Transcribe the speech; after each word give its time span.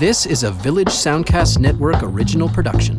This 0.00 0.24
is 0.24 0.44
a 0.44 0.50
Village 0.50 0.88
Soundcast 0.88 1.58
Network 1.58 2.02
original 2.02 2.48
production. 2.48 2.98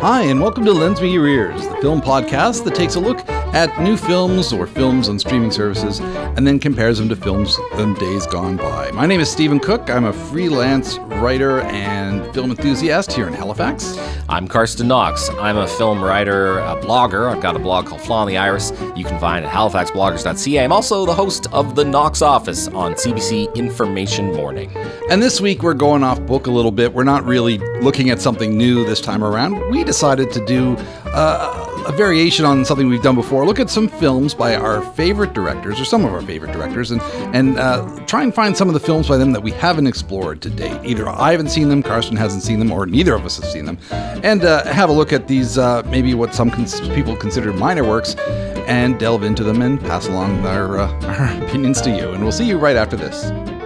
Hi, 0.00 0.22
and 0.22 0.40
welcome 0.40 0.64
to 0.64 0.72
Lens 0.72 1.00
Me 1.00 1.12
Your 1.12 1.28
Ears, 1.28 1.68
the 1.68 1.76
film 1.76 2.00
podcast 2.02 2.64
that 2.64 2.74
takes 2.74 2.96
a 2.96 3.00
look 3.00 3.24
at 3.54 3.80
new 3.80 3.96
films 3.96 4.52
or 4.52 4.66
films 4.66 5.08
on 5.08 5.18
streaming 5.18 5.50
services 5.50 6.00
and 6.00 6.46
then 6.46 6.58
compares 6.58 6.98
them 6.98 7.08
to 7.08 7.16
films 7.16 7.56
from 7.72 7.94
days 7.94 8.26
gone 8.26 8.56
by. 8.56 8.90
My 8.92 9.06
name 9.06 9.20
is 9.20 9.30
Stephen 9.30 9.58
Cooke. 9.58 9.90
I'm 9.90 10.04
a 10.04 10.12
freelance 10.12 10.98
writer 10.98 11.60
and 11.62 12.32
film 12.34 12.50
enthusiast 12.50 13.12
here 13.12 13.26
in 13.26 13.32
Halifax. 13.32 13.98
I'm 14.28 14.46
Carsten 14.46 14.86
Knox. 14.86 15.30
I'm 15.30 15.56
a 15.56 15.66
film 15.66 16.02
writer, 16.02 16.58
a 16.58 16.76
blogger. 16.76 17.34
I've 17.34 17.42
got 17.42 17.56
a 17.56 17.58
blog 17.58 17.86
called 17.86 18.02
Flaw 18.02 18.22
in 18.22 18.28
the 18.28 18.36
Iris. 18.36 18.72
You 18.94 19.04
can 19.04 19.18
find 19.18 19.44
at 19.44 19.52
halifaxbloggers.ca. 19.52 20.64
I'm 20.64 20.72
also 20.72 21.06
the 21.06 21.14
host 21.14 21.46
of 21.52 21.74
The 21.74 21.84
Knox 21.84 22.22
Office 22.22 22.68
on 22.68 22.94
CBC 22.94 23.54
Information 23.54 24.34
Morning. 24.34 24.70
And 25.10 25.22
this 25.22 25.40
week 25.40 25.62
we're 25.62 25.74
going 25.74 26.04
off 26.04 26.20
book 26.26 26.46
a 26.46 26.50
little 26.50 26.70
bit. 26.70 26.92
We're 26.92 27.04
not 27.04 27.24
really 27.24 27.58
looking 27.80 28.10
at 28.10 28.20
something 28.20 28.56
new 28.56 28.84
this 28.84 29.00
time 29.00 29.24
around. 29.24 29.70
We 29.70 29.84
decided 29.84 30.30
to 30.32 30.44
do 30.44 30.76
uh, 31.06 31.67
a 31.88 31.92
variation 31.92 32.44
on 32.44 32.64
something 32.64 32.88
we've 32.88 33.02
done 33.02 33.14
before. 33.14 33.46
Look 33.46 33.58
at 33.58 33.70
some 33.70 33.88
films 33.88 34.34
by 34.34 34.54
our 34.54 34.82
favorite 34.92 35.32
directors, 35.32 35.80
or 35.80 35.84
some 35.84 36.04
of 36.04 36.12
our 36.12 36.20
favorite 36.22 36.52
directors, 36.52 36.90
and 36.90 37.00
and 37.34 37.58
uh, 37.58 38.04
try 38.06 38.22
and 38.22 38.34
find 38.34 38.56
some 38.56 38.68
of 38.68 38.74
the 38.74 38.80
films 38.80 39.08
by 39.08 39.16
them 39.16 39.32
that 39.32 39.42
we 39.42 39.50
haven't 39.52 39.86
explored 39.86 40.42
to 40.42 40.50
date. 40.50 40.78
Either 40.84 41.08
I 41.08 41.32
haven't 41.32 41.48
seen 41.48 41.68
them, 41.68 41.82
Carsten 41.82 42.16
hasn't 42.16 42.42
seen 42.42 42.58
them, 42.58 42.70
or 42.70 42.86
neither 42.86 43.14
of 43.14 43.24
us 43.24 43.38
have 43.38 43.50
seen 43.50 43.64
them, 43.64 43.78
and 43.90 44.44
uh, 44.44 44.64
have 44.66 44.90
a 44.90 44.92
look 44.92 45.12
at 45.12 45.26
these 45.26 45.56
uh, 45.56 45.82
maybe 45.86 46.14
what 46.14 46.34
some 46.34 46.50
cons- 46.50 46.80
people 46.90 47.16
consider 47.16 47.52
minor 47.52 47.84
works, 47.84 48.14
and 48.68 48.98
delve 48.98 49.22
into 49.22 49.42
them 49.42 49.62
and 49.62 49.80
pass 49.80 50.06
along 50.08 50.44
our, 50.46 50.78
uh, 50.78 51.06
our 51.06 51.42
opinions 51.44 51.80
to 51.80 51.90
you. 51.90 52.10
And 52.10 52.22
we'll 52.22 52.32
see 52.32 52.46
you 52.46 52.58
right 52.58 52.76
after 52.76 52.96
this. 52.96 53.57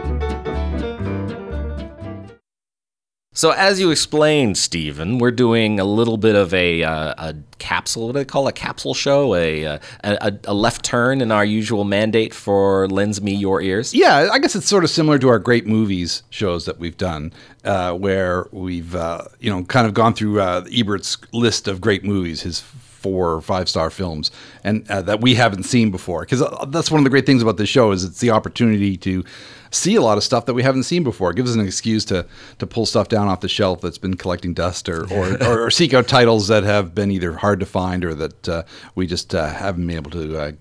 So, 3.34 3.52
as 3.52 3.80
you 3.80 3.90
explained, 3.90 4.58
Stephen, 4.58 5.18
we're 5.18 5.30
doing 5.30 5.80
a 5.80 5.84
little 5.84 6.18
bit 6.18 6.34
of 6.34 6.52
a, 6.52 6.82
uh, 6.82 7.14
a 7.16 7.34
capsule. 7.58 8.08
What 8.08 8.12
do 8.12 8.18
they 8.18 8.24
call 8.26 8.46
a 8.46 8.52
capsule 8.52 8.92
show? 8.92 9.34
A, 9.34 9.64
uh, 9.64 9.78
a, 10.04 10.34
a 10.44 10.52
left 10.52 10.84
turn 10.84 11.22
in 11.22 11.32
our 11.32 11.44
usual 11.44 11.84
mandate 11.84 12.34
for 12.34 12.86
Lens 12.88 13.22
Me 13.22 13.34
Your 13.34 13.62
Ears. 13.62 13.94
Yeah, 13.94 14.28
I 14.30 14.38
guess 14.38 14.54
it's 14.54 14.66
sort 14.66 14.84
of 14.84 14.90
similar 14.90 15.18
to 15.18 15.28
our 15.28 15.38
great 15.38 15.66
movies 15.66 16.24
shows 16.28 16.66
that 16.66 16.78
we've 16.78 16.98
done, 16.98 17.32
uh, 17.64 17.94
where 17.94 18.48
we've 18.52 18.94
uh, 18.94 19.24
you 19.40 19.48
know 19.48 19.64
kind 19.64 19.86
of 19.86 19.94
gone 19.94 20.12
through 20.12 20.38
uh, 20.38 20.64
Ebert's 20.70 21.16
list 21.32 21.68
of 21.68 21.80
great 21.80 22.04
movies, 22.04 22.42
his 22.42 22.60
four 22.60 23.32
or 23.32 23.40
five 23.40 23.66
star 23.66 23.88
films, 23.88 24.30
and 24.62 24.86
uh, 24.90 25.00
that 25.00 25.22
we 25.22 25.36
haven't 25.36 25.62
seen 25.62 25.90
before. 25.90 26.20
Because 26.20 26.44
that's 26.68 26.90
one 26.90 27.00
of 27.00 27.04
the 27.04 27.10
great 27.10 27.24
things 27.24 27.40
about 27.40 27.56
this 27.56 27.70
show 27.70 27.92
is 27.92 28.04
it's 28.04 28.20
the 28.20 28.30
opportunity 28.30 28.98
to 28.98 29.24
see 29.72 29.96
a 29.96 30.00
lot 30.02 30.16
of 30.18 30.22
stuff 30.22 30.46
that 30.46 30.54
we 30.54 30.62
haven't 30.62 30.84
seen 30.84 31.02
before. 31.02 31.30
It 31.32 31.36
gives 31.36 31.50
us 31.50 31.56
an 31.56 31.66
excuse 31.66 32.04
to 32.06 32.24
to 32.60 32.66
pull 32.66 32.86
stuff 32.86 33.08
down 33.08 33.26
off 33.26 33.40
the 33.40 33.48
shelf 33.48 33.80
that's 33.80 33.98
been 33.98 34.14
collecting 34.16 34.54
dust, 34.54 34.88
or 34.88 35.12
or, 35.12 35.42
or, 35.42 35.66
or 35.66 35.70
seek 35.70 35.92
out 35.94 36.06
titles 36.06 36.46
that 36.48 36.62
have 36.62 36.94
been 36.94 37.10
either 37.10 37.32
hard 37.34 37.58
to 37.58 37.66
find 37.66 38.04
or 38.04 38.14
that 38.14 38.48
uh, 38.48 38.62
we 38.94 39.06
just 39.08 39.34
uh, 39.34 39.48
haven't 39.48 39.84
been 39.86 39.96
able 39.96 40.10
to. 40.12 40.38
Uh, 40.38 40.52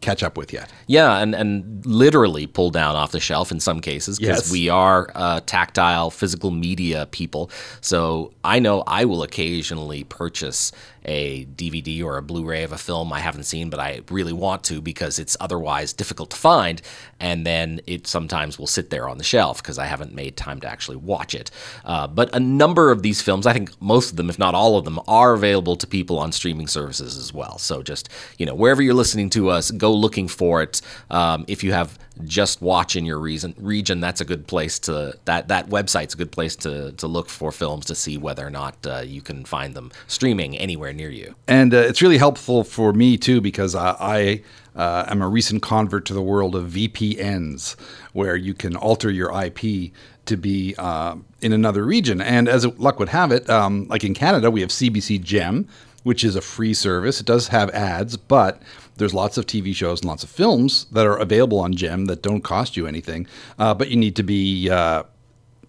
catch 0.00 0.22
up 0.22 0.38
with 0.38 0.50
yet. 0.50 0.72
Yeah, 0.86 1.18
and, 1.18 1.34
and 1.34 1.84
literally 1.84 2.46
pull 2.46 2.70
down 2.70 2.96
off 2.96 3.12
the 3.12 3.20
shelf 3.20 3.52
in 3.52 3.60
some 3.60 3.82
cases 3.82 4.18
because 4.18 4.44
Yes. 4.46 4.50
we 4.50 4.70
are 4.70 5.10
uh, 5.14 5.40
tactile 5.44 6.08
physical 6.10 6.50
media 6.50 7.06
people. 7.10 7.50
So 7.82 8.32
I 8.42 8.60
know 8.60 8.82
I 8.86 9.04
will 9.04 9.22
occasionally 9.22 10.04
purchase 10.04 10.72
a 11.04 11.44
DVD 11.46 12.02
or 12.04 12.16
a 12.16 12.22
Blu-ray 12.22 12.62
of 12.62 12.72
a 12.72 12.78
film 12.78 13.12
I 13.12 13.20
haven't 13.20 13.44
seen, 13.44 13.70
but 13.70 13.80
I 13.80 14.02
really 14.10 14.32
want 14.32 14.64
to 14.64 14.80
because 14.80 15.18
it's 15.18 15.36
otherwise 15.40 15.92
difficult 15.92 16.30
to 16.30 16.36
find, 16.36 16.82
and 17.20 17.46
then 17.46 17.80
it 17.86 18.06
sometimes 18.06 18.58
will 18.58 18.66
sit 18.66 18.90
there 18.90 19.08
on 19.08 19.18
the 19.18 19.24
shelf 19.24 19.62
because 19.62 19.78
I 19.78 19.86
haven't 19.86 20.14
made 20.14 20.36
time 20.36 20.60
to 20.60 20.68
actually 20.68 20.96
watch 20.96 21.34
it. 21.34 21.50
Uh, 21.84 22.06
but 22.06 22.34
a 22.34 22.40
number 22.40 22.90
of 22.90 23.02
these 23.02 23.20
films, 23.22 23.46
I 23.46 23.52
think 23.52 23.70
most 23.80 24.10
of 24.10 24.16
them, 24.16 24.30
if 24.30 24.38
not 24.38 24.54
all 24.54 24.76
of 24.76 24.84
them, 24.84 25.00
are 25.08 25.34
available 25.34 25.76
to 25.76 25.86
people 25.86 26.18
on 26.18 26.32
streaming 26.32 26.66
services 26.66 27.16
as 27.16 27.32
well. 27.32 27.58
So 27.58 27.82
just 27.82 28.08
you 28.38 28.46
know 28.46 28.54
wherever 28.54 28.82
you're 28.82 28.94
listening 28.94 29.30
to 29.30 29.50
us, 29.50 29.70
go 29.70 29.92
looking 29.92 30.28
for 30.28 30.62
it. 30.62 30.80
Um, 31.10 31.44
if 31.48 31.64
you 31.64 31.72
have 31.72 31.98
just 32.24 32.62
watch 32.62 32.96
in 32.96 33.04
your 33.04 33.18
reason, 33.18 33.54
region, 33.58 34.00
that's 34.00 34.20
a 34.20 34.24
good 34.24 34.46
place 34.46 34.78
to 34.80 35.18
that 35.24 35.48
that 35.48 35.68
website's 35.68 36.14
a 36.14 36.16
good 36.16 36.32
place 36.32 36.56
to 36.56 36.92
to 36.92 37.06
look 37.06 37.28
for 37.28 37.52
films 37.52 37.86
to 37.86 37.94
see 37.94 38.18
whether 38.18 38.46
or 38.46 38.50
not 38.50 38.76
uh, 38.86 39.02
you 39.04 39.20
can 39.20 39.44
find 39.44 39.74
them 39.74 39.90
streaming 40.06 40.56
anywhere 40.56 40.92
near 40.92 41.10
you. 41.10 41.34
And 41.46 41.74
uh, 41.74 41.78
it's 41.78 42.02
really 42.02 42.18
helpful 42.18 42.64
for 42.64 42.92
me 42.92 43.16
too 43.16 43.40
because 43.40 43.74
I, 43.74 43.96
I 43.98 44.42
uh, 44.78 45.04
am 45.08 45.22
a 45.22 45.28
recent 45.28 45.60
convert 45.62 46.04
to 46.06 46.14
the 46.14 46.22
world 46.22 46.54
of 46.54 46.70
VPNs, 46.70 47.78
where 48.12 48.36
you 48.36 48.54
can 48.54 48.76
alter 48.76 49.10
your 49.10 49.30
IP 49.42 49.92
to 50.26 50.36
be 50.36 50.74
uh, 50.78 51.16
in 51.40 51.52
another 51.52 51.84
region. 51.84 52.20
And 52.20 52.48
as 52.48 52.64
luck 52.78 52.98
would 52.98 53.08
have 53.08 53.32
it, 53.32 53.50
um, 53.50 53.88
like 53.88 54.04
in 54.04 54.14
Canada, 54.14 54.50
we 54.50 54.60
have 54.60 54.70
CBC 54.70 55.22
Gem, 55.22 55.66
which 56.04 56.22
is 56.22 56.36
a 56.36 56.40
free 56.40 56.74
service. 56.74 57.20
It 57.20 57.26
does 57.26 57.48
have 57.48 57.70
ads, 57.70 58.16
but 58.16 58.62
there's 58.98 59.14
lots 59.14 59.38
of 59.38 59.46
TV 59.46 59.74
shows 59.74 60.00
and 60.00 60.08
lots 60.08 60.22
of 60.22 60.30
films 60.30 60.86
that 60.92 61.06
are 61.06 61.16
available 61.16 61.58
on 61.58 61.72
Gem 61.74 62.06
that 62.06 62.22
don't 62.22 62.42
cost 62.42 62.76
you 62.76 62.86
anything, 62.86 63.26
uh, 63.58 63.74
but 63.74 63.88
you 63.88 63.96
need 63.96 64.16
to 64.16 64.22
be 64.22 64.68
uh, 64.70 65.04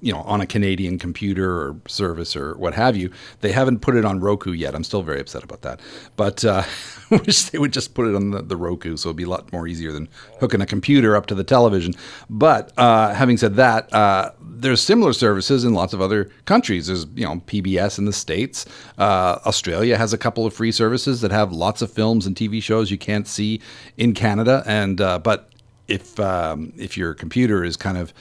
you 0.02 0.14
know, 0.14 0.22
on 0.22 0.40
a 0.40 0.46
Canadian 0.46 0.98
computer 0.98 1.62
or 1.62 1.76
service 1.88 2.36
or 2.36 2.56
what 2.58 2.74
have 2.74 2.96
you. 2.96 3.12
They 3.42 3.52
haven't 3.52 3.80
put 3.80 3.96
it 3.96 4.06
on 4.06 4.20
Roku 4.20 4.52
yet. 4.54 4.74
I'm 4.74 4.84
still 4.84 5.02
very 5.02 5.20
upset 5.20 5.44
about 5.44 5.62
that. 5.64 5.80
But 6.16 6.46
uh, 6.46 6.64
I 7.12 7.16
wish 7.18 7.44
they 7.50 7.58
would 7.58 7.74
just 7.74 7.94
put 7.94 8.08
it 8.08 8.16
on 8.16 8.32
the, 8.32 8.42
the 8.42 8.56
Roku, 8.56 8.96
so 8.98 9.09
it'd 9.09 9.18
be 9.18 9.24
a 9.24 9.30
lot 9.30 9.52
more 9.52 9.68
easier 9.68 9.92
than 9.92 10.08
hooking 10.40 10.62
a 10.62 10.66
computer 10.66 11.16
up 11.16 11.26
to 11.28 11.36
the 11.36 11.44
television. 11.44 11.94
But 12.30 12.72
uh, 12.78 13.14
having 13.14 13.38
said 13.38 13.56
that, 13.56 13.94
uh, 13.94 14.32
there's 14.42 14.82
similar 14.82 15.14
services 15.14 15.64
in 15.64 15.74
lots 15.74 15.94
of 15.94 16.02
other 16.02 16.30
countries. 16.46 16.88
There's 16.88 17.06
you 17.16 17.26
know 17.26 17.42
PBS 17.48 17.98
in 17.98 18.06
the 18.06 18.14
states. 18.14 18.66
Uh, 18.98 19.40
Australia 19.46 19.98
has 19.98 20.14
a 20.14 20.18
couple 20.18 20.46
of 20.46 20.54
free 20.54 20.72
services 20.72 21.22
that 21.22 21.32
have 21.32 21.52
lots 21.52 21.82
of 21.82 21.92
films 21.92 22.26
and 22.26 22.36
TV 22.36 22.62
shows 22.62 22.92
you 22.92 22.98
can't 22.98 23.28
see 23.28 23.62
in 23.98 24.14
Canada. 24.14 24.64
And 24.66 25.02
uh, 25.02 25.20
but 25.20 25.50
if 25.88 26.20
um, 26.20 26.72
if 26.78 26.96
your 26.96 27.14
computer 27.14 27.64
is 27.64 27.76
kind 27.76 27.98
of 27.98 28.14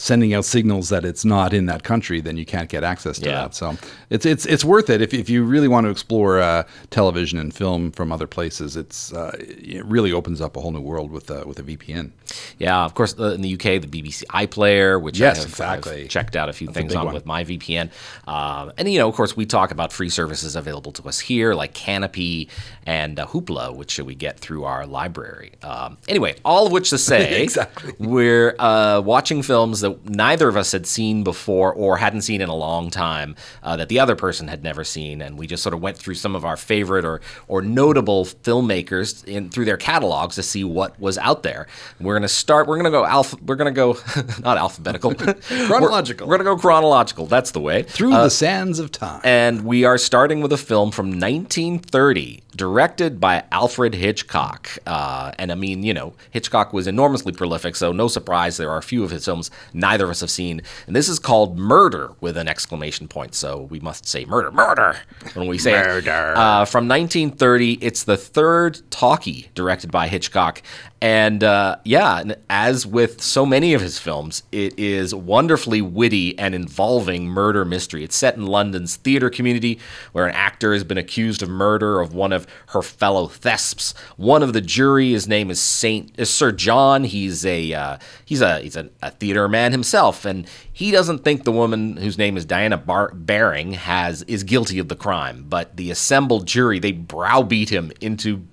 sending 0.00 0.32
out 0.32 0.46
signals 0.46 0.88
that 0.88 1.04
it's 1.04 1.26
not 1.26 1.52
in 1.52 1.66
that 1.66 1.82
country, 1.82 2.22
then 2.22 2.38
you 2.38 2.46
can't 2.46 2.70
get 2.70 2.82
access 2.82 3.18
to 3.18 3.26
Yeah. 3.26 3.42
that. 3.42 3.54
So 3.54 3.76
it's 4.08 4.24
it's 4.24 4.46
it's 4.46 4.64
worth 4.64 4.88
it 4.88 5.02
if, 5.02 5.12
if 5.12 5.28
you 5.28 5.44
really 5.44 5.68
want 5.68 5.84
to 5.84 5.90
explore 5.90 6.40
uh, 6.40 6.62
television 6.88 7.38
and 7.38 7.52
film 7.54 7.92
from 7.92 8.10
other 8.10 8.26
places. 8.26 8.76
It's 8.76 9.12
uh, 9.12 9.36
it 9.38 9.84
really 9.84 10.10
opens 10.12 10.40
up 10.40 10.56
a 10.56 10.60
whole 10.60 10.72
new 10.72 10.80
world 10.80 11.10
with 11.10 11.30
uh, 11.30 11.44
with 11.46 11.58
a 11.58 11.62
VPN. 11.62 12.12
Yeah, 12.58 12.84
of 12.84 12.94
course, 12.94 13.12
in 13.14 13.42
the 13.42 13.54
UK, 13.54 13.82
the 13.82 13.88
BBC 13.88 14.24
iPlayer, 14.26 15.00
which 15.02 15.18
Yes, 15.18 15.36
I 15.38 15.40
have, 15.40 15.48
exactly. 15.50 16.02
I've 16.04 16.08
checked 16.08 16.36
out 16.36 16.48
a 16.48 16.52
few 16.52 16.68
things 16.68 16.92
big 16.92 16.98
on 16.98 17.06
one. 17.06 17.14
with 17.14 17.26
my 17.26 17.44
VPN. 17.44 17.90
Um, 18.28 18.72
and, 18.78 18.90
you 18.90 18.98
know, 19.00 19.08
of 19.08 19.14
course, 19.16 19.36
we 19.36 19.46
talk 19.46 19.70
about 19.72 19.92
free 19.92 20.08
services 20.10 20.54
available 20.54 20.92
to 20.92 21.08
us 21.08 21.18
here, 21.18 21.54
like 21.54 21.74
Kanopy 21.74 22.48
and 22.86 23.18
uh, 23.18 23.26
Hoopla, 23.26 23.74
which 23.74 23.98
we 23.98 24.14
get 24.14 24.38
through 24.38 24.62
our 24.64 24.86
library. 24.86 25.52
Um, 25.64 25.98
anyway, 26.08 26.36
all 26.44 26.66
of 26.66 26.72
which 26.72 26.90
to 26.90 26.98
say, 27.12 27.42
Exactly. 27.42 27.92
we're 27.98 28.54
uh, 28.60 29.00
watching 29.04 29.42
films 29.42 29.80
that 29.80 29.89
neither 30.04 30.48
of 30.48 30.56
us 30.56 30.72
had 30.72 30.86
seen 30.86 31.24
before 31.24 31.72
or 31.72 31.96
hadn't 31.96 32.22
seen 32.22 32.40
in 32.40 32.48
a 32.48 32.54
long 32.54 32.90
time 32.90 33.36
uh, 33.62 33.76
that 33.76 33.88
the 33.88 33.98
other 33.98 34.16
person 34.16 34.48
had 34.48 34.62
never 34.62 34.84
seen. 34.84 35.20
And 35.22 35.38
we 35.38 35.46
just 35.46 35.62
sort 35.62 35.74
of 35.74 35.80
went 35.80 35.96
through 35.96 36.14
some 36.14 36.36
of 36.36 36.44
our 36.44 36.56
favorite 36.56 37.04
or, 37.04 37.20
or 37.48 37.62
notable 37.62 38.24
filmmakers 38.24 39.24
in 39.24 39.50
through 39.50 39.64
their 39.64 39.76
catalogs 39.76 40.36
to 40.36 40.42
see 40.42 40.64
what 40.64 40.98
was 41.00 41.18
out 41.18 41.42
there. 41.42 41.66
We're 42.00 42.14
going 42.14 42.22
to 42.22 42.28
start, 42.28 42.66
we're 42.66 42.76
going 42.76 42.84
to 42.84 42.90
go 42.90 43.04
alpha, 43.04 43.36
we're 43.44 43.56
going 43.56 43.72
to 43.72 43.76
go, 43.76 43.98
not 44.42 44.58
alphabetical, 44.58 45.14
Chronological. 45.40 46.26
We're, 46.26 46.32
we're 46.32 46.44
going 46.44 46.56
to 46.56 46.56
go 46.56 46.60
chronological. 46.60 47.26
That's 47.26 47.50
the 47.50 47.60
way. 47.60 47.82
Through 47.82 48.10
the 48.10 48.28
sands 48.28 48.78
of 48.78 48.92
time. 48.92 49.20
And 49.24 49.64
we 49.64 49.84
are 49.84 49.98
starting 49.98 50.40
with 50.40 50.52
a 50.52 50.56
film 50.56 50.90
from 50.90 51.08
1930, 51.08 52.42
directed 52.56 53.20
by 53.20 53.44
Alfred 53.52 53.94
Hitchcock. 53.94 54.68
Uh, 54.86 55.32
and 55.38 55.52
I 55.52 55.54
mean, 55.54 55.82
you 55.82 55.94
know, 55.94 56.14
Hitchcock 56.30 56.72
was 56.72 56.86
enormously 56.86 57.32
prolific, 57.32 57.76
so 57.76 57.92
no 57.92 58.08
surprise 58.08 58.56
there 58.56 58.70
are 58.70 58.78
a 58.78 58.82
few 58.82 59.04
of 59.04 59.10
his 59.10 59.24
films 59.24 59.50
neither 59.80 60.04
of 60.04 60.10
us 60.10 60.20
have 60.20 60.30
seen. 60.30 60.62
And 60.86 60.94
this 60.94 61.08
is 61.08 61.18
called 61.18 61.58
Murder 61.58 62.12
with 62.20 62.36
an 62.36 62.48
exclamation 62.48 63.08
point. 63.08 63.34
So 63.34 63.62
we 63.70 63.80
must 63.80 64.06
say 64.06 64.24
murder, 64.24 64.50
murder 64.50 64.96
when 65.34 65.46
we 65.48 65.58
say 65.58 65.72
murder. 65.72 66.34
Uh, 66.36 66.64
from 66.64 66.88
1930, 66.88 67.74
it's 67.74 68.04
the 68.04 68.16
third 68.16 68.80
talkie 68.90 69.50
directed 69.54 69.90
by 69.90 70.08
Hitchcock. 70.08 70.62
And 71.02 71.42
uh, 71.42 71.76
yeah, 71.84 72.34
as 72.50 72.86
with 72.86 73.22
so 73.22 73.46
many 73.46 73.72
of 73.72 73.80
his 73.80 73.98
films, 73.98 74.42
it 74.52 74.78
is 74.78 75.14
wonderfully 75.14 75.80
witty 75.80 76.38
and 76.38 76.54
involving 76.54 77.26
murder 77.26 77.64
mystery. 77.64 78.04
It's 78.04 78.16
set 78.16 78.36
in 78.36 78.46
London's 78.46 78.96
theater 78.96 79.30
community, 79.30 79.78
where 80.12 80.26
an 80.26 80.34
actor 80.34 80.74
has 80.74 80.84
been 80.84 80.98
accused 80.98 81.42
of 81.42 81.48
murder 81.48 82.00
of 82.00 82.12
one 82.12 82.34
of 82.34 82.46
her 82.68 82.82
fellow 82.82 83.28
thesps. 83.28 83.96
One 84.18 84.42
of 84.42 84.52
the 84.52 84.60
jury, 84.60 85.12
his 85.12 85.26
name 85.26 85.50
is 85.50 85.58
Saint 85.58 86.12
is 86.18 86.28
Sir 86.28 86.52
John. 86.52 87.04
He's 87.04 87.46
a 87.46 87.72
uh, 87.72 87.98
he's 88.26 88.42
a 88.42 88.60
he's 88.60 88.76
a, 88.76 88.90
a 89.02 89.10
theater 89.10 89.48
man 89.48 89.72
himself, 89.72 90.26
and 90.26 90.46
he 90.70 90.90
doesn't 90.90 91.24
think 91.24 91.44
the 91.44 91.52
woman 91.52 91.96
whose 91.96 92.18
name 92.18 92.36
is 92.36 92.44
Diana 92.44 92.76
Bar- 92.76 93.12
Baring 93.14 93.72
has 93.72 94.22
is 94.24 94.42
guilty 94.42 94.78
of 94.78 94.88
the 94.88 94.96
crime. 94.96 95.46
But 95.48 95.78
the 95.78 95.90
assembled 95.90 96.46
jury 96.46 96.78
they 96.78 96.92
browbeat 96.92 97.70
him 97.70 97.90
into 98.02 98.46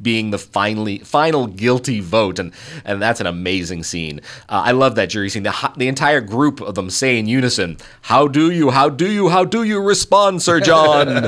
being 0.00 0.30
the 0.30 0.38
finally 0.38 0.98
final 0.98 1.46
guilty 1.46 2.00
vote, 2.00 2.38
and 2.38 2.52
and 2.84 3.00
that's 3.02 3.20
an 3.20 3.26
amazing 3.26 3.82
scene. 3.82 4.20
Uh, 4.48 4.62
I 4.66 4.72
love 4.72 4.94
that 4.96 5.10
jury 5.10 5.28
scene. 5.28 5.42
The 5.42 5.72
the 5.76 5.88
entire 5.88 6.20
group 6.20 6.60
of 6.60 6.74
them 6.74 6.90
say 6.90 7.18
in 7.18 7.26
unison, 7.26 7.76
"How 8.02 8.28
do 8.28 8.50
you? 8.50 8.70
How 8.70 8.88
do 8.88 9.10
you? 9.10 9.28
How 9.28 9.44
do 9.44 9.62
you 9.62 9.80
respond, 9.80 10.42
Sir 10.42 10.60
John?" 10.68 11.08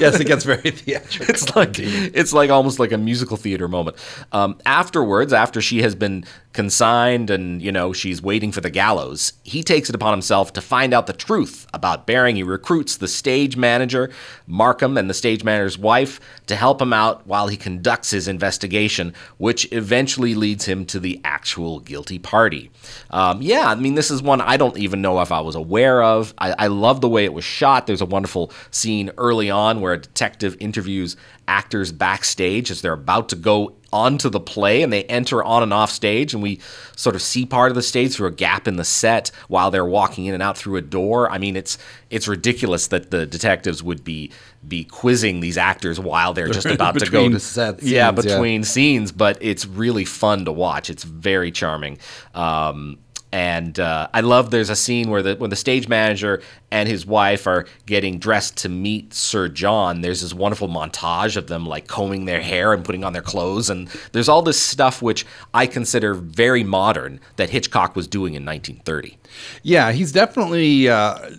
yes, 0.00 0.20
it 0.20 0.26
gets 0.26 0.44
very 0.44 0.70
theatrical. 0.70 1.34
it's 1.34 1.54
like 1.56 1.78
it's 1.78 2.32
like 2.32 2.50
almost 2.50 2.78
like 2.78 2.92
a 2.92 2.98
musical 2.98 3.36
theater 3.36 3.68
moment. 3.68 3.96
Um, 4.32 4.58
afterwards, 4.66 5.32
after 5.32 5.60
she 5.60 5.82
has 5.82 5.94
been 5.94 6.24
consigned 6.52 7.30
and 7.30 7.62
you 7.62 7.72
know 7.72 7.92
she's 7.92 8.22
waiting 8.22 8.52
for 8.52 8.60
the 8.60 8.70
gallows, 8.70 9.32
he 9.42 9.62
takes 9.62 9.88
it 9.88 9.94
upon 9.94 10.12
himself 10.12 10.52
to 10.52 10.60
find 10.60 10.92
out 10.92 11.06
the 11.06 11.12
truth 11.12 11.66
about 11.72 12.06
Baring. 12.06 12.36
He 12.36 12.42
recruits 12.42 12.96
the 12.96 13.08
stage 13.08 13.56
manager, 13.56 14.10
Markham, 14.46 14.98
and 14.98 15.08
the 15.08 15.14
stage 15.14 15.44
manager's 15.44 15.78
wife 15.78 16.20
to 16.46 16.56
help 16.56 16.80
him 16.80 16.92
out 16.92 17.26
while 17.26 17.48
he 17.48 17.56
conducts 17.56 18.10
his 18.10 18.28
investigation, 18.28 19.14
which 19.38 19.70
eventually 19.72 20.34
leads 20.34 20.64
him 20.66 20.84
to 20.86 21.00
the 21.00 21.20
actual 21.24 21.80
guilty 21.80 22.18
party. 22.18 22.70
Um, 23.10 23.40
yeah, 23.42 23.66
I 23.66 23.74
mean 23.74 23.94
this 23.94 24.10
is 24.10 24.22
one 24.22 24.40
I 24.40 24.56
don't 24.56 24.76
even 24.78 25.02
know 25.02 25.20
if 25.20 25.32
I 25.32 25.40
was 25.40 25.54
aware 25.54 26.02
of. 26.02 26.34
I, 26.38 26.54
I 26.58 26.66
love 26.68 27.00
the 27.00 27.08
way 27.08 27.24
it 27.24 27.32
was 27.32 27.44
shot. 27.44 27.86
There's 27.86 28.00
a 28.00 28.06
wonderful 28.06 28.52
scene 28.70 29.10
early 29.16 29.50
on 29.50 29.80
where 29.80 29.94
a 29.94 29.98
detective 29.98 30.56
interviews 30.60 31.16
actors 31.48 31.92
backstage 31.92 32.70
as 32.70 32.82
they're 32.82 32.92
about 32.92 33.28
to 33.28 33.36
go 33.36 33.74
onto 33.92 34.30
the 34.30 34.40
play 34.40 34.82
and 34.82 34.90
they 34.90 35.04
enter 35.04 35.44
on 35.44 35.62
and 35.62 35.72
off 35.72 35.90
stage 35.90 36.32
and 36.32 36.42
we 36.42 36.58
sort 36.96 37.14
of 37.14 37.20
see 37.20 37.44
part 37.44 37.70
of 37.70 37.74
the 37.74 37.82
stage 37.82 38.14
through 38.14 38.26
a 38.26 38.32
gap 38.32 38.66
in 38.66 38.76
the 38.76 38.84
set 38.84 39.30
while 39.48 39.70
they're 39.70 39.84
walking 39.84 40.24
in 40.24 40.32
and 40.32 40.42
out 40.42 40.56
through 40.56 40.76
a 40.76 40.80
door. 40.80 41.30
I 41.30 41.38
mean 41.38 41.56
it's 41.56 41.76
it's 42.08 42.26
ridiculous 42.26 42.86
that 42.88 43.10
the 43.10 43.26
detectives 43.26 43.82
would 43.82 44.02
be 44.02 44.30
be 44.66 44.84
quizzing 44.84 45.40
these 45.40 45.58
actors 45.58 46.00
while 46.00 46.32
they're 46.32 46.48
just 46.48 46.66
about 46.66 46.98
to 46.98 47.10
go 47.10 47.28
to 47.28 47.38
set 47.38 47.82
yeah 47.82 48.08
scenes, 48.08 48.24
yeah. 48.24 48.34
between 48.34 48.64
scenes 48.64 49.12
but 49.12 49.36
it's 49.40 49.66
really 49.66 50.06
fun 50.06 50.46
to 50.46 50.52
watch. 50.52 50.88
It's 50.88 51.04
very 51.04 51.50
charming. 51.50 51.98
Um, 52.34 52.98
and 53.32 53.80
uh, 53.80 54.08
I 54.12 54.20
love 54.20 54.50
there's 54.50 54.68
a 54.68 54.76
scene 54.76 55.08
where 55.08 55.22
the 55.22 55.36
when 55.36 55.48
the 55.48 55.56
stage 55.56 55.88
manager 55.88 56.42
and 56.70 56.88
his 56.88 57.06
wife 57.06 57.46
are 57.46 57.66
getting 57.86 58.18
dressed 58.18 58.58
to 58.58 58.68
meet 58.68 59.14
Sir 59.14 59.48
John. 59.48 60.02
There's 60.02 60.20
this 60.20 60.34
wonderful 60.34 60.68
montage 60.68 61.36
of 61.36 61.46
them 61.46 61.64
like 61.64 61.88
combing 61.88 62.26
their 62.26 62.42
hair 62.42 62.74
and 62.74 62.84
putting 62.84 63.04
on 63.04 63.14
their 63.14 63.22
clothes, 63.22 63.70
and 63.70 63.88
there's 64.12 64.28
all 64.28 64.42
this 64.42 64.60
stuff 64.60 65.00
which 65.00 65.24
I 65.54 65.66
consider 65.66 66.12
very 66.12 66.62
modern 66.62 67.20
that 67.36 67.48
Hitchcock 67.48 67.96
was 67.96 68.06
doing 68.06 68.34
in 68.34 68.44
1930. 68.44 69.18
Yeah, 69.62 69.92
he's 69.92 70.12
definitely 70.12 70.90
uh, 70.90 71.30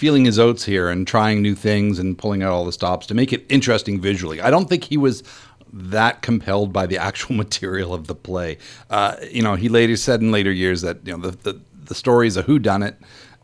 feeling 0.00 0.24
his 0.24 0.38
oats 0.38 0.64
here 0.64 0.88
and 0.88 1.06
trying 1.06 1.42
new 1.42 1.54
things 1.54 1.98
and 1.98 2.16
pulling 2.16 2.42
out 2.42 2.52
all 2.52 2.64
the 2.64 2.72
stops 2.72 3.06
to 3.08 3.14
make 3.14 3.32
it 3.32 3.44
interesting 3.50 4.00
visually. 4.00 4.40
I 4.40 4.50
don't 4.50 4.66
think 4.66 4.84
he 4.84 4.96
was 4.96 5.22
that 5.72 6.22
compelled 6.22 6.72
by 6.72 6.86
the 6.86 6.98
actual 6.98 7.34
material 7.44 7.94
of 7.94 8.06
the 8.06 8.14
play. 8.14 8.58
Uh, 8.88 9.16
you 9.30 9.42
know, 9.42 9.54
he 9.54 9.68
later 9.68 9.96
said 9.96 10.20
in 10.20 10.30
later 10.30 10.52
years 10.52 10.82
that 10.82 10.98
you 11.06 11.16
know 11.16 11.30
the 11.30 11.52
the, 11.52 11.60
the 11.84 11.94
story 11.94 12.26
is 12.26 12.36
a 12.36 12.42
whodunit, 12.42 12.96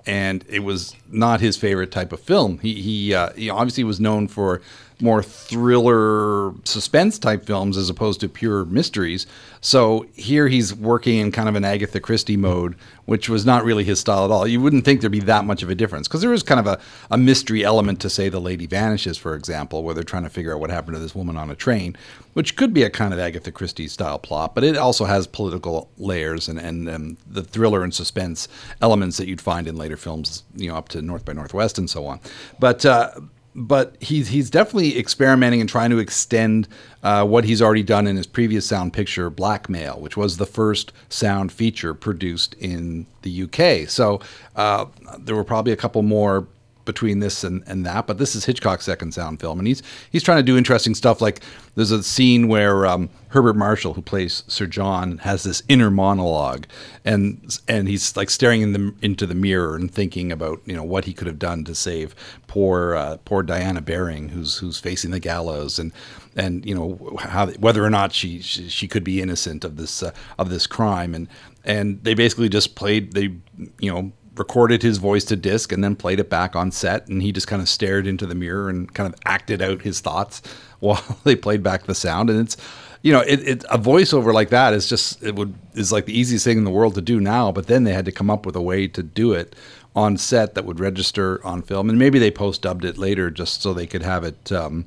and 0.06 0.44
it 0.48 0.60
was 0.60 0.94
not 1.08 1.40
his 1.40 1.56
favorite 1.56 1.90
type 1.90 2.12
of 2.12 2.20
film. 2.20 2.58
He 2.58 2.80
he, 2.80 3.14
uh, 3.14 3.32
he 3.32 3.50
obviously 3.50 3.84
was 3.84 4.00
known 4.00 4.28
for 4.28 4.62
more 5.00 5.22
thriller 5.22 6.54
suspense 6.64 7.18
type 7.18 7.44
films 7.44 7.76
as 7.76 7.90
opposed 7.90 8.20
to 8.20 8.28
pure 8.28 8.64
mysteries. 8.64 9.26
So 9.60 10.06
here 10.14 10.48
he's 10.48 10.74
working 10.74 11.18
in 11.18 11.32
kind 11.32 11.48
of 11.48 11.54
an 11.54 11.64
Agatha 11.64 12.00
Christie 12.00 12.36
mode, 12.36 12.76
which 13.04 13.28
was 13.28 13.44
not 13.44 13.64
really 13.64 13.84
his 13.84 14.00
style 14.00 14.24
at 14.24 14.30
all. 14.30 14.46
You 14.46 14.60
wouldn't 14.60 14.84
think 14.84 15.00
there'd 15.00 15.12
be 15.12 15.20
that 15.20 15.44
much 15.44 15.62
of 15.62 15.68
a 15.68 15.74
difference 15.74 16.08
because 16.08 16.22
there 16.22 16.32
is 16.32 16.42
kind 16.42 16.60
of 16.60 16.66
a, 16.66 16.80
a 17.10 17.18
mystery 17.18 17.62
element 17.62 18.00
to, 18.00 18.10
say, 18.10 18.28
The 18.28 18.40
Lady 18.40 18.66
Vanishes, 18.66 19.18
for 19.18 19.34
example, 19.34 19.82
where 19.82 19.94
they're 19.94 20.02
trying 20.02 20.22
to 20.22 20.30
figure 20.30 20.54
out 20.54 20.60
what 20.60 20.70
happened 20.70 20.94
to 20.94 21.00
this 21.00 21.14
woman 21.14 21.36
on 21.36 21.50
a 21.50 21.54
train, 21.54 21.94
which 22.32 22.56
could 22.56 22.72
be 22.72 22.82
a 22.82 22.90
kind 22.90 23.12
of 23.12 23.20
Agatha 23.20 23.52
Christie 23.52 23.88
style 23.88 24.18
plot, 24.18 24.54
but 24.54 24.64
it 24.64 24.76
also 24.76 25.04
has 25.04 25.26
political 25.26 25.90
layers 25.98 26.48
and, 26.48 26.58
and 26.58 26.88
um, 26.88 27.16
the 27.30 27.42
thriller 27.42 27.82
and 27.82 27.92
suspense 27.92 28.48
elements 28.80 29.18
that 29.18 29.28
you'd 29.28 29.40
find 29.42 29.68
in 29.68 29.76
later 29.76 29.96
films, 29.96 30.42
you 30.54 30.68
know, 30.70 30.76
up 30.76 30.88
to 30.88 31.02
North 31.02 31.24
by 31.24 31.34
Northwest 31.34 31.76
and 31.76 31.90
so 31.90 32.06
on. 32.06 32.18
But, 32.58 32.86
uh, 32.86 33.10
but 33.56 33.96
he's 34.00 34.28
he's 34.28 34.50
definitely 34.50 34.98
experimenting 34.98 35.60
and 35.60 35.68
trying 35.68 35.90
to 35.90 35.98
extend 35.98 36.68
uh, 37.02 37.24
what 37.24 37.44
he's 37.44 37.62
already 37.62 37.82
done 37.82 38.06
in 38.06 38.16
his 38.16 38.26
previous 38.26 38.66
sound 38.66 38.92
picture, 38.92 39.30
Blackmail, 39.30 39.98
which 39.98 40.16
was 40.16 40.36
the 40.36 40.44
first 40.44 40.92
sound 41.08 41.50
feature 41.50 41.94
produced 41.94 42.54
in 42.54 43.06
the 43.22 43.42
UK. 43.44 43.88
So 43.88 44.20
uh, 44.56 44.84
there 45.18 45.34
were 45.34 45.44
probably 45.44 45.72
a 45.72 45.76
couple 45.76 46.02
more 46.02 46.46
between 46.86 47.18
this 47.18 47.44
and, 47.44 47.62
and 47.66 47.84
that, 47.84 48.06
but 48.06 48.16
this 48.18 48.34
is 48.34 48.46
Hitchcock's 48.46 48.86
second 48.86 49.12
sound 49.12 49.40
film, 49.40 49.58
and 49.58 49.68
he's 49.68 49.82
he's 50.10 50.22
trying 50.22 50.38
to 50.38 50.42
do 50.42 50.56
interesting 50.56 50.94
stuff. 50.94 51.20
Like 51.20 51.40
there's 51.74 51.90
a 51.90 52.02
scene 52.02 52.48
where 52.48 52.86
um, 52.86 53.10
Herbert 53.28 53.56
Marshall, 53.56 53.92
who 53.94 54.00
plays 54.00 54.42
Sir 54.48 54.66
John, 54.66 55.18
has 55.18 55.42
this 55.42 55.62
inner 55.68 55.90
monologue, 55.90 56.66
and 57.04 57.58
and 57.68 57.88
he's 57.88 58.16
like 58.16 58.30
staring 58.30 58.62
in 58.62 58.72
the 58.72 58.94
into 59.02 59.26
the 59.26 59.34
mirror 59.34 59.76
and 59.76 59.90
thinking 59.90 60.32
about 60.32 60.62
you 60.64 60.74
know 60.74 60.84
what 60.84 61.04
he 61.04 61.12
could 61.12 61.26
have 61.26 61.38
done 61.38 61.64
to 61.64 61.74
save 61.74 62.14
poor 62.46 62.94
uh, 62.94 63.18
poor 63.26 63.42
Diana 63.42 63.82
Baring, 63.82 64.30
who's 64.30 64.56
who's 64.58 64.78
facing 64.78 65.10
the 65.10 65.20
gallows, 65.20 65.78
and 65.78 65.92
and 66.34 66.64
you 66.64 66.74
know 66.74 67.16
how 67.20 67.48
whether 67.48 67.84
or 67.84 67.90
not 67.90 68.12
she 68.12 68.40
she, 68.40 68.68
she 68.68 68.88
could 68.88 69.04
be 69.04 69.20
innocent 69.20 69.64
of 69.64 69.76
this 69.76 70.02
uh, 70.02 70.12
of 70.38 70.48
this 70.48 70.66
crime, 70.66 71.14
and 71.14 71.28
and 71.64 72.02
they 72.04 72.14
basically 72.14 72.48
just 72.48 72.74
played 72.74 73.12
they 73.12 73.34
you 73.80 73.92
know 73.92 74.12
recorded 74.36 74.82
his 74.82 74.98
voice 74.98 75.24
to 75.24 75.36
disc 75.36 75.72
and 75.72 75.82
then 75.82 75.96
played 75.96 76.20
it 76.20 76.30
back 76.30 76.54
on 76.54 76.70
set 76.70 77.08
and 77.08 77.22
he 77.22 77.32
just 77.32 77.46
kind 77.46 77.62
of 77.62 77.68
stared 77.68 78.06
into 78.06 78.26
the 78.26 78.34
mirror 78.34 78.68
and 78.68 78.92
kind 78.94 79.12
of 79.12 79.18
acted 79.24 79.62
out 79.62 79.82
his 79.82 80.00
thoughts 80.00 80.42
while 80.80 81.18
they 81.24 81.36
played 81.36 81.62
back 81.62 81.84
the 81.84 81.94
sound. 81.94 82.30
And 82.30 82.40
it's 82.40 82.56
you 83.02 83.12
know 83.12 83.20
it, 83.20 83.40
it 83.46 83.64
a 83.70 83.78
voiceover 83.78 84.32
like 84.32 84.50
that 84.50 84.74
is 84.74 84.88
just 84.88 85.22
it 85.22 85.36
would 85.36 85.54
is 85.74 85.92
like 85.92 86.06
the 86.06 86.18
easiest 86.18 86.44
thing 86.44 86.58
in 86.58 86.64
the 86.64 86.70
world 86.70 86.94
to 86.96 87.00
do 87.00 87.20
now 87.20 87.52
but 87.52 87.68
then 87.68 87.84
they 87.84 87.92
had 87.92 88.04
to 88.06 88.10
come 88.10 88.30
up 88.30 88.44
with 88.44 88.56
a 88.56 88.62
way 88.62 88.88
to 88.88 89.02
do 89.02 89.32
it 89.32 89.54
on 89.96 90.18
set 90.18 90.54
that 90.54 90.66
would 90.66 90.78
register 90.78 91.44
on 91.44 91.62
film. 91.62 91.88
And 91.88 91.98
maybe 91.98 92.18
they 92.18 92.30
post 92.30 92.62
dubbed 92.62 92.84
it 92.84 92.98
later 92.98 93.30
just 93.30 93.62
so 93.62 93.72
they 93.72 93.86
could 93.86 94.02
have 94.02 94.22
it 94.22 94.52
um, 94.52 94.84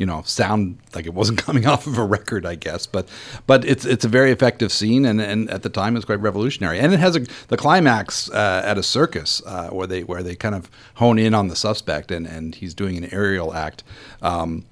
you 0.00 0.06
know 0.06 0.22
sound 0.22 0.78
like 0.94 1.04
it 1.04 1.12
wasn't 1.12 1.38
coming 1.46 1.66
off 1.66 1.86
of 1.86 1.98
a 1.98 2.04
record 2.04 2.46
i 2.46 2.54
guess. 2.54 2.86
But 2.86 3.08
but 3.46 3.64
it's 3.64 3.84
it's 3.84 4.04
a 4.04 4.08
very 4.08 4.32
effective 4.32 4.72
scene 4.72 5.04
and, 5.04 5.20
and 5.20 5.50
at 5.50 5.62
the 5.62 5.68
time 5.68 5.94
it's 5.94 6.06
quite 6.06 6.20
revolutionary. 6.20 6.80
And 6.80 6.92
it 6.92 6.98
has 6.98 7.16
a 7.16 7.20
the 7.48 7.58
climax 7.58 8.30
uh, 8.30 8.62
at 8.64 8.78
a 8.78 8.82
circus 8.82 9.42
uh, 9.46 9.68
where 9.68 9.86
they 9.86 10.02
where 10.02 10.22
they 10.22 10.34
kind 10.34 10.54
of 10.54 10.70
hone 10.94 11.18
in 11.18 11.34
on 11.34 11.48
the 11.48 11.56
suspect 11.56 12.10
and 12.10 12.26
and 12.26 12.54
he's 12.54 12.74
doing 12.74 12.96
an 12.96 13.12
aerial 13.12 13.52
act 13.52 13.84
um, 14.22 14.64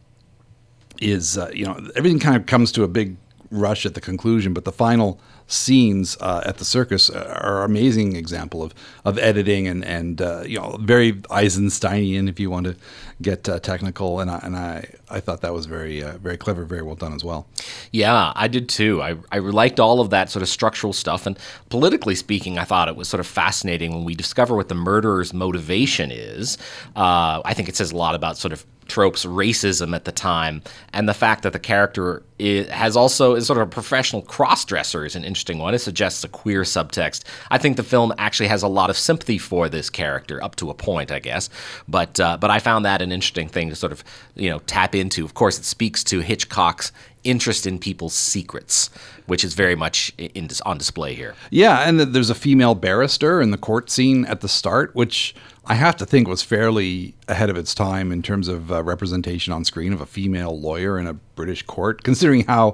is 1.00 1.36
uh, 1.36 1.50
you 1.52 1.66
know 1.66 1.78
everything 1.94 2.18
kind 2.18 2.34
of 2.34 2.46
comes 2.46 2.72
to 2.72 2.82
a 2.82 2.88
big 2.88 3.16
rush 3.50 3.84
at 3.86 3.94
the 3.94 4.00
conclusion 4.00 4.54
but 4.54 4.64
the 4.64 4.72
final 4.72 5.20
scenes 5.46 6.18
uh, 6.20 6.42
at 6.44 6.58
the 6.58 6.64
circus 6.64 7.08
are 7.08 7.64
an 7.64 7.70
amazing 7.70 8.14
example 8.14 8.62
of 8.62 8.74
of 9.04 9.18
editing 9.18 9.66
and 9.66 9.84
and 9.84 10.20
uh, 10.20 10.42
you 10.46 10.58
know 10.58 10.76
very 10.80 11.12
Eisensteinian 11.30 12.28
if 12.28 12.38
you 12.38 12.50
want 12.50 12.66
to 12.66 12.76
get 13.20 13.48
uh, 13.48 13.58
technical 13.58 14.20
and 14.20 14.30
I, 14.30 14.38
and 14.42 14.56
I 14.56 14.94
I 15.10 15.20
thought 15.20 15.40
that 15.40 15.52
was 15.52 15.66
very 15.66 16.02
uh, 16.02 16.18
very 16.18 16.36
clever 16.36 16.64
very 16.64 16.82
well 16.82 16.94
done 16.94 17.12
as 17.12 17.24
well. 17.24 17.46
Yeah, 17.90 18.32
I 18.36 18.48
did 18.48 18.68
too. 18.68 19.02
I, 19.02 19.16
I 19.32 19.38
liked 19.38 19.80
all 19.80 20.00
of 20.00 20.10
that 20.10 20.30
sort 20.30 20.42
of 20.42 20.48
structural 20.48 20.92
stuff. 20.92 21.26
And 21.26 21.38
politically 21.70 22.14
speaking, 22.14 22.58
I 22.58 22.64
thought 22.64 22.88
it 22.88 22.96
was 22.96 23.08
sort 23.08 23.20
of 23.20 23.26
fascinating 23.26 23.92
when 23.94 24.04
we 24.04 24.14
discover 24.14 24.54
what 24.54 24.68
the 24.68 24.74
murderer's 24.74 25.32
motivation 25.32 26.10
is. 26.10 26.58
Uh, 26.94 27.42
I 27.44 27.54
think 27.54 27.68
it 27.68 27.76
says 27.76 27.92
a 27.92 27.96
lot 27.96 28.14
about 28.14 28.38
sort 28.38 28.52
of 28.52 28.64
tropes 28.88 29.24
racism 29.24 29.94
at 29.94 30.04
the 30.04 30.12
time 30.12 30.62
and 30.92 31.08
the 31.08 31.14
fact 31.14 31.42
that 31.42 31.52
the 31.52 31.58
character 31.58 32.22
is, 32.38 32.68
has 32.68 32.96
also 32.96 33.34
is 33.34 33.46
sort 33.46 33.58
of 33.58 33.68
a 33.68 33.70
professional 33.70 34.22
cross-dresser 34.22 35.04
is 35.04 35.14
an 35.14 35.24
interesting 35.24 35.58
one. 35.58 35.74
It 35.74 35.80
suggests 35.80 36.24
a 36.24 36.28
queer 36.28 36.62
subtext. 36.62 37.24
I 37.50 37.58
think 37.58 37.76
the 37.76 37.82
film 37.82 38.12
actually 38.18 38.48
has 38.48 38.62
a 38.62 38.68
lot 38.68 38.90
of 38.90 38.96
sympathy 38.96 39.38
for 39.38 39.68
this 39.68 39.90
character 39.90 40.42
up 40.42 40.56
to 40.56 40.70
a 40.70 40.74
point 40.74 41.12
i 41.12 41.18
guess. 41.18 41.50
But 41.86 42.18
uh, 42.18 42.38
but 42.38 42.50
i 42.50 42.58
found 42.58 42.84
that 42.84 43.02
an 43.02 43.12
interesting 43.12 43.48
thing 43.48 43.68
to 43.68 43.76
sort 43.76 43.92
of 43.92 44.02
you 44.34 44.50
know 44.50 44.58
tap 44.60 44.94
into. 44.94 45.24
Of 45.24 45.34
course 45.34 45.58
it 45.58 45.64
speaks 45.64 46.02
to 46.04 46.20
hitchcock's 46.20 46.92
interest 47.24 47.66
in 47.66 47.78
people's 47.78 48.14
secrets 48.14 48.90
which 49.28 49.44
is 49.44 49.54
very 49.54 49.76
much 49.76 50.12
in, 50.16 50.48
on 50.64 50.78
display 50.78 51.14
here. 51.14 51.34
Yeah, 51.50 51.86
and 51.86 52.00
there's 52.00 52.30
a 52.30 52.34
female 52.34 52.74
barrister 52.74 53.40
in 53.42 53.50
the 53.50 53.58
court 53.58 53.90
scene 53.90 54.24
at 54.24 54.40
the 54.40 54.48
start, 54.48 54.94
which 54.94 55.34
I 55.70 55.74
have 55.74 55.96
to 55.96 56.06
think 56.06 56.26
was 56.26 56.42
fairly 56.42 57.14
ahead 57.28 57.50
of 57.50 57.56
its 57.58 57.74
time 57.74 58.10
in 58.10 58.22
terms 58.22 58.48
of 58.48 58.72
uh, 58.72 58.82
representation 58.82 59.52
on 59.52 59.66
screen 59.66 59.92
of 59.92 60.00
a 60.00 60.06
female 60.06 60.58
lawyer 60.58 60.98
in 60.98 61.06
a 61.06 61.12
British 61.12 61.62
court, 61.62 62.02
considering 62.04 62.46
how 62.46 62.72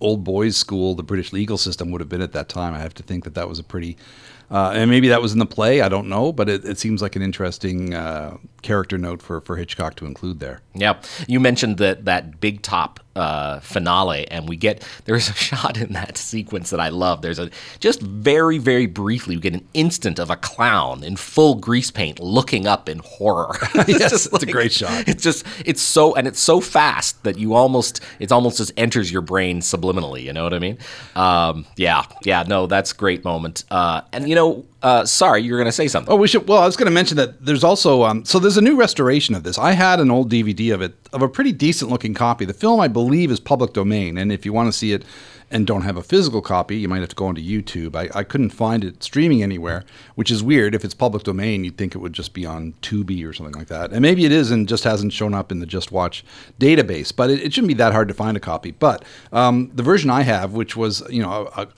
old 0.00 0.22
boys' 0.22 0.56
school 0.56 0.94
the 0.94 1.02
British 1.02 1.32
legal 1.32 1.58
system 1.58 1.90
would 1.90 2.00
have 2.00 2.08
been 2.08 2.22
at 2.22 2.32
that 2.32 2.48
time. 2.48 2.72
I 2.72 2.78
have 2.78 2.94
to 2.94 3.02
think 3.02 3.24
that 3.24 3.34
that 3.34 3.48
was 3.48 3.58
a 3.58 3.64
pretty 3.64 3.96
Uh, 4.48 4.70
and 4.74 4.88
maybe 4.88 5.08
that 5.08 5.20
was 5.20 5.32
in 5.32 5.40
the 5.40 5.46
play. 5.46 5.80
I 5.80 5.88
don't 5.88 6.08
know, 6.08 6.32
but 6.32 6.48
it, 6.48 6.64
it 6.64 6.78
seems 6.78 7.02
like 7.02 7.16
an 7.16 7.22
interesting 7.22 7.94
uh, 7.94 8.36
character 8.66 8.98
note 8.98 9.22
for, 9.22 9.40
for 9.40 9.56
Hitchcock 9.56 9.94
to 9.96 10.06
include 10.06 10.40
there. 10.40 10.60
Yeah, 10.74 11.00
you 11.28 11.38
mentioned 11.38 11.78
that 11.78 12.04
that 12.04 12.40
big 12.40 12.62
top 12.62 13.00
uh, 13.14 13.60
finale, 13.60 14.28
and 14.30 14.48
we 14.48 14.56
get 14.56 14.86
there's 15.04 15.28
a 15.28 15.32
shot 15.48 15.78
in 15.78 15.92
that 15.92 16.18
sequence 16.18 16.70
that 16.70 16.80
I 16.80 16.88
love. 16.88 17.22
There's 17.22 17.38
a 17.38 17.50
just 17.78 18.02
very 18.02 18.58
very 18.58 18.86
briefly 18.86 19.36
we 19.36 19.40
get 19.40 19.54
an 19.54 19.66
instant 19.72 20.18
of 20.18 20.30
a 20.30 20.36
clown 20.36 21.04
in 21.04 21.16
full 21.16 21.54
grease 21.54 21.90
paint 21.90 22.18
looking 22.18 22.66
up 22.66 22.88
in 22.88 22.98
horror. 22.98 23.56
yes, 23.86 24.10
just 24.10 24.32
it's 24.34 24.42
a 24.42 24.46
great 24.46 24.72
shot. 24.72 25.08
It's 25.08 25.22
just 25.22 25.46
it's 25.64 25.80
so 25.80 26.14
and 26.14 26.26
it's 26.26 26.40
so 26.40 26.60
fast 26.60 27.22
that 27.22 27.38
you 27.38 27.54
almost 27.54 28.00
it 28.18 28.32
almost 28.32 28.58
just 28.58 28.72
enters 28.76 29.10
your 29.10 29.22
brain 29.22 29.60
subliminally. 29.60 30.22
You 30.22 30.32
know 30.32 30.42
what 30.42 30.54
I 30.54 30.58
mean? 30.58 30.78
Um, 31.14 31.66
yeah, 31.76 32.02
yeah. 32.24 32.44
No, 32.46 32.66
that's 32.66 32.92
a 32.92 32.96
great 32.96 33.24
moment. 33.24 33.64
Uh, 33.70 34.02
and 34.12 34.28
you 34.28 34.34
know, 34.34 34.66
uh, 34.86 35.04
sorry, 35.04 35.42
you 35.42 35.50
were 35.50 35.58
going 35.58 35.66
to 35.66 35.72
say 35.72 35.88
something. 35.88 36.12
Oh, 36.12 36.14
we 36.14 36.28
should. 36.28 36.46
Well, 36.46 36.62
I 36.62 36.66
was 36.66 36.76
going 36.76 36.86
to 36.86 36.92
mention 36.92 37.16
that 37.16 37.44
there's 37.44 37.64
also 37.64 38.04
um, 38.04 38.24
so 38.24 38.38
there's 38.38 38.56
a 38.56 38.62
new 38.62 38.76
restoration 38.76 39.34
of 39.34 39.42
this. 39.42 39.58
I 39.58 39.72
had 39.72 39.98
an 39.98 40.12
old 40.12 40.30
DVD 40.30 40.72
of 40.72 40.80
it 40.80 40.94
of 41.12 41.22
a 41.22 41.28
pretty 41.28 41.50
decent 41.50 41.90
looking 41.90 42.14
copy. 42.14 42.44
The 42.44 42.54
film, 42.54 42.78
I 42.78 42.86
believe, 42.86 43.32
is 43.32 43.40
public 43.40 43.72
domain, 43.72 44.16
and 44.16 44.30
if 44.30 44.46
you 44.46 44.52
want 44.52 44.68
to 44.68 44.72
see 44.72 44.92
it 44.92 45.04
and 45.50 45.66
don't 45.66 45.82
have 45.82 45.96
a 45.96 46.04
physical 46.04 46.40
copy, 46.40 46.76
you 46.76 46.86
might 46.86 47.00
have 47.00 47.08
to 47.08 47.16
go 47.16 47.26
onto 47.26 47.42
YouTube. 47.42 47.96
I, 47.96 48.16
I 48.16 48.22
couldn't 48.22 48.50
find 48.50 48.84
it 48.84 49.02
streaming 49.02 49.42
anywhere, 49.42 49.82
which 50.14 50.30
is 50.30 50.40
weird. 50.40 50.72
If 50.72 50.84
it's 50.84 50.94
public 50.94 51.24
domain, 51.24 51.64
you'd 51.64 51.76
think 51.76 51.96
it 51.96 51.98
would 51.98 52.12
just 52.12 52.32
be 52.32 52.46
on 52.46 52.74
Tubi 52.80 53.28
or 53.28 53.32
something 53.32 53.56
like 53.56 53.66
that. 53.66 53.90
And 53.90 54.02
maybe 54.02 54.24
it 54.24 54.30
is 54.30 54.52
and 54.52 54.68
just 54.68 54.84
hasn't 54.84 55.12
shown 55.12 55.34
up 55.34 55.50
in 55.50 55.58
the 55.58 55.66
Just 55.66 55.90
Watch 55.90 56.24
database, 56.60 57.14
but 57.14 57.28
it, 57.28 57.42
it 57.42 57.52
shouldn't 57.52 57.68
be 57.68 57.74
that 57.74 57.92
hard 57.92 58.06
to 58.06 58.14
find 58.14 58.36
a 58.36 58.40
copy. 58.40 58.70
But 58.70 59.04
um, 59.32 59.72
the 59.74 59.82
version 59.82 60.10
I 60.10 60.22
have, 60.22 60.52
which 60.52 60.76
was, 60.76 61.02
you 61.10 61.22
know, 61.22 61.50
a, 61.56 61.62
a 61.62 61.68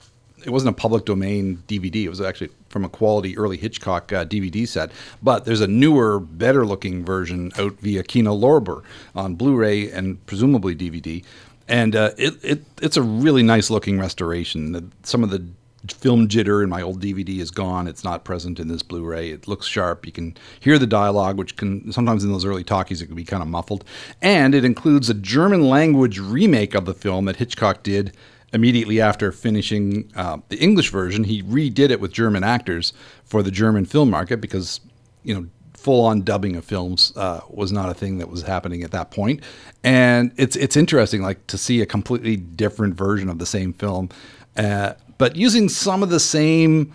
it 0.45 0.49
wasn't 0.49 0.69
a 0.69 0.79
public 0.79 1.05
domain 1.05 1.63
DVD. 1.67 2.03
It 2.03 2.09
was 2.09 2.21
actually 2.21 2.49
from 2.69 2.85
a 2.85 2.89
quality 2.89 3.37
early 3.37 3.57
Hitchcock 3.57 4.11
uh, 4.13 4.25
DVD 4.25 4.67
set. 4.67 4.91
But 5.21 5.45
there's 5.45 5.61
a 5.61 5.67
newer, 5.67 6.19
better 6.19 6.65
looking 6.65 7.03
version 7.03 7.51
out 7.57 7.73
via 7.79 8.03
Kino 8.03 8.35
Lorber 8.35 8.83
on 9.15 9.35
Blu-ray 9.35 9.91
and 9.91 10.25
presumably 10.25 10.75
DVD. 10.75 11.23
And 11.67 11.95
uh, 11.95 12.11
it, 12.17 12.43
it 12.43 12.63
it's 12.81 12.97
a 12.97 13.01
really 13.01 13.43
nice 13.43 13.69
looking 13.69 13.99
restoration. 13.99 14.71
The, 14.71 14.85
some 15.03 15.23
of 15.23 15.29
the 15.29 15.45
film 15.87 16.27
jitter 16.27 16.63
in 16.63 16.69
my 16.69 16.81
old 16.81 17.01
DVD 17.01 17.39
is 17.39 17.51
gone. 17.51 17.87
It's 17.87 18.03
not 18.03 18.23
present 18.23 18.59
in 18.59 18.67
this 18.67 18.81
Blu-ray. 18.81 19.31
It 19.31 19.47
looks 19.47 19.65
sharp. 19.65 20.05
You 20.05 20.11
can 20.11 20.35
hear 20.59 20.77
the 20.77 20.87
dialogue, 20.87 21.37
which 21.37 21.55
can 21.55 21.91
sometimes 21.91 22.23
in 22.23 22.31
those 22.31 22.45
early 22.45 22.63
talkies 22.63 23.01
it 23.01 23.07
can 23.07 23.15
be 23.15 23.23
kind 23.23 23.41
of 23.41 23.49
muffled. 23.49 23.85
And 24.21 24.53
it 24.53 24.65
includes 24.65 25.09
a 25.09 25.13
German 25.13 25.69
language 25.69 26.19
remake 26.19 26.75
of 26.75 26.85
the 26.85 26.93
film 26.93 27.25
that 27.25 27.37
Hitchcock 27.37 27.83
did 27.83 28.13
immediately 28.53 28.99
after 29.01 29.31
finishing 29.31 30.11
uh, 30.15 30.37
the 30.49 30.57
English 30.57 30.91
version, 30.91 31.23
he 31.23 31.43
redid 31.43 31.89
it 31.89 31.99
with 31.99 32.11
German 32.11 32.43
actors 32.43 32.93
for 33.23 33.43
the 33.43 33.51
German 33.51 33.85
film 33.85 34.09
market 34.09 34.41
because, 34.41 34.81
you 35.23 35.33
know, 35.33 35.47
full 35.73 36.05
on 36.05 36.21
dubbing 36.23 36.55
of 36.57 36.65
films 36.65 37.13
uh, 37.15 37.39
was 37.49 37.71
not 37.71 37.89
a 37.89 37.93
thing 37.93 38.17
that 38.17 38.29
was 38.29 38.41
happening 38.41 38.83
at 38.83 38.91
that 38.91 39.11
point. 39.11 39.41
And 39.83 40.31
it's 40.35 40.55
it's 40.55 40.75
interesting, 40.75 41.21
like 41.21 41.45
to 41.47 41.57
see 41.57 41.81
a 41.81 41.85
completely 41.85 42.35
different 42.35 42.95
version 42.95 43.29
of 43.29 43.39
the 43.39 43.45
same 43.45 43.73
film, 43.73 44.09
uh, 44.57 44.93
but 45.17 45.35
using 45.35 45.69
some 45.69 46.03
of 46.03 46.09
the 46.09 46.19
same 46.19 46.93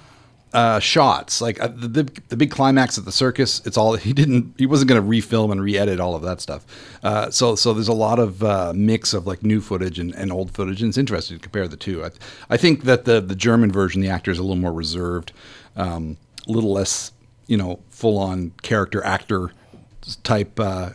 uh, 0.54 0.78
shots. 0.78 1.40
Like 1.40 1.60
uh, 1.60 1.66
the, 1.66 1.88
the, 1.88 2.22
the 2.28 2.36
big 2.36 2.50
climax 2.50 2.96
at 2.96 3.04
the 3.04 3.12
circus, 3.12 3.60
it's 3.66 3.76
all 3.76 3.96
he 3.96 4.12
didn't. 4.12 4.54
He 4.56 4.66
wasn't 4.66 4.88
going 4.88 5.02
to 5.02 5.06
refilm 5.06 5.52
and 5.52 5.60
re-edit 5.60 6.00
all 6.00 6.14
of 6.14 6.22
that 6.22 6.40
stuff. 6.40 6.64
Uh, 7.02 7.30
so 7.30 7.54
so 7.56 7.74
there's 7.74 7.88
a 7.88 7.92
lot 7.92 8.18
of 8.18 8.42
uh, 8.42 8.72
mix 8.74 9.12
of 9.12 9.26
like 9.26 9.42
new 9.42 9.60
footage 9.60 9.98
and, 9.98 10.14
and 10.14 10.32
old 10.32 10.52
footage, 10.52 10.80
and 10.80 10.88
it's 10.88 10.98
interesting 10.98 11.36
to 11.36 11.42
compare 11.42 11.68
the 11.68 11.76
two. 11.76 12.04
I, 12.04 12.10
I 12.48 12.56
think 12.56 12.84
that 12.84 13.04
the 13.04 13.20
the 13.20 13.36
German 13.36 13.70
version, 13.70 14.00
the 14.00 14.08
actor 14.08 14.30
is 14.30 14.38
a 14.38 14.42
little 14.42 14.56
more 14.56 14.72
reserved, 14.72 15.32
um, 15.76 16.16
a 16.48 16.52
little 16.52 16.72
less 16.72 17.10
you 17.46 17.56
know 17.56 17.80
full 17.90 18.16
on 18.16 18.52
character 18.62 19.04
actor 19.04 19.52
type 20.22 20.58
uh, 20.60 20.90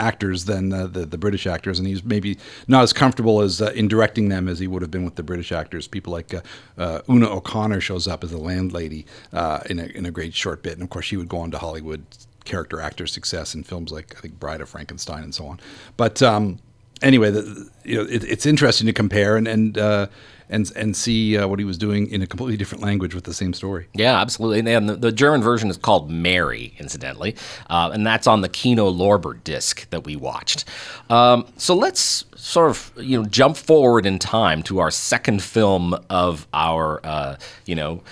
actors 0.00 0.46
than 0.46 0.72
uh, 0.72 0.86
the 0.86 1.04
the 1.04 1.18
British 1.18 1.46
actors, 1.46 1.78
and 1.78 1.86
he's 1.86 2.02
maybe 2.02 2.38
not 2.66 2.82
as 2.82 2.92
comfortable 2.92 3.40
as 3.40 3.60
uh, 3.60 3.72
in 3.74 3.86
directing 3.88 4.28
them 4.28 4.48
as 4.48 4.58
he 4.58 4.66
would 4.66 4.82
have 4.82 4.90
been 4.90 5.04
with 5.04 5.16
the 5.16 5.22
British 5.22 5.52
actors. 5.52 5.86
People 5.86 6.12
like 6.12 6.34
uh, 6.34 6.40
uh 6.78 7.00
Una 7.08 7.28
O'Connor 7.28 7.80
shows 7.80 8.08
up 8.08 8.24
as 8.24 8.32
a 8.32 8.38
landlady 8.38 9.06
uh, 9.32 9.60
in 9.68 9.78
a 9.78 9.84
in 9.84 10.06
a 10.06 10.10
great 10.10 10.34
short 10.34 10.62
bit, 10.62 10.74
and 10.74 10.82
of 10.82 10.90
course 10.90 11.04
she 11.04 11.16
would 11.16 11.28
go 11.28 11.38
on 11.38 11.50
to 11.50 11.58
Hollywood 11.58 12.04
character 12.44 12.80
actor 12.80 13.06
success 13.06 13.54
in 13.54 13.62
films 13.62 13.92
like 13.92 14.14
I 14.16 14.20
think 14.20 14.40
Bride 14.40 14.60
of 14.60 14.68
Frankenstein 14.68 15.22
and 15.22 15.34
so 15.34 15.46
on. 15.46 15.60
But 15.96 16.22
um, 16.22 16.58
anyway, 17.02 17.30
the, 17.30 17.68
you 17.84 17.96
know, 17.96 18.02
it, 18.10 18.24
it's 18.24 18.46
interesting 18.46 18.86
to 18.86 18.92
compare 18.92 19.36
and 19.36 19.46
and 19.46 19.78
uh, 19.78 20.06
and 20.50 20.70
and 20.76 20.96
see 20.96 21.38
uh, 21.38 21.46
what 21.46 21.58
he 21.58 21.64
was 21.64 21.78
doing 21.78 22.08
in 22.10 22.22
a 22.22 22.26
completely 22.26 22.56
different 22.56 22.84
language 22.84 23.14
with 23.14 23.24
the 23.24 23.34
same 23.34 23.54
story. 23.54 23.86
Yeah, 23.94 24.20
absolutely. 24.20 24.72
And 24.72 24.88
the, 24.88 24.96
the 24.96 25.12
German 25.12 25.42
version 25.42 25.70
is 25.70 25.76
called 25.76 26.10
Mary, 26.10 26.74
incidentally, 26.78 27.36
uh, 27.68 27.90
and 27.92 28.06
that's 28.06 28.26
on 28.26 28.42
the 28.42 28.48
Kino 28.48 28.90
Lorber 28.90 29.42
disc 29.44 29.88
that 29.90 30.04
we 30.04 30.16
watched. 30.16 30.64
Um, 31.08 31.46
so 31.56 31.74
let's 31.74 32.24
sort 32.36 32.70
of 32.70 32.92
you 32.96 33.18
know 33.18 33.26
jump 33.26 33.56
forward 33.56 34.06
in 34.06 34.18
time 34.18 34.62
to 34.64 34.78
our 34.80 34.90
second 34.90 35.42
film 35.42 35.94
of 36.10 36.46
our 36.52 37.00
uh, 37.04 37.36
you 37.64 37.74
know 37.74 38.02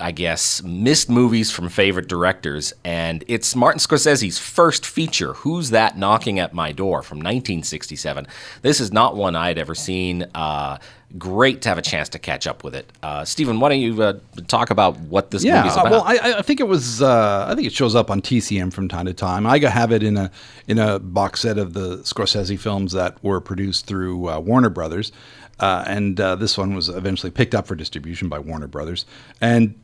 I 0.00 0.12
guess, 0.12 0.62
missed 0.62 1.08
movies 1.08 1.50
from 1.50 1.68
favorite 1.68 2.08
directors, 2.08 2.72
and 2.84 3.24
it's 3.28 3.54
Martin 3.54 3.78
Scorsese's 3.78 4.38
first 4.38 4.84
feature, 4.84 5.34
Who's 5.34 5.70
That 5.70 5.96
Knocking 5.96 6.38
at 6.38 6.52
My 6.52 6.72
Door, 6.72 7.02
from 7.02 7.18
1967. 7.18 8.26
This 8.62 8.80
is 8.80 8.92
not 8.92 9.16
one 9.16 9.36
I 9.36 9.48
had 9.48 9.58
ever 9.58 9.74
seen. 9.74 10.26
Uh, 10.34 10.78
great 11.18 11.62
to 11.62 11.68
have 11.68 11.78
a 11.78 11.82
chance 11.82 12.08
to 12.10 12.18
catch 12.18 12.46
up 12.46 12.64
with 12.64 12.74
it. 12.74 12.90
Uh, 13.02 13.24
Stephen, 13.24 13.60
why 13.60 13.68
don't 13.68 13.80
you 13.80 14.02
uh, 14.02 14.18
talk 14.48 14.70
about 14.70 14.98
what 15.00 15.30
this 15.30 15.44
yeah, 15.44 15.56
movie 15.56 15.68
is 15.68 15.74
about? 15.74 15.90
well, 15.90 16.02
I, 16.04 16.38
I, 16.38 16.42
think 16.42 16.60
it 16.60 16.68
was. 16.68 17.02
Uh, 17.02 17.46
I 17.48 17.54
think 17.54 17.66
it 17.66 17.72
shows 17.72 17.94
up 17.94 18.10
on 18.10 18.20
TCM 18.20 18.72
from 18.72 18.88
time 18.88 19.06
to 19.06 19.14
time. 19.14 19.46
I 19.46 19.58
have 19.58 19.92
it 19.92 20.02
in 20.02 20.16
a 20.16 20.30
in 20.66 20.78
a 20.78 20.98
box 20.98 21.40
set 21.40 21.58
of 21.58 21.72
the 21.72 21.98
Scorsese 21.98 22.58
films 22.58 22.92
that 22.92 23.22
were 23.22 23.40
produced 23.40 23.86
through 23.86 24.28
uh, 24.28 24.40
Warner 24.40 24.70
Brothers. 24.70 25.12
Uh, 25.58 25.84
and 25.86 26.20
uh, 26.20 26.36
this 26.36 26.58
one 26.58 26.74
was 26.74 26.88
eventually 26.88 27.30
picked 27.30 27.54
up 27.54 27.66
for 27.66 27.74
distribution 27.74 28.28
by 28.28 28.38
Warner 28.38 28.66
Brothers 28.66 29.06
and 29.40 29.74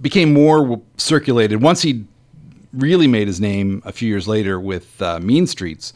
became 0.00 0.32
more 0.32 0.80
circulated 0.98 1.62
once 1.62 1.82
he 1.82 2.04
really 2.72 3.06
made 3.06 3.26
his 3.26 3.40
name 3.40 3.82
a 3.84 3.92
few 3.92 4.08
years 4.08 4.26
later 4.26 4.58
with 4.58 5.00
uh, 5.00 5.18
Mean 5.20 5.46
Streets. 5.46 5.92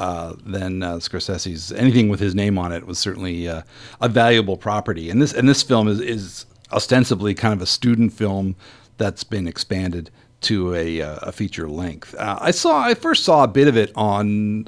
Uh, 0.00 0.34
then 0.46 0.82
uh, 0.82 0.94
Scorsese's 0.94 1.72
anything 1.72 2.08
with 2.08 2.20
his 2.20 2.34
name 2.34 2.56
on 2.56 2.72
it 2.72 2.86
was 2.86 2.98
certainly 2.98 3.46
uh, 3.46 3.60
a 4.00 4.08
valuable 4.08 4.56
property, 4.56 5.10
and 5.10 5.20
this 5.20 5.34
and 5.34 5.46
this 5.46 5.62
film 5.62 5.88
is, 5.88 6.00
is 6.00 6.46
ostensibly 6.72 7.34
kind 7.34 7.52
of 7.52 7.60
a 7.60 7.66
student 7.66 8.10
film 8.10 8.56
that's 8.96 9.24
been 9.24 9.46
expanded 9.46 10.10
to 10.40 10.74
a, 10.74 11.00
a 11.00 11.32
feature 11.32 11.68
length. 11.68 12.14
I 12.18 12.50
saw 12.50 12.80
I 12.80 12.94
first 12.94 13.24
saw 13.24 13.44
a 13.44 13.48
bit 13.48 13.68
of 13.68 13.76
it 13.76 13.92
on 13.94 14.64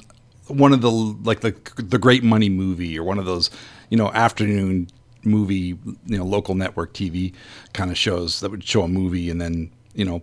one 0.48 0.74
of 0.74 0.82
the 0.82 0.90
like 0.90 1.40
the 1.40 1.54
the 1.78 1.98
Great 1.98 2.22
Money 2.22 2.50
movie 2.50 2.98
or 2.98 3.02
one 3.02 3.18
of 3.18 3.24
those 3.24 3.48
you 3.88 3.96
know 3.96 4.10
afternoon 4.12 4.88
movie 5.24 5.78
you 6.04 6.18
know 6.18 6.24
local 6.26 6.54
network 6.54 6.92
TV 6.92 7.32
kind 7.72 7.90
of 7.90 7.96
shows 7.96 8.40
that 8.40 8.50
would 8.50 8.64
show 8.64 8.82
a 8.82 8.88
movie 8.88 9.30
and 9.30 9.40
then 9.40 9.70
you 9.94 10.04
know 10.04 10.20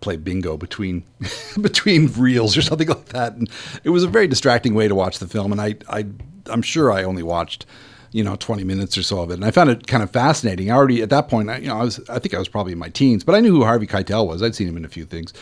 play 0.00 0.16
bingo 0.16 0.56
between 0.56 1.04
between 1.60 2.08
reels 2.12 2.56
or 2.56 2.62
something 2.62 2.88
like 2.88 3.06
that. 3.06 3.34
And 3.34 3.48
it 3.84 3.90
was 3.90 4.04
a 4.04 4.08
very 4.08 4.26
distracting 4.26 4.74
way 4.74 4.88
to 4.88 4.94
watch 4.94 5.18
the 5.18 5.26
film. 5.26 5.52
And 5.52 5.60
I 5.60 5.76
I 5.88 6.06
I'm 6.46 6.62
sure 6.62 6.92
I 6.92 7.02
only 7.04 7.22
watched 7.22 7.66
you 8.12 8.24
know 8.24 8.34
20 8.36 8.64
minutes 8.64 8.98
or 8.98 9.02
so 9.02 9.20
of 9.20 9.30
it. 9.30 9.34
And 9.34 9.44
I 9.44 9.50
found 9.50 9.70
it 9.70 9.86
kind 9.86 10.02
of 10.02 10.10
fascinating. 10.10 10.70
I 10.70 10.74
already 10.74 11.02
at 11.02 11.10
that 11.10 11.28
point 11.28 11.50
I, 11.50 11.58
you 11.58 11.68
know 11.68 11.78
I 11.78 11.84
was 11.84 12.00
I 12.08 12.18
think 12.18 12.34
I 12.34 12.38
was 12.38 12.48
probably 12.48 12.72
in 12.72 12.78
my 12.78 12.88
teens 12.88 13.24
but 13.24 13.34
I 13.34 13.40
knew 13.40 13.52
who 13.54 13.64
Harvey 13.64 13.86
Keitel 13.86 14.26
was. 14.26 14.42
I'd 14.42 14.54
seen 14.54 14.68
him 14.68 14.76
in 14.76 14.84
a 14.84 14.88
few 14.88 15.04
things. 15.04 15.32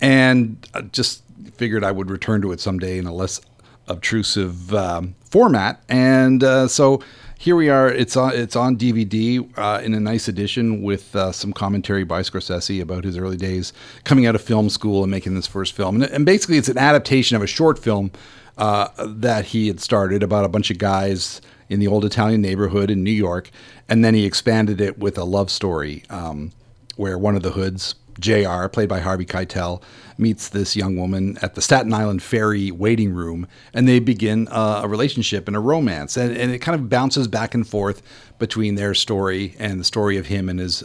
And 0.00 0.68
I 0.74 0.82
just 0.82 1.22
figured 1.54 1.84
I 1.84 1.92
would 1.92 2.10
return 2.10 2.42
to 2.42 2.52
it 2.52 2.60
someday 2.60 2.98
in 2.98 3.06
a 3.06 3.14
less 3.14 3.40
obtrusive 3.88 4.74
um, 4.74 5.14
format. 5.24 5.82
And 5.88 6.42
uh, 6.42 6.68
so 6.68 7.02
here 7.44 7.56
we 7.56 7.68
are. 7.68 7.90
It's 7.90 8.16
on 8.16 8.34
it's 8.34 8.56
on 8.56 8.78
DVD 8.78 9.46
uh, 9.58 9.82
in 9.84 9.92
a 9.92 10.00
nice 10.00 10.28
edition 10.28 10.82
with 10.82 11.14
uh, 11.14 11.30
some 11.30 11.52
commentary 11.52 12.02
by 12.02 12.22
Scorsese 12.22 12.80
about 12.80 13.04
his 13.04 13.18
early 13.18 13.36
days 13.36 13.74
coming 14.04 14.24
out 14.24 14.34
of 14.34 14.40
film 14.40 14.70
school 14.70 15.02
and 15.02 15.10
making 15.10 15.34
this 15.34 15.46
first 15.46 15.74
film. 15.74 16.00
And, 16.00 16.10
and 16.10 16.24
basically, 16.24 16.56
it's 16.56 16.70
an 16.70 16.78
adaptation 16.78 17.36
of 17.36 17.42
a 17.42 17.46
short 17.46 17.78
film 17.78 18.12
uh, 18.56 18.88
that 19.06 19.44
he 19.44 19.68
had 19.68 19.78
started 19.78 20.22
about 20.22 20.46
a 20.46 20.48
bunch 20.48 20.70
of 20.70 20.78
guys 20.78 21.42
in 21.68 21.80
the 21.80 21.86
old 21.86 22.06
Italian 22.06 22.40
neighborhood 22.40 22.90
in 22.90 23.04
New 23.04 23.10
York, 23.10 23.50
and 23.90 24.02
then 24.02 24.14
he 24.14 24.24
expanded 24.24 24.80
it 24.80 24.98
with 24.98 25.18
a 25.18 25.24
love 25.24 25.50
story 25.50 26.02
um, 26.08 26.50
where 26.96 27.18
one 27.18 27.36
of 27.36 27.42
the 27.42 27.50
hoods 27.50 27.94
JR, 28.20 28.68
played 28.68 28.88
by 28.88 29.00
Harvey 29.00 29.26
Keitel, 29.26 29.82
meets 30.18 30.48
this 30.48 30.76
young 30.76 30.96
woman 30.96 31.38
at 31.42 31.54
the 31.54 31.62
Staten 31.62 31.92
Island 31.92 32.22
ferry 32.22 32.70
waiting 32.70 33.12
room, 33.12 33.46
and 33.72 33.88
they 33.88 33.98
begin 33.98 34.48
a 34.50 34.86
relationship 34.86 35.48
and 35.48 35.56
a 35.56 35.60
romance. 35.60 36.16
And, 36.16 36.36
and 36.36 36.52
it 36.52 36.58
kind 36.58 36.74
of 36.74 36.88
bounces 36.88 37.28
back 37.28 37.54
and 37.54 37.66
forth 37.66 38.02
between 38.38 38.76
their 38.76 38.94
story 38.94 39.54
and 39.58 39.80
the 39.80 39.84
story 39.84 40.16
of 40.16 40.26
him 40.26 40.48
and 40.48 40.60
his 40.60 40.84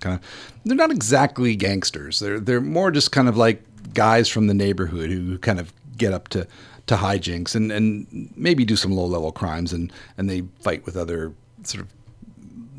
kind 0.00 0.16
of. 0.16 0.20
They're 0.64 0.76
not 0.76 0.90
exactly 0.90 1.56
gangsters. 1.56 2.20
They're 2.20 2.40
they're 2.40 2.60
more 2.60 2.90
just 2.90 3.12
kind 3.12 3.28
of 3.28 3.36
like 3.36 3.62
guys 3.94 4.28
from 4.28 4.46
the 4.46 4.54
neighborhood 4.54 5.10
who 5.10 5.38
kind 5.38 5.60
of 5.60 5.72
get 5.96 6.12
up 6.12 6.28
to 6.28 6.46
to 6.86 6.96
hijinks 6.96 7.54
and 7.54 7.70
and 7.70 8.32
maybe 8.36 8.64
do 8.64 8.76
some 8.76 8.92
low 8.92 9.06
level 9.06 9.32
crimes 9.32 9.72
and 9.72 9.92
and 10.18 10.28
they 10.28 10.42
fight 10.60 10.84
with 10.86 10.96
other 10.96 11.32
sort 11.62 11.84
of 11.84 11.92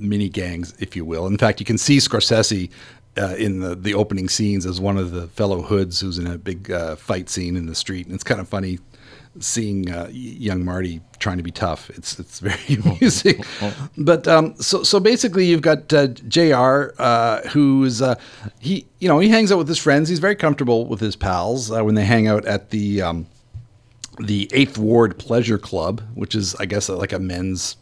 mini 0.02 0.30
gangs, 0.30 0.74
if 0.80 0.96
you 0.96 1.06
will. 1.06 1.28
In 1.28 1.38
fact, 1.38 1.60
you 1.60 1.66
can 1.66 1.78
see 1.78 1.98
Scorsese 1.98 2.70
uh, 3.18 3.36
in 3.38 3.60
the, 3.60 3.76
the 3.76 3.94
opening 3.94 4.30
scenes 4.30 4.66
as 4.66 4.80
one 4.80 4.98
of 4.98 5.12
the 5.12 5.28
fellow 5.28 5.62
hoods 5.64 6.00
who's 6.00 6.18
in 6.18 6.28
a 6.28 6.38
big 6.38 6.72
uh, 6.72 6.96
fight 6.96 7.30
scene 7.30 7.56
in 7.56 7.66
the 7.66 7.76
street. 7.76 8.06
And 8.06 8.16
it's 8.16 8.24
kind 8.24 8.40
of 8.40 8.48
funny 8.48 8.80
seeing 9.40 9.90
uh, 9.92 10.10
young 10.12 10.66
Marty 10.66 11.02
trying 11.20 11.38
to 11.38 11.44
be 11.44 11.52
tough. 11.52 11.90
It's 11.92 12.20
it's 12.20 12.40
very 12.40 12.82
amusing. 12.86 13.44
but 13.98 14.28
um, 14.28 14.56
so 14.56 14.84
so 14.84 15.00
basically, 15.00 15.46
you've 15.46 15.62
got 15.62 15.92
uh, 15.94 16.08
Jr. 16.08 16.92
Uh, 16.98 17.42
who's 17.50 18.02
uh, 18.02 18.16
he 18.60 18.88
you 19.00 19.08
know 19.08 19.20
he 19.20 19.30
hangs 19.30 19.52
out 19.52 19.58
with 19.58 19.68
his 19.68 19.78
friends. 19.78 20.10
He's 20.10 20.20
very 20.20 20.36
comfortable 20.36 20.86
with 20.86 21.00
his 21.00 21.16
pals 21.16 21.72
uh, 21.72 21.84
when 21.84 21.96
they 21.96 22.06
hang 22.06 22.28
out 22.28 22.46
at 22.46 22.70
the 22.72 23.02
um, 23.02 23.28
the 24.20 24.50
Eighth 24.54 24.78
Ward 24.78 25.18
Pleasure 25.18 25.58
Club, 25.58 26.02
which 26.14 26.36
is 26.36 26.56
I 26.56 26.66
guess 26.66 26.90
like 26.90 27.14
a 27.14 27.20
men's 27.20 27.78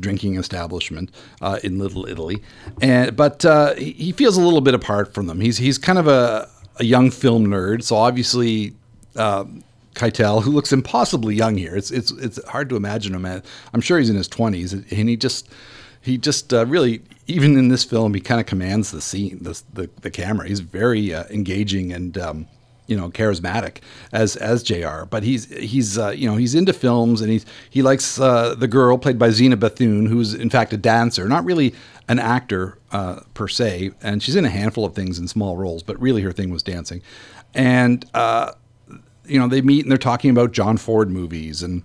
drinking 0.00 0.36
establishment 0.36 1.10
uh, 1.40 1.58
in 1.62 1.78
Little 1.78 2.06
Italy, 2.06 2.42
and 2.80 3.16
but 3.16 3.44
uh, 3.44 3.74
he 3.74 4.12
feels 4.12 4.36
a 4.36 4.40
little 4.40 4.60
bit 4.60 4.74
apart 4.74 5.14
from 5.14 5.26
them. 5.26 5.40
He's 5.40 5.58
he's 5.58 5.78
kind 5.78 5.98
of 5.98 6.06
a, 6.06 6.48
a 6.76 6.84
young 6.84 7.10
film 7.10 7.46
nerd, 7.46 7.82
so 7.82 7.96
obviously. 7.96 8.74
Um, 9.16 9.64
Keitel, 9.94 10.44
who 10.44 10.52
looks 10.52 10.72
impossibly 10.72 11.34
young 11.34 11.56
here. 11.56 11.74
It's 11.74 11.90
it's 11.90 12.12
it's 12.12 12.44
hard 12.46 12.68
to 12.68 12.76
imagine 12.76 13.16
him 13.16 13.26
at. 13.26 13.44
I'm 13.74 13.80
sure 13.80 13.98
he's 13.98 14.08
in 14.10 14.14
his 14.14 14.28
20s, 14.28 14.72
and 14.72 15.08
he 15.08 15.16
just 15.16 15.48
he 16.00 16.16
just 16.18 16.54
uh, 16.54 16.66
really 16.66 17.02
even 17.26 17.56
in 17.58 17.66
this 17.66 17.82
film 17.82 18.14
he 18.14 18.20
kind 18.20 18.40
of 18.40 18.46
commands 18.46 18.92
the 18.92 19.00
scene, 19.00 19.38
the 19.42 19.60
the, 19.72 19.90
the 20.02 20.10
camera. 20.10 20.46
He's 20.46 20.60
very 20.60 21.12
uh, 21.12 21.24
engaging 21.30 21.92
and. 21.92 22.16
Um, 22.16 22.46
you 22.88 22.96
know, 22.96 23.10
charismatic 23.10 23.78
as 24.12 24.34
as 24.34 24.64
Jr. 24.64 25.04
But 25.08 25.22
he's 25.22 25.46
he's 25.56 25.96
uh, 25.96 26.10
you 26.10 26.28
know 26.28 26.36
he's 26.36 26.56
into 26.56 26.72
films 26.72 27.20
and 27.20 27.30
he's 27.30 27.46
he 27.70 27.82
likes 27.82 28.18
uh, 28.18 28.56
the 28.56 28.66
girl 28.66 28.98
played 28.98 29.18
by 29.18 29.30
Zina 29.30 29.56
Bethune, 29.56 30.06
who's 30.06 30.34
in 30.34 30.50
fact 30.50 30.72
a 30.72 30.76
dancer, 30.76 31.28
not 31.28 31.44
really 31.44 31.74
an 32.08 32.18
actor 32.18 32.78
uh, 32.90 33.20
per 33.34 33.46
se, 33.46 33.92
and 34.02 34.22
she's 34.22 34.34
in 34.34 34.44
a 34.44 34.50
handful 34.50 34.84
of 34.84 34.94
things 34.94 35.18
in 35.18 35.28
small 35.28 35.56
roles, 35.56 35.84
but 35.84 36.00
really 36.00 36.22
her 36.22 36.32
thing 36.32 36.50
was 36.50 36.62
dancing, 36.64 37.02
and 37.54 38.04
uh, 38.14 38.52
you 39.28 39.38
know, 39.38 39.46
they 39.46 39.60
meet 39.60 39.84
and 39.84 39.90
they're 39.90 39.98
talking 39.98 40.30
about 40.30 40.52
John 40.52 40.76
Ford 40.76 41.10
movies 41.10 41.62
and 41.62 41.82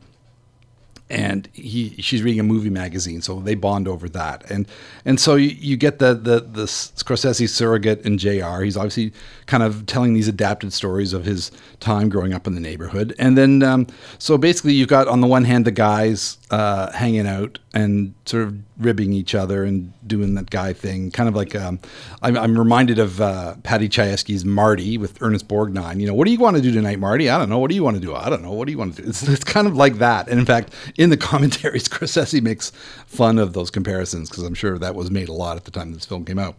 and 1.14 1.48
he 1.54 1.96
she's 2.02 2.24
reading 2.24 2.40
a 2.40 2.44
movie 2.44 2.72
magazine, 2.72 3.22
so 3.22 3.40
they 3.40 3.54
bond 3.54 3.88
over 3.88 4.10
that. 4.10 4.50
And 4.50 4.68
and 5.06 5.20
so 5.20 5.36
you, 5.36 5.50
you 5.50 5.78
get 5.78 6.00
the 6.00 6.16
the 6.16 6.40
the 6.40 6.66
Scorsese 6.66 7.48
surrogate 7.48 8.02
in 8.02 8.18
Jr. 8.18 8.64
He's 8.64 8.76
obviously 8.76 9.14
kind 9.46 9.62
of 9.62 9.86
telling 9.86 10.14
these 10.14 10.28
adapted 10.28 10.74
stories 10.74 11.14
of 11.14 11.24
his 11.24 11.52
time 11.80 12.10
growing 12.10 12.34
up 12.34 12.48
in 12.48 12.56
the 12.56 12.60
neighborhood. 12.60 13.14
And 13.20 13.38
then 13.38 13.62
um, 13.62 13.88
so 14.18 14.38
basically 14.40 14.74
you've 14.74 14.88
got 14.90 15.08
on 15.08 15.22
the 15.22 15.28
one 15.28 15.46
hand 15.46 15.66
the 15.66 15.72
guys 15.72 16.40
uh, 16.54 16.92
hanging 16.92 17.26
out 17.26 17.58
and 17.74 18.14
sort 18.28 18.44
of 18.44 18.56
ribbing 18.78 19.12
each 19.12 19.34
other 19.34 19.64
and 19.64 19.92
doing 20.08 20.36
that 20.36 20.52
guy 20.52 20.72
thing, 20.72 21.10
kind 21.10 21.28
of 21.28 21.36
like 21.36 21.56
um, 21.56 21.80
I'm, 22.22 22.38
I'm, 22.38 22.56
reminded 22.56 23.00
of 23.00 23.20
uh, 23.20 23.56
Paddy 23.64 23.90
Chayefsky's 23.90 24.46
Marty 24.46 25.00
with 25.00 25.20
Ernest 25.20 25.48
Borgnine. 25.48 26.00
You 26.00 26.06
know, 26.06 26.14
what 26.14 26.26
do 26.26 26.32
you 26.32 26.38
want 26.38 26.56
to 26.56 26.62
do 26.62 26.72
tonight, 26.72 27.00
Marty? 27.00 27.28
I 27.28 27.40
don't 27.40 27.50
know. 27.50 27.58
What 27.58 27.70
do 27.70 27.76
you 27.76 27.84
want 27.84 27.96
to 27.96 28.00
do? 28.00 28.14
I 28.14 28.30
don't 28.30 28.44
know. 28.44 28.52
What 28.52 28.68
do 28.68 28.72
you 28.72 28.78
want 28.78 28.96
to 28.98 29.02
do? 29.02 29.10
It's, 29.10 29.28
it's 29.28 29.44
kind 29.44 29.66
of 29.66 29.76
like 29.76 29.96
that. 29.96 30.28
And 30.28 30.40
in 30.40 30.46
fact, 30.46 30.76
in 30.96 31.10
the 31.10 31.18
commentary, 31.32 31.80
Scorsese 31.80 32.40
makes 32.40 32.72
fun 33.08 33.40
of 33.40 33.54
those 33.54 33.72
comparisons 33.72 34.30
because 34.30 34.44
I'm 34.44 34.54
sure 34.54 34.78
that 34.78 34.94
was 34.94 35.10
made 35.10 35.30
a 35.30 35.34
lot 35.34 35.58
at 35.58 35.64
the 35.64 35.72
time 35.72 35.92
this 35.92 36.06
film 36.06 36.24
came 36.24 36.38
out. 36.38 36.56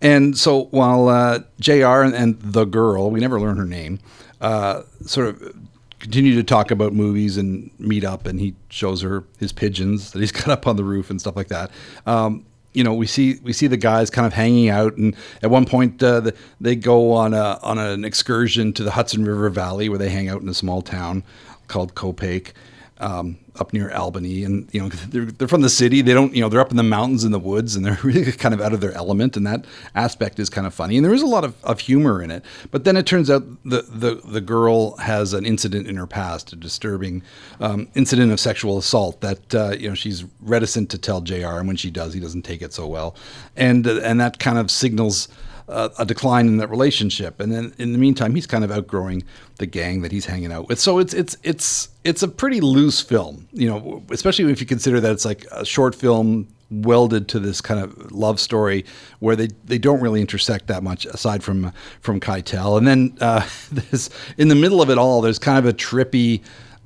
And 0.00 0.38
so 0.38 0.68
while 0.70 1.08
uh, 1.08 1.40
Jr. 1.60 2.00
And, 2.00 2.14
and, 2.14 2.40
the 2.40 2.64
girl, 2.64 3.10
we 3.10 3.20
never 3.20 3.38
learn 3.38 3.58
her 3.58 3.66
name, 3.66 3.98
uh, 4.40 4.84
sort 5.04 5.26
of 5.28 5.54
continue 6.04 6.34
to 6.34 6.42
talk 6.44 6.70
about 6.70 6.92
movies 6.92 7.38
and 7.38 7.70
meet 7.80 8.04
up, 8.04 8.26
and 8.26 8.38
he 8.38 8.54
shows 8.68 9.00
her 9.00 9.24
his 9.38 9.52
pigeons 9.52 10.10
that 10.10 10.20
he's 10.20 10.32
got 10.42 10.48
up 10.48 10.66
on 10.66 10.76
the 10.76 10.84
roof 10.84 11.08
and 11.08 11.18
stuff 11.18 11.34
like 11.34 11.48
that. 11.48 11.70
Um, 12.04 12.44
you 12.74 12.84
know, 12.84 12.92
we 12.92 13.06
see 13.06 13.38
we 13.42 13.54
see 13.54 13.68
the 13.68 13.78
guys 13.78 14.10
kind 14.10 14.26
of 14.26 14.34
hanging 14.34 14.68
out, 14.68 14.98
and 14.98 15.16
at 15.42 15.50
one 15.50 15.64
point 15.64 16.02
uh, 16.02 16.20
the, 16.20 16.34
they 16.60 16.76
go 16.76 17.12
on 17.12 17.32
a 17.32 17.58
on 17.62 17.78
an 17.78 18.04
excursion 18.04 18.74
to 18.74 18.84
the 18.84 18.90
Hudson 18.90 19.24
River 19.24 19.48
Valley, 19.48 19.88
where 19.88 19.98
they 19.98 20.10
hang 20.10 20.28
out 20.28 20.42
in 20.42 20.48
a 20.48 20.54
small 20.54 20.82
town 20.82 21.24
called 21.68 21.94
Copake. 21.94 22.52
Um, 22.98 23.38
up 23.58 23.72
near 23.72 23.90
Albany, 23.92 24.42
and 24.44 24.68
you 24.72 24.80
know 24.80 24.88
they're 24.88 25.26
they're 25.26 25.48
from 25.48 25.62
the 25.62 25.68
city. 25.68 26.02
They 26.02 26.14
don't 26.14 26.34
you 26.34 26.40
know 26.40 26.48
they're 26.48 26.60
up 26.60 26.70
in 26.70 26.76
the 26.76 26.82
mountains 26.82 27.24
in 27.24 27.32
the 27.32 27.38
woods, 27.38 27.76
and 27.76 27.84
they're 27.84 27.98
really 28.02 28.30
kind 28.32 28.54
of 28.54 28.60
out 28.60 28.72
of 28.72 28.80
their 28.80 28.92
element. 28.92 29.36
And 29.36 29.46
that 29.46 29.64
aspect 29.94 30.38
is 30.38 30.50
kind 30.50 30.66
of 30.66 30.74
funny, 30.74 30.96
and 30.96 31.04
there 31.04 31.14
is 31.14 31.22
a 31.22 31.26
lot 31.26 31.44
of, 31.44 31.54
of 31.64 31.80
humor 31.80 32.22
in 32.22 32.30
it. 32.30 32.44
But 32.70 32.84
then 32.84 32.96
it 32.96 33.06
turns 33.06 33.30
out 33.30 33.44
the 33.64 33.82
the 33.82 34.20
the 34.24 34.40
girl 34.40 34.96
has 34.96 35.32
an 35.32 35.46
incident 35.46 35.86
in 35.86 35.96
her 35.96 36.06
past, 36.06 36.52
a 36.52 36.56
disturbing 36.56 37.22
um, 37.60 37.88
incident 37.94 38.32
of 38.32 38.40
sexual 38.40 38.78
assault 38.78 39.20
that 39.20 39.54
uh, 39.54 39.70
you 39.78 39.88
know 39.88 39.94
she's 39.94 40.24
reticent 40.40 40.90
to 40.90 40.98
tell 40.98 41.20
Jr. 41.20 41.58
And 41.58 41.68
when 41.68 41.76
she 41.76 41.90
does, 41.90 42.14
he 42.14 42.20
doesn't 42.20 42.42
take 42.42 42.62
it 42.62 42.72
so 42.72 42.86
well, 42.86 43.14
and 43.56 43.86
uh, 43.86 44.00
and 44.02 44.20
that 44.20 44.38
kind 44.38 44.58
of 44.58 44.70
signals 44.70 45.28
a, 45.68 45.90
a 45.98 46.04
decline 46.04 46.46
in 46.46 46.56
that 46.58 46.68
relationship. 46.68 47.40
And 47.40 47.52
then 47.52 47.74
in 47.78 47.92
the 47.92 47.98
meantime, 47.98 48.34
he's 48.34 48.46
kind 48.46 48.64
of 48.64 48.70
outgrowing 48.70 49.24
the 49.58 49.66
gang 49.66 50.02
that 50.02 50.12
he's 50.12 50.26
hanging 50.26 50.52
out 50.52 50.68
with. 50.68 50.78
So 50.78 50.98
it's 50.98 51.14
it's 51.14 51.36
it's 51.42 51.88
it's 52.04 52.22
a 52.22 52.28
pretty 52.28 52.60
loose 52.60 53.00
film, 53.00 53.48
you 53.52 53.68
know, 53.68 54.02
especially 54.10 54.50
if 54.50 54.60
you 54.60 54.66
consider 54.66 55.00
that 55.00 55.12
it's 55.12 55.24
like 55.24 55.44
a 55.52 55.64
short 55.64 55.94
film 55.94 56.48
welded 56.70 57.28
to 57.28 57.38
this 57.38 57.60
kind 57.60 57.80
of 57.80 58.12
love 58.12 58.40
story 58.40 58.84
where 59.20 59.36
they, 59.36 59.48
they 59.64 59.78
don't 59.78 60.00
really 60.00 60.20
intersect 60.20 60.66
that 60.66 60.82
much 60.82 61.06
aside 61.06 61.42
from 61.42 61.72
from 62.00 62.20
Keitel. 62.20 62.78
And 62.78 62.86
then 62.86 63.16
uh, 63.20 63.46
this 63.72 64.10
in 64.36 64.48
the 64.48 64.54
middle 64.54 64.82
of 64.82 64.90
it 64.90 64.98
all, 64.98 65.20
there's 65.20 65.38
kind 65.38 65.58
of 65.58 65.66
a 65.66 65.72
trippy 65.72 66.42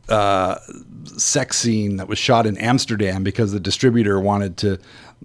uh, 0.09 0.59
sex 1.16 1.59
scene 1.59 1.97
that 1.97 2.09
was 2.09 2.18
shot 2.18 2.47
in 2.47 2.57
Amsterdam 2.59 3.23
because 3.23 3.53
the 3.53 3.61
distributor 3.61 4.21
wanted 4.21 4.57
to 4.59 4.79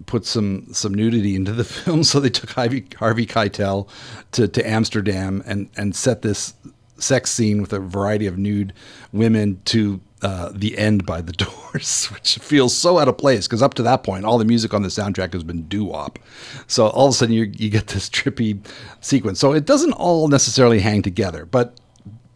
put 0.06 0.26
some 0.26 0.66
some 0.72 0.92
nudity 0.92 1.34
into 1.36 1.52
the 1.52 1.64
film, 1.64 2.04
so 2.04 2.20
they 2.20 2.30
took 2.30 2.50
Harvey, 2.50 2.86
Harvey 2.98 3.26
Keitel 3.26 3.88
to, 4.32 4.48
to 4.48 4.68
Amsterdam 4.68 5.42
and 5.46 5.68
and 5.76 5.94
set 5.94 6.22
this 6.22 6.54
sex 6.96 7.30
scene 7.30 7.60
with 7.60 7.72
a 7.72 7.80
variety 7.80 8.26
of 8.26 8.38
nude 8.38 8.72
women 9.12 9.60
to 9.64 10.00
uh, 10.22 10.50
the 10.54 10.78
end 10.78 11.04
by 11.04 11.20
the 11.20 11.32
Doors, 11.72 12.06
which 12.06 12.38
feels 12.38 12.74
so 12.74 12.98
out 12.98 13.08
of 13.08 13.18
place 13.18 13.46
because 13.46 13.62
up 13.62 13.74
to 13.74 13.82
that 13.82 14.02
point, 14.02 14.24
all 14.24 14.38
the 14.38 14.44
music 14.44 14.72
on 14.72 14.82
the 14.82 14.88
soundtrack 14.88 15.32
has 15.34 15.44
been 15.44 15.64
doo 15.64 15.84
wop. 15.84 16.18
So 16.66 16.88
all 16.88 17.08
of 17.08 17.10
a 17.10 17.16
sudden, 17.16 17.34
you, 17.34 17.52
you 17.56 17.68
get 17.68 17.88
this 17.88 18.08
trippy 18.08 18.64
sequence. 19.00 19.38
So 19.38 19.52
it 19.52 19.66
doesn't 19.66 19.92
all 19.92 20.28
necessarily 20.28 20.80
hang 20.80 21.02
together, 21.02 21.44
but 21.44 21.78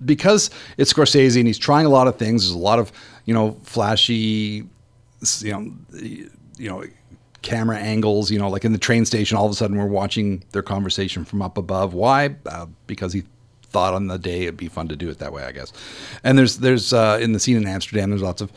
because 0.04 0.50
it's 0.76 0.92
Scorsese 0.92 1.36
and 1.38 1.46
he's 1.46 1.58
trying 1.58 1.86
a 1.86 1.90
lot 1.90 2.08
of 2.08 2.16
things, 2.16 2.44
there's 2.44 2.54
a 2.54 2.58
lot 2.58 2.78
of 2.78 2.92
you 3.24 3.34
know 3.34 3.58
flashy, 3.62 4.64
you 5.40 5.52
know, 5.52 5.72
you 6.58 6.68
know 6.68 6.84
camera 7.42 7.78
angles. 7.78 8.30
You 8.30 8.38
know, 8.38 8.48
like 8.48 8.64
in 8.64 8.72
the 8.72 8.78
train 8.78 9.04
station, 9.04 9.36
all 9.36 9.46
of 9.46 9.52
a 9.52 9.54
sudden 9.54 9.76
we're 9.76 9.86
watching 9.86 10.44
their 10.52 10.62
conversation 10.62 11.24
from 11.24 11.42
up 11.42 11.58
above. 11.58 11.94
Why? 11.94 12.36
Uh, 12.46 12.66
because 12.86 13.12
he 13.12 13.24
thought 13.70 13.94
on 13.94 14.06
the 14.06 14.18
day 14.18 14.42
it'd 14.42 14.56
be 14.56 14.68
fun 14.68 14.88
to 14.88 14.96
do 14.96 15.08
it 15.10 15.18
that 15.18 15.32
way, 15.32 15.44
I 15.44 15.52
guess. 15.52 15.72
And 16.24 16.38
there's 16.38 16.58
there's 16.58 16.92
uh, 16.92 17.18
in 17.20 17.32
the 17.32 17.40
scene 17.40 17.56
in 17.56 17.66
Amsterdam, 17.66 18.10
there's 18.10 18.22
lots 18.22 18.42
of 18.42 18.52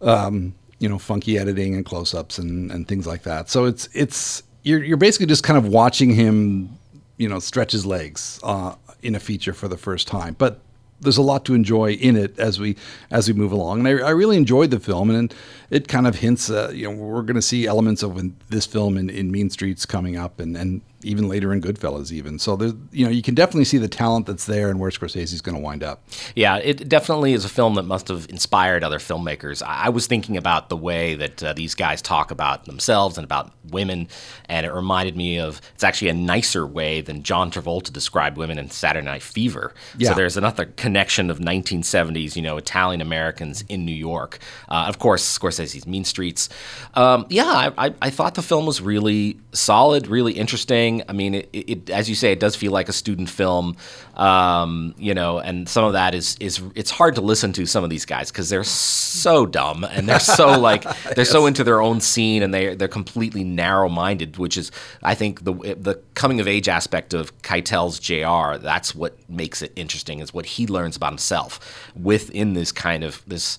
um, 0.00 0.54
you 0.78 0.88
know 0.88 0.98
funky 0.98 1.38
editing 1.38 1.74
and 1.74 1.84
close-ups 1.84 2.38
and, 2.38 2.70
and 2.70 2.86
things 2.86 3.06
like 3.06 3.22
that. 3.22 3.48
So 3.48 3.64
it's 3.64 3.88
it's 3.92 4.42
you're 4.62 4.82
you're 4.82 4.96
basically 4.96 5.26
just 5.26 5.44
kind 5.44 5.58
of 5.58 5.66
watching 5.68 6.10
him, 6.10 6.78
you 7.16 7.28
know, 7.28 7.38
stretch 7.38 7.72
his 7.72 7.86
legs 7.86 8.40
uh, 8.42 8.74
in 9.02 9.14
a 9.14 9.20
feature 9.20 9.52
for 9.52 9.68
the 9.68 9.76
first 9.76 10.08
time. 10.08 10.34
But 10.38 10.60
there's 11.00 11.16
a 11.16 11.22
lot 11.22 11.44
to 11.46 11.54
enjoy 11.54 11.92
in 11.92 12.16
it 12.16 12.38
as 12.38 12.58
we 12.58 12.76
as 13.10 13.28
we 13.28 13.34
move 13.34 13.52
along. 13.52 13.80
And 13.80 13.88
I, 13.88 14.06
I 14.06 14.10
really 14.10 14.36
enjoyed 14.36 14.70
the 14.70 14.80
film, 14.80 15.10
and 15.10 15.34
it 15.70 15.88
kind 15.88 16.06
of 16.06 16.16
hints, 16.16 16.50
uh, 16.50 16.70
you 16.74 16.84
know, 16.84 16.94
we're 16.94 17.22
going 17.22 17.34
to 17.34 17.42
see 17.42 17.66
elements 17.66 18.02
of 18.02 18.48
this 18.48 18.66
film 18.66 18.96
in, 18.96 19.10
in 19.10 19.30
Mean 19.30 19.50
Streets 19.50 19.84
coming 19.86 20.16
up, 20.16 20.40
and 20.40 20.56
and 20.56 20.80
even 21.04 21.28
later 21.28 21.52
in 21.52 21.60
Goodfellas, 21.60 22.10
even. 22.10 22.38
So 22.38 22.56
there's, 22.56 22.74
you 22.90 23.04
know, 23.04 23.10
you 23.10 23.22
can 23.22 23.34
definitely 23.34 23.64
see 23.64 23.78
the 23.78 23.88
talent 23.88 24.26
that's 24.26 24.46
there 24.46 24.68
and 24.68 24.80
where 24.80 24.90
Scorsese's 24.90 25.40
going 25.40 25.54
to 25.54 25.60
wind 25.62 25.84
up. 25.84 26.02
Yeah, 26.34 26.56
it 26.56 26.88
definitely 26.88 27.34
is 27.34 27.44
a 27.44 27.48
film 27.48 27.74
that 27.74 27.84
must 27.84 28.08
have 28.08 28.26
inspired 28.28 28.82
other 28.82 28.98
filmmakers. 28.98 29.62
I 29.62 29.90
was 29.90 30.06
thinking 30.06 30.36
about 30.36 30.68
the 30.68 30.76
way 30.76 31.14
that 31.14 31.42
uh, 31.42 31.52
these 31.52 31.74
guys 31.74 32.02
talk 32.02 32.30
about 32.30 32.64
themselves 32.64 33.16
and 33.16 33.24
about 33.24 33.52
women, 33.70 34.08
and 34.46 34.66
it 34.66 34.72
reminded 34.72 35.16
me 35.16 35.38
of 35.38 35.60
it's 35.74 35.84
actually 35.84 36.08
a 36.08 36.14
nicer 36.14 36.66
way 36.66 37.00
than 37.00 37.22
John 37.22 37.50
Travolta 37.50 37.92
described 37.92 38.36
women 38.36 38.58
in 38.58 38.70
Saturday 38.70 39.04
Night 39.04 39.22
Fever. 39.22 39.74
Yeah. 39.96 40.10
So 40.10 40.14
there's 40.14 40.36
another 40.36 40.64
connection 40.64 41.30
of 41.30 41.38
1970s, 41.38 42.34
you 42.34 42.42
know, 42.42 42.56
Italian 42.56 43.00
Americans 43.00 43.62
in 43.68 43.84
New 43.84 43.94
York. 43.94 44.40
Uh, 44.68 44.86
of 44.88 44.98
course, 44.98 45.22
Scorsese's 45.58 45.86
Mean 45.86 46.04
Streets. 46.04 46.48
Um, 46.94 47.26
yeah, 47.28 47.44
I, 47.76 47.86
I, 47.86 47.94
I 48.02 48.10
thought 48.10 48.34
the 48.34 48.42
film 48.42 48.66
was 48.66 48.80
really 48.80 49.38
solid, 49.52 50.06
really 50.06 50.32
interesting. 50.32 51.02
I 51.08 51.12
mean, 51.12 51.34
it, 51.34 51.48
it, 51.52 51.90
as 51.90 52.08
you 52.08 52.14
say, 52.14 52.32
it 52.32 52.40
does 52.40 52.56
feel 52.56 52.72
like 52.72 52.88
a 52.88 52.92
student 52.92 53.28
film, 53.28 53.76
um, 54.14 54.94
you 54.98 55.14
know, 55.14 55.38
and 55.38 55.68
some 55.68 55.84
of 55.84 55.92
that 55.92 56.14
is 56.14 56.36
is 56.40 56.60
it's 56.74 56.90
hard 56.90 57.14
to 57.16 57.20
listen 57.20 57.52
to 57.54 57.66
some 57.66 57.84
of 57.84 57.90
these 57.90 58.04
guys 58.04 58.30
because 58.30 58.48
they're 58.48 58.64
so 58.64 59.46
dumb 59.46 59.84
and 59.84 60.08
they're 60.08 60.20
so 60.20 60.58
like 60.60 60.82
they're 60.82 61.18
yes. 61.18 61.30
so 61.30 61.46
into 61.46 61.64
their 61.64 61.80
own 61.80 62.00
scene 62.00 62.42
and 62.42 62.52
they 62.52 62.74
they're 62.74 62.88
completely 62.88 63.44
narrow 63.44 63.88
minded, 63.88 64.36
which 64.36 64.56
is 64.56 64.70
I 65.02 65.14
think 65.14 65.44
the 65.44 65.52
the 65.52 66.00
coming 66.14 66.40
of 66.40 66.48
age 66.48 66.68
aspect 66.68 67.14
of 67.14 67.36
Keitel's 67.42 67.98
Jr. 67.98 68.58
That's 68.62 68.94
what 68.94 69.16
makes 69.28 69.62
it 69.62 69.72
interesting 69.76 70.20
is 70.20 70.34
what 70.34 70.46
he 70.46 70.66
learns 70.66 70.96
about 70.96 71.10
himself 71.10 71.90
within 71.94 72.54
this 72.54 72.72
kind 72.72 73.04
of 73.04 73.22
this 73.26 73.58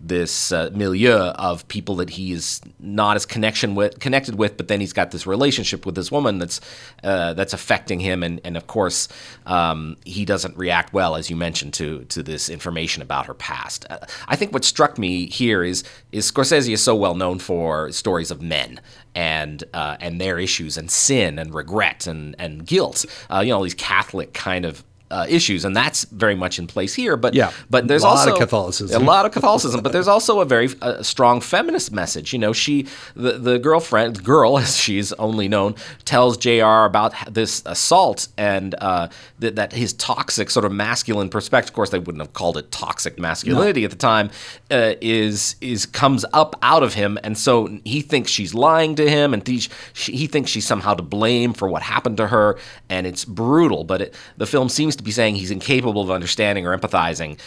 this 0.00 0.50
uh, 0.50 0.70
milieu 0.72 1.16
of 1.16 1.68
people 1.68 1.96
that 1.96 2.10
he 2.10 2.32
is 2.32 2.60
not 2.78 3.16
as 3.16 3.26
connection 3.26 3.74
with 3.74 4.00
connected 4.00 4.36
with, 4.36 4.56
but 4.56 4.68
then 4.68 4.80
he's 4.80 4.92
got 4.92 5.10
this 5.10 5.26
relationship 5.26 5.84
with 5.84 5.94
this 5.94 6.10
woman 6.10 6.38
that's 6.38 6.60
uh, 7.04 7.34
that's 7.34 7.52
affecting 7.52 8.00
him, 8.00 8.22
and 8.22 8.40
and 8.44 8.56
of 8.56 8.66
course 8.66 9.08
um, 9.46 9.96
he 10.04 10.24
doesn't 10.24 10.56
react 10.56 10.92
well, 10.92 11.16
as 11.16 11.28
you 11.28 11.36
mentioned, 11.36 11.74
to 11.74 12.04
to 12.04 12.22
this 12.22 12.48
information 12.48 13.02
about 13.02 13.26
her 13.26 13.34
past. 13.34 13.84
Uh, 13.90 13.98
I 14.26 14.36
think 14.36 14.52
what 14.52 14.64
struck 14.64 14.98
me 14.98 15.26
here 15.26 15.62
is 15.62 15.84
is 16.12 16.30
Scorsese 16.30 16.72
is 16.72 16.82
so 16.82 16.94
well 16.96 17.14
known 17.14 17.38
for 17.38 17.92
stories 17.92 18.30
of 18.30 18.40
men 18.40 18.80
and 19.14 19.64
uh, 19.74 19.96
and 20.00 20.20
their 20.20 20.38
issues 20.38 20.78
and 20.78 20.90
sin 20.90 21.38
and 21.38 21.54
regret 21.54 22.06
and 22.06 22.34
and 22.38 22.66
guilt. 22.66 23.04
Uh, 23.30 23.40
you 23.40 23.50
know, 23.50 23.56
all 23.56 23.62
these 23.62 23.74
Catholic 23.74 24.32
kind 24.32 24.64
of 24.64 24.82
uh, 25.10 25.26
issues, 25.28 25.64
and 25.64 25.74
that's 25.76 26.04
very 26.04 26.34
much 26.34 26.58
in 26.58 26.66
place 26.66 26.94
here. 26.94 27.16
But 27.16 27.34
Yeah. 27.34 27.50
but 27.68 27.88
there's 27.88 28.02
A 28.02 28.06
lot 28.06 28.12
of 28.28 28.32
also 28.34 28.38
Catholicism. 28.38 29.02
a 29.02 29.04
lot 29.04 29.26
of 29.26 29.32
Catholicism, 29.32 29.80
but 29.82 29.92
there's 29.92 30.08
also 30.08 30.40
a 30.40 30.44
very 30.44 30.68
uh, 30.82 31.02
strong 31.02 31.40
feminist 31.40 31.92
message. 31.92 32.32
You 32.32 32.38
know, 32.38 32.52
she 32.52 32.86
the 33.16 33.32
the 33.32 33.58
girlfriend 33.58 34.22
girl, 34.24 34.58
as 34.64 34.76
she's 34.76 35.12
only 35.14 35.48
known, 35.48 35.74
tells 36.04 36.36
Jr. 36.36 36.84
about 36.86 37.12
this 37.32 37.62
assault 37.66 38.28
and 38.38 38.74
uh, 38.80 39.08
that 39.40 39.56
that 39.56 39.72
his 39.72 39.92
toxic 39.94 40.50
sort 40.50 40.64
of 40.64 40.72
masculine 40.72 41.28
perspective. 41.28 41.70
Of 41.70 41.74
course, 41.74 41.90
they 41.90 41.98
wouldn't 41.98 42.22
have 42.22 42.32
called 42.32 42.56
it 42.56 42.70
toxic 42.70 43.18
masculinity 43.18 43.84
at 43.84 43.90
the 43.90 43.96
time. 43.96 44.30
Uh, 44.70 44.94
is 45.00 45.56
is 45.60 45.86
comes 45.86 46.24
up 46.32 46.56
out 46.62 46.82
of 46.82 46.94
him, 46.94 47.18
and 47.24 47.36
so 47.36 47.78
he 47.84 48.00
thinks 48.00 48.30
she's 48.30 48.54
lying 48.54 48.94
to 48.96 49.08
him, 49.08 49.34
and 49.34 49.46
he, 49.46 49.58
she, 49.92 50.12
he 50.12 50.26
thinks 50.26 50.50
she's 50.50 50.66
somehow 50.66 50.94
to 50.94 51.02
blame 51.02 51.52
for 51.52 51.68
what 51.68 51.82
happened 51.82 52.16
to 52.16 52.28
her, 52.28 52.58
and 52.88 53.06
it's 53.06 53.24
brutal. 53.24 53.84
But 53.84 54.02
it, 54.02 54.14
the 54.36 54.46
film 54.46 54.68
seems 54.68 54.96
to 55.00 55.04
be 55.04 55.10
saying 55.10 55.34
he's 55.36 55.50
incapable 55.50 56.02
of 56.02 56.10
understanding 56.10 56.66
or 56.66 56.76
empathizing 56.76 57.38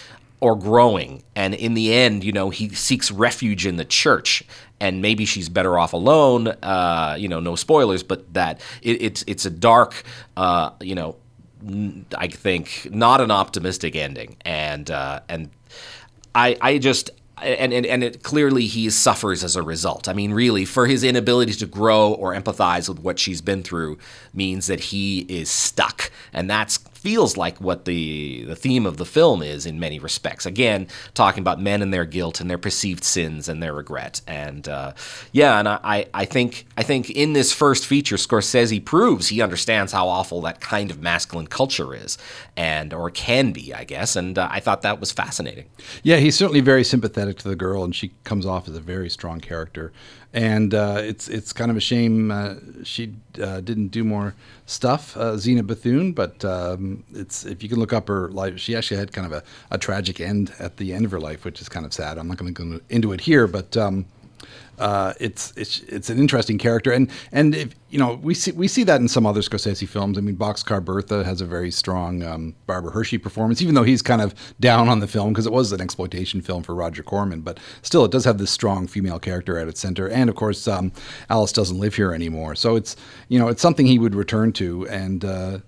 or 0.44 0.58
growing. 0.58 1.24
And 1.38 1.54
in 1.54 1.74
the 1.74 1.94
end, 1.94 2.24
you 2.24 2.34
know, 2.34 2.50
he 2.50 2.68
seeks 2.70 3.10
refuge 3.12 3.66
in 3.66 3.78
the 3.78 3.86
church. 3.86 4.44
And 4.82 5.02
maybe 5.02 5.24
she's 5.24 5.48
better 5.48 5.80
off 5.80 5.94
alone. 5.94 6.48
Uh, 6.48 7.16
you 7.18 7.30
know, 7.30 7.40
no 7.40 7.56
spoilers, 7.56 8.04
but 8.04 8.34
that 8.34 8.60
it, 8.82 9.02
it's 9.02 9.24
it's 9.26 9.46
a 9.46 9.50
dark, 9.50 10.04
uh, 10.36 10.72
you 10.82 10.96
know, 10.96 11.16
I 12.18 12.28
think 12.28 12.90
not 12.92 13.22
an 13.22 13.32
optimistic 13.32 13.96
ending. 13.96 14.36
And 14.42 14.92
uh, 14.92 15.22
and 15.30 15.50
I 16.36 16.58
I 16.60 16.78
just 16.78 17.12
and, 17.42 17.74
and, 17.74 17.86
and 17.86 18.04
it 18.04 18.24
clearly 18.24 18.68
he 18.68 18.90
suffers 18.90 19.44
as 19.44 19.56
a 19.56 19.62
result. 19.62 20.10
I 20.10 20.14
mean, 20.14 20.34
really, 20.34 20.66
for 20.66 20.88
his 20.88 21.04
inability 21.04 21.54
to 21.54 21.66
grow 21.66 22.14
or 22.14 22.34
empathize 22.34 22.90
with 22.90 23.00
what 23.00 23.20
she's 23.20 23.42
been 23.42 23.64
through 23.64 23.98
means 24.34 24.68
that 24.68 24.80
he 24.80 25.20
is 25.30 25.50
stuck, 25.50 26.12
and 26.34 26.50
that's 26.50 26.80
feels 27.04 27.36
like 27.36 27.60
what 27.60 27.84
the 27.84 28.46
the 28.46 28.56
theme 28.56 28.86
of 28.86 28.96
the 28.96 29.06
film 29.06 29.44
is 29.44 29.66
in 29.66 29.78
many 29.78 30.00
respects. 30.00 30.46
Again, 30.46 30.88
talking 31.14 31.42
about 31.42 31.60
men 31.60 31.82
and 31.82 31.94
their 31.94 32.06
guilt 32.06 32.40
and 32.40 32.50
their 32.50 32.58
perceived 32.58 33.04
sins 33.04 33.50
and 33.50 33.62
their 33.62 33.74
regret, 33.74 34.22
and 34.26 34.70
uh, 34.70 34.94
yeah, 35.34 35.60
and 35.60 35.68
I, 35.68 36.06
I 36.14 36.24
think 36.24 36.66
I 36.78 36.84
think 36.84 37.10
in 37.10 37.34
this 37.34 37.52
first 37.52 37.86
feature, 37.86 38.16
Scorsese 38.16 38.84
proves 38.84 39.28
he 39.28 39.42
understands 39.42 39.92
how 39.92 40.08
awful 40.08 40.40
that 40.42 40.62
kind 40.62 40.90
of 40.92 41.02
masculine 41.02 41.48
culture 41.48 41.94
is, 41.94 42.18
and 42.56 42.94
or 42.94 43.10
can 43.10 43.52
be, 43.52 43.74
I 43.74 43.84
guess, 43.84 44.16
and 44.16 44.40
uh, 44.40 44.48
I 44.50 44.62
thought 44.62 44.82
that 44.84 45.02
was 45.02 45.12
fascinating. 45.12 45.66
Yeah, 46.04 46.18
he's 46.18 46.38
certainly 46.38 46.62
very 46.62 46.86
sympathetic 46.86 47.38
to 47.40 47.50
the 47.50 47.58
girl, 47.58 47.84
and 47.84 47.94
she 47.94 48.14
comes 48.24 48.46
off 48.46 48.70
as 48.70 48.78
a 48.78 48.82
very 48.82 49.10
strong 49.10 49.42
character. 49.42 49.92
And 50.34 50.74
uh, 50.74 50.98
it's 51.00 51.30
it's 51.30 51.54
kind 51.54 51.70
of 51.70 51.78
a 51.78 51.80
shame 51.80 52.32
uh, 52.32 52.56
she 52.84 53.14
uh, 53.40 53.62
didn't 53.62 53.90
do 53.90 54.04
more 54.04 54.34
stuff, 54.66 55.16
uh, 55.16 55.38
Zina 55.38 55.62
Bethune. 55.62 56.12
But 56.12 56.44
um, 56.44 57.04
it's 57.14 57.46
if 57.46 57.62
you 57.62 57.70
can 57.70 57.80
look 57.80 57.94
up 57.94 58.08
her 58.08 58.30
life, 58.30 58.60
she 58.60 58.76
actually 58.76 58.98
had 58.98 59.12
kind 59.14 59.28
of 59.28 59.34
a, 59.34 59.44
a 59.70 59.78
tragic 59.78 60.20
end 60.20 60.52
at 60.58 60.78
the 60.78 60.92
end 60.92 61.06
of 61.06 61.12
her 61.12 61.20
life, 61.20 61.46
which 61.46 61.62
is 61.62 61.70
kind 61.70 61.86
of 61.86 61.94
sad. 61.94 62.18
I'm 62.18 62.28
not 62.28 62.38
going 62.38 62.54
to 62.54 62.66
go 62.66 62.80
into 62.90 63.14
it 63.14 63.22
here, 63.22 63.48
but. 63.48 63.78
Um, 63.78 64.06
uh, 64.84 65.14
it's 65.18 65.54
it's 65.56 65.80
it's 65.84 66.10
an 66.10 66.20
interesting 66.20 66.58
character, 66.58 66.92
and 66.92 67.10
and 67.32 67.56
if 67.56 67.74
you 67.90 67.98
know 67.98 68.16
we 68.22 68.34
see 68.34 68.52
we 68.52 68.68
see 68.68 68.84
that 68.84 69.00
in 69.00 69.08
some 69.08 69.26
other 69.26 69.40
Scorsese 69.40 69.88
films. 69.88 70.18
I 70.18 70.22
mean, 70.22 70.36
Boxcar 70.36 70.84
Bertha 70.84 71.24
has 71.24 71.40
a 71.40 71.46
very 71.46 71.72
strong 71.72 72.22
um, 72.22 72.54
Barbara 72.68 72.92
Hershey 72.92 73.18
performance, 73.18 73.62
even 73.62 73.76
though 73.76 73.84
he's 73.84 74.02
kind 74.02 74.22
of 74.22 74.36
down 74.60 74.90
on 74.90 75.00
the 75.00 75.08
film 75.08 75.32
because 75.32 75.46
it 75.46 75.54
was 75.54 75.72
an 75.72 75.80
exploitation 75.80 76.42
film 76.42 76.64
for 76.64 76.76
Roger 76.76 77.02
Corman. 77.02 77.40
But 77.40 77.62
still, 77.82 78.04
it 78.04 78.12
does 78.12 78.26
have 78.26 78.40
this 78.40 78.52
strong 78.52 78.88
female 78.88 79.20
character 79.20 79.58
at 79.58 79.70
its 79.70 79.80
center, 79.80 80.10
and 80.10 80.30
of 80.30 80.36
course, 80.36 80.68
um, 80.68 80.92
Alice 81.30 81.54
doesn't 81.54 81.80
live 81.80 81.96
here 81.96 82.14
anymore, 82.14 82.54
so 82.54 82.76
it's 82.76 82.98
you 83.30 83.40
know 83.40 83.48
it's 83.48 83.62
something 83.62 83.86
he 83.86 84.00
would 84.00 84.16
return 84.16 84.52
to, 84.52 84.86
and 84.90 85.24
uh, 85.24 85.60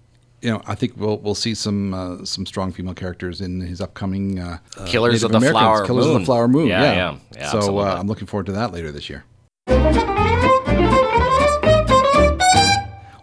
you 0.45 0.51
know, 0.51 0.62
I 0.67 0.75
think 0.75 0.93
we'll 0.95 1.17
we'll 1.17 1.34
see 1.34 1.55
some 1.55 1.93
uh, 1.95 2.23
some 2.23 2.45
strong 2.45 2.71
female 2.71 2.93
characters 2.93 3.41
in 3.41 3.62
his 3.62 3.81
upcoming 3.81 4.38
uh, 4.38 4.60
Killers 4.86 5.23
of 5.23 5.31
the 5.31 5.38
Americans, 5.38 5.60
Flower 5.60 5.86
Killers 5.88 6.05
of 6.05 6.12
Moon. 6.12 6.21
the 6.21 6.25
Flower 6.25 6.47
Moon. 6.47 6.67
Yeah, 6.67 6.84
Yeah, 6.84 6.93
yeah. 6.93 7.17
Yeah, 7.36 7.49
so 7.49 7.79
uh, 7.79 7.97
I'm 7.99 8.08
looking 8.08 8.27
forward 8.27 8.45
to 8.45 8.51
that 8.51 8.71
later 8.71 8.91
this 8.91 9.10
year. 9.10 9.23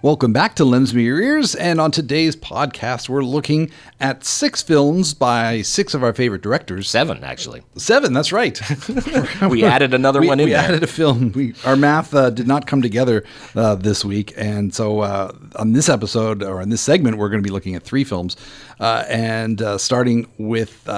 Welcome 0.02 0.32
back 0.32 0.56
to 0.56 0.64
Lens 0.64 0.92
Me 0.92 1.04
Your 1.04 1.20
Ears, 1.20 1.54
and 1.54 1.80
on 1.80 1.92
today's 1.92 2.34
podcast, 2.34 3.08
we're 3.08 3.22
looking 3.22 3.70
at 4.00 4.24
six 4.24 4.60
films 4.60 5.14
by 5.14 5.62
six 5.62 5.94
of 5.94 6.02
our 6.02 6.12
favorite 6.12 6.42
directors. 6.42 6.90
Seven, 6.90 7.22
actually. 7.22 7.62
Seven, 7.76 8.12
that's 8.12 8.32
right. 8.32 8.60
We 9.48 9.62
added 9.62 9.94
another 9.94 10.20
we, 10.20 10.26
one 10.26 10.40
in 10.40 10.46
we 10.46 10.50
there. 10.54 10.60
added 10.60 10.82
a 10.82 10.88
film. 10.88 11.30
We, 11.30 11.54
our 11.64 11.76
math 11.76 12.12
uh, 12.14 12.30
did 12.30 12.48
not 12.48 12.66
come 12.66 12.82
together 12.82 13.22
uh, 13.54 13.76
this 13.76 14.04
week, 14.04 14.32
and 14.36 14.74
so 14.74 15.02
uh, 15.02 15.36
on 15.54 15.72
this 15.72 15.88
episode 15.88 16.42
or 16.42 16.60
on 16.60 16.70
this 16.70 16.80
segment, 16.80 17.16
we're 17.16 17.28
going 17.28 17.40
to 17.42 17.46
be 17.46 17.52
looking 17.52 17.76
at 17.76 17.84
three 17.84 18.02
films, 18.02 18.36
uh, 18.80 19.04
and 19.08 19.62
uh, 19.62 19.78
starting 19.78 20.26
with. 20.36 20.88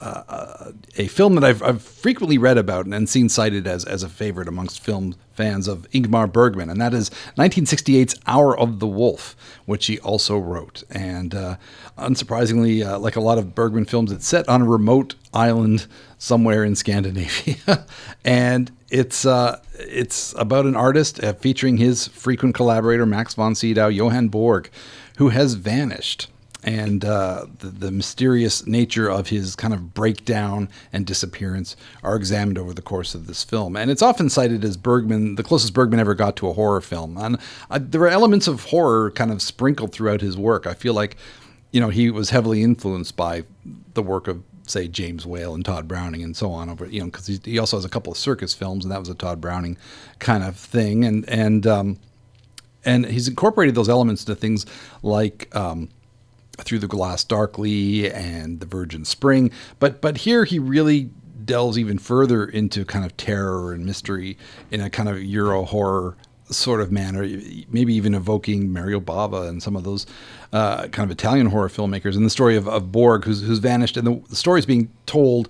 A 0.00 1.08
film 1.08 1.34
that 1.34 1.44
I've, 1.44 1.62
I've 1.62 1.82
frequently 1.82 2.38
read 2.38 2.56
about 2.56 2.86
and 2.86 3.08
seen 3.08 3.28
cited 3.28 3.66
as, 3.66 3.84
as 3.84 4.02
a 4.02 4.08
favorite 4.08 4.48
amongst 4.48 4.80
film 4.80 5.14
fans 5.34 5.68
of 5.68 5.90
Ingmar 5.90 6.30
Bergman, 6.30 6.70
and 6.70 6.80
that 6.80 6.94
is 6.94 7.10
1968's 7.36 8.14
Hour 8.26 8.58
of 8.58 8.78
the 8.78 8.86
Wolf, 8.86 9.36
which 9.66 9.86
he 9.86 9.98
also 10.00 10.38
wrote. 10.38 10.82
And 10.90 11.34
uh, 11.34 11.56
unsurprisingly, 11.98 12.84
uh, 12.84 12.98
like 12.98 13.16
a 13.16 13.20
lot 13.20 13.38
of 13.38 13.54
Bergman 13.54 13.84
films, 13.84 14.12
it's 14.12 14.26
set 14.26 14.48
on 14.48 14.62
a 14.62 14.66
remote 14.66 15.14
island 15.32 15.86
somewhere 16.18 16.64
in 16.64 16.76
Scandinavia, 16.76 17.86
and 18.24 18.70
it's 18.90 19.24
uh, 19.24 19.60
it's 19.78 20.34
about 20.36 20.66
an 20.66 20.76
artist 20.76 21.22
uh, 21.22 21.32
featuring 21.34 21.76
his 21.76 22.08
frequent 22.08 22.54
collaborator 22.54 23.06
Max 23.06 23.34
von 23.34 23.54
Sydow, 23.54 23.88
Johan 23.88 24.28
Borg, 24.28 24.70
who 25.16 25.28
has 25.28 25.54
vanished 25.54 26.28
and 26.62 27.04
uh, 27.04 27.46
the, 27.58 27.68
the 27.68 27.90
mysterious 27.90 28.66
nature 28.66 29.08
of 29.08 29.28
his 29.28 29.56
kind 29.56 29.72
of 29.72 29.94
breakdown 29.94 30.68
and 30.92 31.06
disappearance 31.06 31.76
are 32.02 32.16
examined 32.16 32.58
over 32.58 32.74
the 32.74 32.82
course 32.82 33.14
of 33.14 33.26
this 33.26 33.42
film. 33.42 33.76
And 33.76 33.90
it's 33.90 34.02
often 34.02 34.28
cited 34.28 34.64
as 34.64 34.76
Bergman, 34.76 35.36
the 35.36 35.42
closest 35.42 35.72
Bergman 35.72 36.00
ever 36.00 36.14
got 36.14 36.36
to 36.36 36.48
a 36.48 36.52
horror 36.52 36.80
film. 36.80 37.16
And 37.16 37.38
uh, 37.70 37.78
there 37.80 38.02
are 38.02 38.08
elements 38.08 38.46
of 38.46 38.64
horror 38.64 39.10
kind 39.10 39.30
of 39.30 39.40
sprinkled 39.40 39.92
throughout 39.92 40.20
his 40.20 40.36
work. 40.36 40.66
I 40.66 40.74
feel 40.74 40.94
like, 40.94 41.16
you 41.70 41.80
know, 41.80 41.88
he 41.88 42.10
was 42.10 42.30
heavily 42.30 42.62
influenced 42.62 43.16
by 43.16 43.44
the 43.94 44.02
work 44.02 44.28
of 44.28 44.42
say 44.66 44.86
James 44.86 45.26
Whale 45.26 45.54
and 45.54 45.64
Tod 45.64 45.88
Browning 45.88 46.22
and 46.22 46.36
so 46.36 46.52
on 46.52 46.68
over 46.68 46.86
you 46.86 47.00
know 47.00 47.06
because 47.06 47.26
he 47.26 47.58
also 47.58 47.76
has 47.76 47.84
a 47.84 47.88
couple 47.88 48.12
of 48.12 48.16
circus 48.16 48.54
films 48.54 48.84
and 48.84 48.92
that 48.92 49.00
was 49.00 49.08
a 49.08 49.16
Tod 49.16 49.40
Browning 49.40 49.76
kind 50.20 50.44
of 50.44 50.56
thing 50.56 51.04
and 51.04 51.28
and 51.28 51.66
um, 51.66 51.98
and 52.84 53.04
he's 53.06 53.26
incorporated 53.26 53.74
those 53.74 53.88
elements 53.88 54.24
to 54.26 54.36
things 54.36 54.66
like 55.02 55.54
um, 55.56 55.88
through 56.62 56.78
the 56.78 56.88
glass 56.88 57.24
darkly 57.24 58.10
and 58.10 58.60
the 58.60 58.66
virgin 58.66 59.04
spring. 59.04 59.50
But 59.78 60.00
but 60.00 60.18
here 60.18 60.44
he 60.44 60.58
really 60.58 61.10
delves 61.44 61.78
even 61.78 61.98
further 61.98 62.44
into 62.44 62.84
kind 62.84 63.04
of 63.04 63.16
terror 63.16 63.72
and 63.72 63.84
mystery 63.84 64.36
in 64.70 64.80
a 64.80 64.90
kind 64.90 65.08
of 65.08 65.22
euro 65.22 65.64
horror 65.64 66.16
sort 66.50 66.80
of 66.80 66.90
manner 66.90 67.22
maybe 67.70 67.94
even 67.94 68.12
evoking 68.12 68.72
mario 68.72 68.98
bava 68.98 69.48
and 69.48 69.62
some 69.62 69.76
of 69.76 69.84
those 69.84 70.04
uh, 70.52 70.88
kind 70.88 71.08
of 71.08 71.10
italian 71.10 71.46
horror 71.46 71.68
filmmakers. 71.68 72.16
And 72.16 72.26
the 72.26 72.30
story 72.30 72.56
of, 72.56 72.68
of 72.68 72.90
borg 72.90 73.24
who's, 73.24 73.40
who's 73.40 73.60
vanished 73.60 73.96
and 73.96 74.06
the, 74.06 74.20
the 74.28 74.36
story 74.36 74.58
is 74.58 74.66
being 74.66 74.90
told 75.06 75.48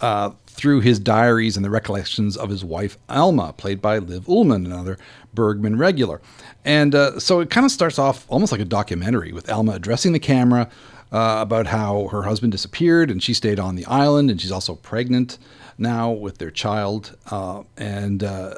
uh, 0.00 0.30
through 0.56 0.80
his 0.80 0.98
diaries 0.98 1.56
and 1.56 1.64
the 1.64 1.70
recollections 1.70 2.36
of 2.36 2.48
his 2.48 2.64
wife 2.64 2.96
Alma, 3.08 3.52
played 3.52 3.82
by 3.82 3.98
Liv 3.98 4.24
Ullmann, 4.26 4.64
another 4.64 4.98
Bergman 5.34 5.76
regular. 5.76 6.20
And 6.64 6.94
uh, 6.94 7.20
so 7.20 7.40
it 7.40 7.50
kind 7.50 7.66
of 7.66 7.70
starts 7.70 7.98
off 7.98 8.24
almost 8.28 8.52
like 8.52 8.60
a 8.60 8.64
documentary 8.64 9.32
with 9.32 9.50
Alma 9.50 9.72
addressing 9.72 10.12
the 10.12 10.18
camera 10.18 10.70
uh, 11.12 11.38
about 11.40 11.66
how 11.66 12.08
her 12.08 12.22
husband 12.22 12.52
disappeared 12.52 13.10
and 13.10 13.22
she 13.22 13.34
stayed 13.34 13.60
on 13.60 13.76
the 13.76 13.84
island 13.86 14.30
and 14.30 14.40
she's 14.40 14.50
also 14.50 14.74
pregnant 14.76 15.38
now 15.78 16.10
with 16.10 16.38
their 16.38 16.50
child. 16.50 17.16
Uh, 17.30 17.62
and, 17.76 18.24
uh, 18.24 18.54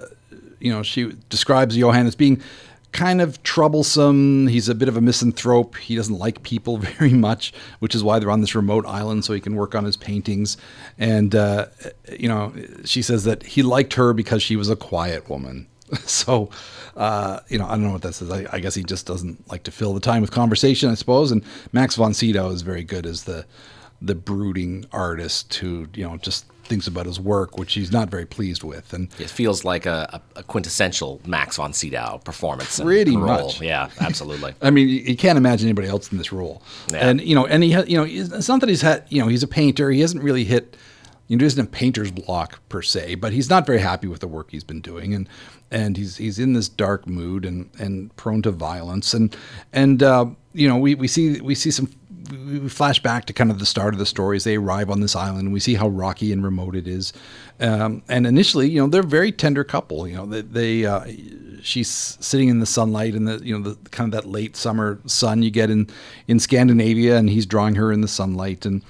you 0.60 0.72
know, 0.72 0.82
she 0.82 1.12
describes 1.28 1.76
Johan 1.76 2.06
as 2.06 2.14
being 2.14 2.40
kind 2.92 3.20
of 3.20 3.42
troublesome. 3.42 4.46
He's 4.46 4.68
a 4.68 4.74
bit 4.74 4.88
of 4.88 4.96
a 4.96 5.00
misanthrope. 5.00 5.76
He 5.76 5.96
doesn't 5.96 6.18
like 6.18 6.42
people 6.42 6.76
very 6.98 7.12
much, 7.12 7.52
which 7.80 7.94
is 7.94 8.02
why 8.02 8.18
they're 8.18 8.30
on 8.30 8.40
this 8.40 8.54
remote 8.54 8.86
island 8.86 9.24
so 9.24 9.32
he 9.32 9.40
can 9.40 9.54
work 9.54 9.74
on 9.74 9.84
his 9.84 9.96
paintings. 9.96 10.56
And, 10.98 11.34
uh, 11.34 11.66
you 12.18 12.28
know, 12.28 12.52
she 12.84 13.02
says 13.02 13.24
that 13.24 13.42
he 13.42 13.62
liked 13.62 13.94
her 13.94 14.12
because 14.12 14.42
she 14.42 14.56
was 14.56 14.68
a 14.68 14.76
quiet 14.76 15.28
woman. 15.28 15.66
So, 16.04 16.50
uh, 16.98 17.40
you 17.48 17.58
know, 17.58 17.64
I 17.64 17.70
don't 17.70 17.84
know 17.84 17.92
what 17.92 18.02
that 18.02 18.14
says. 18.14 18.30
I, 18.30 18.46
I 18.52 18.60
guess 18.60 18.74
he 18.74 18.82
just 18.82 19.06
doesn't 19.06 19.50
like 19.50 19.62
to 19.62 19.70
fill 19.70 19.94
the 19.94 20.00
time 20.00 20.20
with 20.20 20.30
conversation, 20.30 20.90
I 20.90 20.94
suppose. 20.94 21.32
And 21.32 21.42
Max 21.72 21.96
von 21.96 22.12
Sydow 22.12 22.50
is 22.50 22.60
very 22.60 22.84
good 22.84 23.06
as 23.06 23.24
the 23.24 23.46
the 24.00 24.14
brooding 24.14 24.86
artist 24.92 25.54
who, 25.54 25.88
you 25.94 26.04
know, 26.04 26.16
just 26.18 26.44
thinks 26.68 26.86
about 26.86 27.06
his 27.06 27.18
work, 27.18 27.58
which 27.58 27.74
he's 27.74 27.90
not 27.90 28.10
very 28.10 28.26
pleased 28.26 28.62
with. 28.62 28.92
And 28.92 29.08
It 29.18 29.30
feels 29.30 29.64
like 29.64 29.86
a, 29.86 30.20
a, 30.36 30.40
a 30.40 30.42
quintessential 30.42 31.20
Max 31.26 31.56
von 31.56 31.72
Sydow 31.72 32.20
performance. 32.24 32.78
Pretty 32.78 33.16
role. 33.16 33.46
much. 33.46 33.60
Yeah, 33.60 33.88
absolutely. 34.00 34.54
I 34.62 34.70
mean, 34.70 34.88
you- 34.88 35.00
you 35.08 35.16
can't 35.16 35.38
imagine 35.38 35.66
anybody 35.68 35.88
else 35.88 36.12
in 36.12 36.18
this 36.18 36.32
role. 36.32 36.62
Yeah. 36.92 37.08
And 37.08 37.20
you 37.20 37.34
know, 37.34 37.46
and 37.46 37.62
he, 37.64 37.72
ha- 37.72 37.84
you 37.86 37.96
know, 37.96 38.04
it's 38.08 38.48
not 38.48 38.60
that 38.60 38.68
he's 38.68 38.82
had, 38.82 39.04
you 39.08 39.20
know, 39.20 39.28
he's 39.28 39.42
a 39.42 39.48
painter. 39.48 39.90
He 39.90 40.00
hasn't 40.00 40.22
really 40.22 40.44
hit, 40.44 40.76
you 41.26 41.36
know, 41.36 41.42
he 41.42 41.46
doesn't 41.46 41.64
have 41.64 41.72
painter's 41.72 42.10
block 42.10 42.60
per 42.68 42.82
se, 42.82 43.16
but 43.16 43.32
he's 43.32 43.48
not 43.50 43.66
very 43.66 43.80
happy 43.80 44.06
with 44.06 44.20
the 44.20 44.28
work 44.28 44.50
he's 44.50 44.64
been 44.64 44.80
doing, 44.80 45.14
and 45.14 45.28
and 45.70 45.96
he's 45.96 46.16
he's 46.16 46.38
in 46.38 46.52
this 46.54 46.68
dark 46.68 47.06
mood 47.06 47.44
and 47.44 47.70
and 47.78 48.14
prone 48.16 48.42
to 48.42 48.50
violence, 48.50 49.12
and 49.14 49.34
and 49.72 50.02
uh, 50.02 50.26
you 50.52 50.68
know, 50.68 50.76
we 50.78 50.94
we 50.94 51.08
see 51.08 51.40
we 51.40 51.54
see 51.54 51.70
some. 51.70 51.90
We 52.30 52.68
flash 52.68 53.02
back 53.02 53.24
to 53.26 53.32
kind 53.32 53.50
of 53.50 53.58
the 53.58 53.66
start 53.66 53.94
of 53.94 53.98
the 53.98 54.06
story 54.06 54.36
as 54.36 54.44
they 54.44 54.56
arrive 54.56 54.90
on 54.90 55.00
this 55.00 55.16
island, 55.16 55.44
and 55.44 55.52
we 55.52 55.60
see 55.60 55.74
how 55.74 55.88
rocky 55.88 56.32
and 56.32 56.44
remote 56.44 56.76
it 56.76 56.86
is. 56.86 57.12
Um, 57.58 58.02
and 58.08 58.26
initially, 58.26 58.68
you 58.68 58.80
know, 58.80 58.86
they're 58.86 59.00
a 59.00 59.06
very 59.06 59.32
tender 59.32 59.64
couple. 59.64 60.06
You 60.06 60.16
know, 60.16 60.26
they, 60.26 60.42
they 60.42 60.84
uh, 60.84 61.04
she's 61.62 61.88
sitting 61.88 62.48
in 62.48 62.60
the 62.60 62.66
sunlight 62.66 63.14
and 63.14 63.26
the 63.26 63.38
you 63.44 63.58
know 63.58 63.70
the 63.70 63.90
kind 63.90 64.12
of 64.12 64.22
that 64.22 64.28
late 64.30 64.56
summer 64.56 64.98
sun 65.06 65.42
you 65.42 65.50
get 65.50 65.70
in 65.70 65.88
in 66.26 66.38
Scandinavia, 66.38 67.16
and 67.16 67.30
he's 67.30 67.46
drawing 67.46 67.76
her 67.76 67.90
in 67.92 68.00
the 68.02 68.08
sunlight, 68.08 68.66
and 68.66 68.82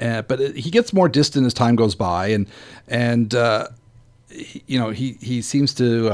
uh, 0.00 0.22
but 0.22 0.40
he 0.56 0.70
gets 0.70 0.92
more 0.92 1.08
distant 1.08 1.46
as 1.46 1.54
time 1.54 1.76
goes 1.76 1.94
by, 1.94 2.28
and 2.28 2.48
and 2.88 3.34
uh, 3.34 3.68
he- 4.30 4.62
you 4.66 4.78
know 4.78 4.90
he 4.90 5.12
he 5.20 5.42
seems 5.42 5.74
to. 5.74 6.08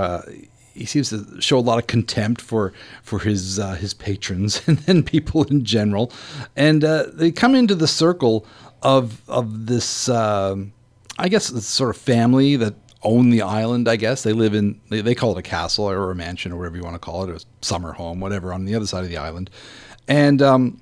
Uh, 0.77 0.79
he 0.79 0.85
seems 0.85 1.11
to 1.11 1.41
show 1.41 1.59
a 1.59 1.61
lot 1.61 1.79
of 1.79 1.87
contempt 1.87 2.41
for 2.41 2.73
for 3.03 3.19
his 3.19 3.59
uh, 3.59 3.75
his 3.75 3.95
patrons 3.95 4.63
and 4.69 4.79
then 4.81 5.03
people 5.03 5.45
in 5.45 5.65
general, 5.65 6.13
and 6.57 6.85
uh, 6.85 7.05
they 7.13 7.31
come 7.31 7.55
into 7.55 7.75
the 7.75 7.89
circle 7.89 8.47
of 8.83 9.23
of 9.29 9.67
this 9.67 10.09
um 10.09 10.73
I 11.19 11.29
guess 11.29 11.47
sort 11.67 11.97
of 11.97 12.01
family 12.01 12.57
that 12.57 12.75
own 13.03 13.31
the 13.31 13.43
island. 13.43 13.89
I 13.89 13.97
guess. 13.97 14.23
They 14.23 14.33
live 14.33 14.55
in 14.55 14.81
they, 14.91 15.01
they 15.01 15.15
call 15.15 15.33
it 15.33 15.39
a 15.39 15.43
castle 15.43 15.89
or 15.89 16.11
a 16.11 16.15
mansion 16.15 16.53
or 16.53 16.57
whatever 16.57 16.77
you 16.77 16.83
want 16.83 16.95
to 16.95 17.01
call 17.01 17.29
it, 17.29 17.31
a 17.31 17.45
summer 17.65 17.93
home, 17.93 18.21
whatever, 18.21 18.53
on 18.53 18.65
the 18.65 18.75
other 18.75 18.87
side 18.87 19.05
of 19.05 19.11
the 19.11 19.17
island, 19.17 19.51
and 20.09 20.43
um, 20.43 20.81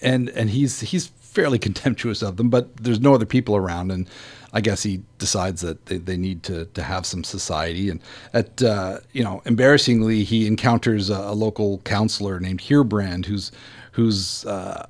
and 0.00 0.30
and 0.30 0.50
he's 0.50 0.80
he's 0.80 1.06
fairly 1.06 1.58
contemptuous 1.58 2.22
of 2.22 2.36
them, 2.36 2.50
but 2.50 2.76
there's 2.76 3.00
no 3.00 3.14
other 3.14 3.26
people 3.26 3.56
around, 3.56 3.90
and 3.90 4.08
I 4.52 4.60
guess 4.60 4.82
he 4.82 5.02
decides 5.18 5.62
that 5.62 5.86
they, 5.86 5.98
they 5.98 6.16
need 6.16 6.42
to 6.44 6.66
to 6.66 6.82
have 6.82 7.06
some 7.06 7.24
society, 7.24 7.88
and 7.88 8.00
at 8.32 8.62
uh, 8.62 8.98
you 9.12 9.24
know 9.24 9.42
embarrassingly 9.46 10.24
he 10.24 10.46
encounters 10.46 11.10
a, 11.10 11.16
a 11.16 11.34
local 11.34 11.78
counselor 11.78 12.38
named 12.40 12.60
Heerbrand 12.60 13.26
who's 13.26 13.50
who's 13.92 14.44
uh, 14.46 14.86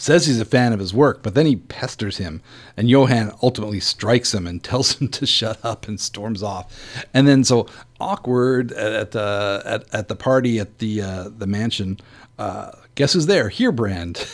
says 0.00 0.26
he's 0.26 0.40
a 0.40 0.46
fan 0.46 0.72
of 0.72 0.80
his 0.80 0.94
work, 0.94 1.22
but 1.22 1.34
then 1.34 1.46
he 1.46 1.56
pesters 1.56 2.16
him, 2.16 2.40
and 2.76 2.88
Johan 2.88 3.32
ultimately 3.42 3.80
strikes 3.80 4.32
him 4.32 4.46
and 4.46 4.62
tells 4.64 4.98
him 4.98 5.08
to 5.08 5.26
shut 5.26 5.62
up 5.64 5.86
and 5.86 6.00
storms 6.00 6.42
off. 6.42 6.72
And 7.12 7.28
then 7.28 7.44
so 7.44 7.66
awkward 8.00 8.72
at 8.72 9.10
the 9.12 9.62
at, 9.64 9.94
at 9.94 10.08
the 10.08 10.16
party 10.16 10.58
at 10.58 10.78
the 10.78 11.02
uh, 11.02 11.28
the 11.36 11.46
mansion. 11.46 11.98
Uh, 12.38 12.72
guess 12.94 13.12
who's 13.12 13.26
there? 13.26 13.50
Heerbrand, 13.50 14.26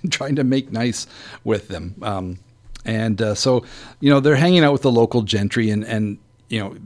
trying 0.10 0.36
to 0.36 0.44
make 0.44 0.70
nice 0.70 1.06
with 1.44 1.68
them. 1.68 1.94
Um, 2.02 2.38
and 2.84 3.20
uh, 3.20 3.34
so 3.34 3.64
you 4.00 4.10
know 4.10 4.20
they're 4.20 4.36
hanging 4.36 4.64
out 4.64 4.72
with 4.72 4.82
the 4.82 4.92
local 4.92 5.22
gentry, 5.22 5.70
and 5.70 5.84
and 5.84 6.18
you 6.48 6.60
know 6.60 6.76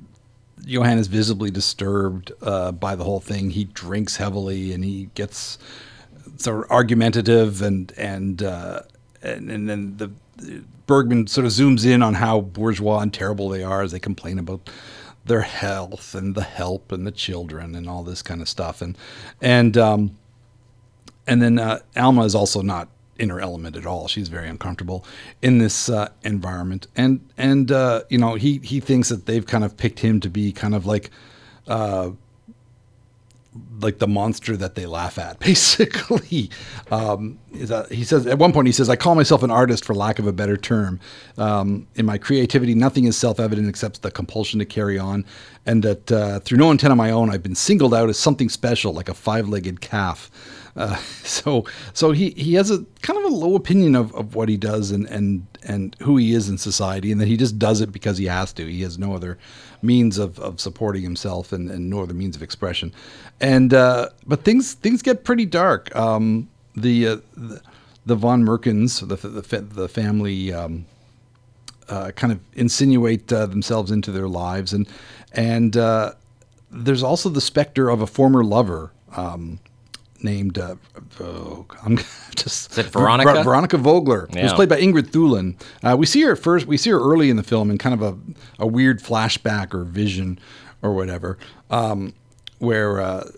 Johan 0.65 0.99
is 0.99 1.07
visibly 1.07 1.51
disturbed 1.51 2.33
uh, 2.43 2.73
by 2.73 2.95
the 2.95 3.05
whole 3.05 3.21
thing. 3.21 3.51
He 3.51 3.65
drinks 3.65 4.17
heavily, 4.17 4.73
and 4.73 4.85
he 4.85 5.11
gets 5.15 5.59
sort 6.37 6.65
of 6.65 6.71
argumentative 6.71 7.63
and 7.63 7.93
and 7.97 8.43
uh, 8.43 8.83
and, 9.23 9.51
and 9.51 9.69
then 9.69 9.97
the 9.97 10.11
Bergman 10.87 11.27
sort 11.27 11.45
of 11.45 11.53
zooms 11.53 11.85
in 11.85 12.03
on 12.03 12.15
how 12.15 12.41
bourgeois 12.41 13.01
and 13.01 13.13
terrible 13.13 13.49
they 13.49 13.63
are 13.63 13.83
as 13.83 13.93
they 13.93 13.99
complain 13.99 14.39
about 14.39 14.71
their 15.25 15.43
health 15.43 16.15
and 16.15 16.35
the 16.35 16.43
help 16.43 16.91
and 16.91 17.07
the 17.07 17.13
children 17.13 17.75
and 17.75 17.89
all 17.89 18.03
this 18.03 18.23
kind 18.23 18.41
of 18.41 18.49
stuff 18.49 18.81
and 18.81 18.97
and 19.43 19.77
um, 19.77 20.17
and 21.27 21.43
then 21.43 21.59
uh, 21.59 21.79
Alma 21.97 22.25
is 22.25 22.35
also 22.35 22.63
not 22.63 22.89
in 23.19 23.31
her 23.31 23.41
element 23.41 23.77
at 23.77 23.87
all. 23.87 24.09
She's 24.09 24.29
very 24.29 24.49
uncomfortable 24.49 25.05
in 25.43 25.59
this 25.59 25.89
uh, 25.89 26.11
environment, 26.23 26.87
and 26.97 27.21
and 27.37 27.71
uh, 27.71 28.03
you 28.09 28.19
know 28.19 28.35
he 28.35 28.59
he 28.59 28.81
thinks 28.81 29.09
that 29.09 29.27
they've 29.27 29.47
kind 29.47 29.65
of 29.65 29.77
picked 29.77 30.01
him 30.01 30.21
to 30.21 30.31
be 30.31 30.53
kind 30.53 30.75
of 30.75 30.87
like 30.87 31.11
uh, 31.67 32.11
like 33.81 33.99
the 33.99 34.07
monster 34.07 34.57
that 34.57 34.75
they 34.75 34.87
laugh 34.87 35.19
at, 35.19 35.39
basically. 35.41 36.51
Um, 36.91 37.39
he 37.53 38.05
says 38.05 38.27
at 38.27 38.39
one 38.39 38.53
point 38.53 38.67
he 38.67 38.73
says, 38.73 38.89
"I 38.89 38.97
call 38.97 39.15
myself 39.15 39.43
an 39.43 39.51
artist 39.51 39.85
for 39.85 39.95
lack 39.95 40.19
of 40.19 40.27
a 40.27 40.33
better 40.33 40.57
term. 40.57 41.01
Um, 41.37 41.87
in 41.97 42.07
my 42.07 42.19
creativity, 42.19 42.75
nothing 42.75 43.05
is 43.05 43.17
self-evident 43.17 43.69
except 43.69 44.03
the 44.03 44.11
compulsion 44.11 44.59
to 44.59 44.65
carry 44.65 44.99
on, 44.99 45.25
and 45.67 45.83
that 45.83 46.13
uh, 46.13 46.41
through 46.41 46.59
no 46.59 46.71
intent 46.71 46.93
of 46.93 46.97
my 46.97 47.11
own, 47.11 47.31
I've 47.31 47.43
been 47.43 47.55
singled 47.55 47.95
out 47.95 48.09
as 48.09 48.19
something 48.19 48.49
special, 48.49 48.93
like 48.93 49.09
a 49.09 49.15
five-legged 49.15 49.81
calf." 49.81 50.31
Uh, 50.79 50.97
so, 51.25 51.65
so 51.93 52.13
he, 52.13 52.31
he 52.31 52.55
has 52.55 52.71
a 52.71 52.85
kind 53.03 53.19
of 53.19 53.25
a 53.25 53.35
low 53.35 53.55
opinion 53.55 53.95
of, 53.95 54.15
of 54.15 54.35
what 54.35 54.49
he 54.49 54.57
does 54.57 54.91
and, 54.91 55.07
and, 55.09 55.47
and 55.65 55.97
who 56.01 56.17
he 56.17 56.33
is 56.33 56.49
in 56.49 56.57
society, 56.57 57.13
and 57.13 57.21
that 57.21 57.29
he 57.29 57.37
just 57.37 57.59
does 57.59 57.81
it 57.83 57.93
because 57.93 58.17
he 58.17 58.27
has 58.27 58.53
to. 58.55 58.65
He 58.65 58.83
has 58.83 58.99
no 58.99 59.15
other 59.15 59.37
means 59.83 60.17
of, 60.17 60.39
of 60.39 60.61
supporting 60.61 61.03
himself 61.03 61.53
and, 61.53 61.71
and 61.71 61.91
no 61.91 62.03
other 62.03 62.15
means 62.15 62.37
of 62.37 62.43
expression. 62.43 62.95
And 63.41 63.75
uh, 63.75 64.09
but 64.27 64.45
things 64.45 64.75
things 64.75 65.03
get 65.03 65.25
pretty 65.25 65.47
dark. 65.47 65.95
Um, 65.95 66.49
the, 66.75 67.09
uh, 67.09 67.17
the 67.37 67.61
the 68.07 68.17
von 68.17 68.45
Merkens, 68.45 69.01
the 69.01 69.17
the, 69.17 69.61
the 69.61 69.89
family. 69.89 70.53
Um, 70.53 70.87
uh, 71.89 72.11
kind 72.11 72.35
of 72.35 72.41
insinuate 72.53 73.33
uh, 73.33 73.47
themselves 73.47 73.91
into 73.91 74.13
their 74.13 74.29
lives, 74.29 74.75
and 74.75 74.87
and 75.33 75.75
uh, 75.75 76.13
there's 76.71 77.03
also 77.03 77.31
the 77.31 77.41
specter 77.41 77.89
of 77.89 78.03
a 78.03 78.07
former 78.07 78.45
lover 78.45 78.93
um, 79.17 79.59
named 80.23 80.59
uh, 80.59 80.75
oh, 81.21 81.67
I'm 81.85 81.97
just 82.37 82.73
Is 82.73 82.79
it 82.79 82.87
Veronica? 82.87 83.35
Ver- 83.35 83.43
Veronica 83.45 83.77
Vogler, 83.79 84.27
who's 84.29 84.37
Yeah. 84.37 84.55
played 84.55 84.69
by 84.69 84.81
Ingrid 84.81 85.11
Thulin. 85.11 85.55
Uh, 85.83 85.97
we 85.97 86.07
see 86.07 86.23
her 86.23 86.37
first. 86.37 86.67
We 86.67 86.77
see 86.77 86.91
her 86.91 86.99
early 87.01 87.31
in 87.31 87.37
the 87.37 87.43
film 87.43 87.71
in 87.71 87.79
kind 87.79 87.95
of 87.95 88.03
a, 88.03 88.19
a 88.63 88.67
weird 88.67 89.01
flashback 89.03 89.75
or 89.75 89.85
vision 89.85 90.39
or 90.83 90.93
whatever, 90.95 91.39
um, 91.71 92.15
where 92.59 93.01
uh, 93.01 93.31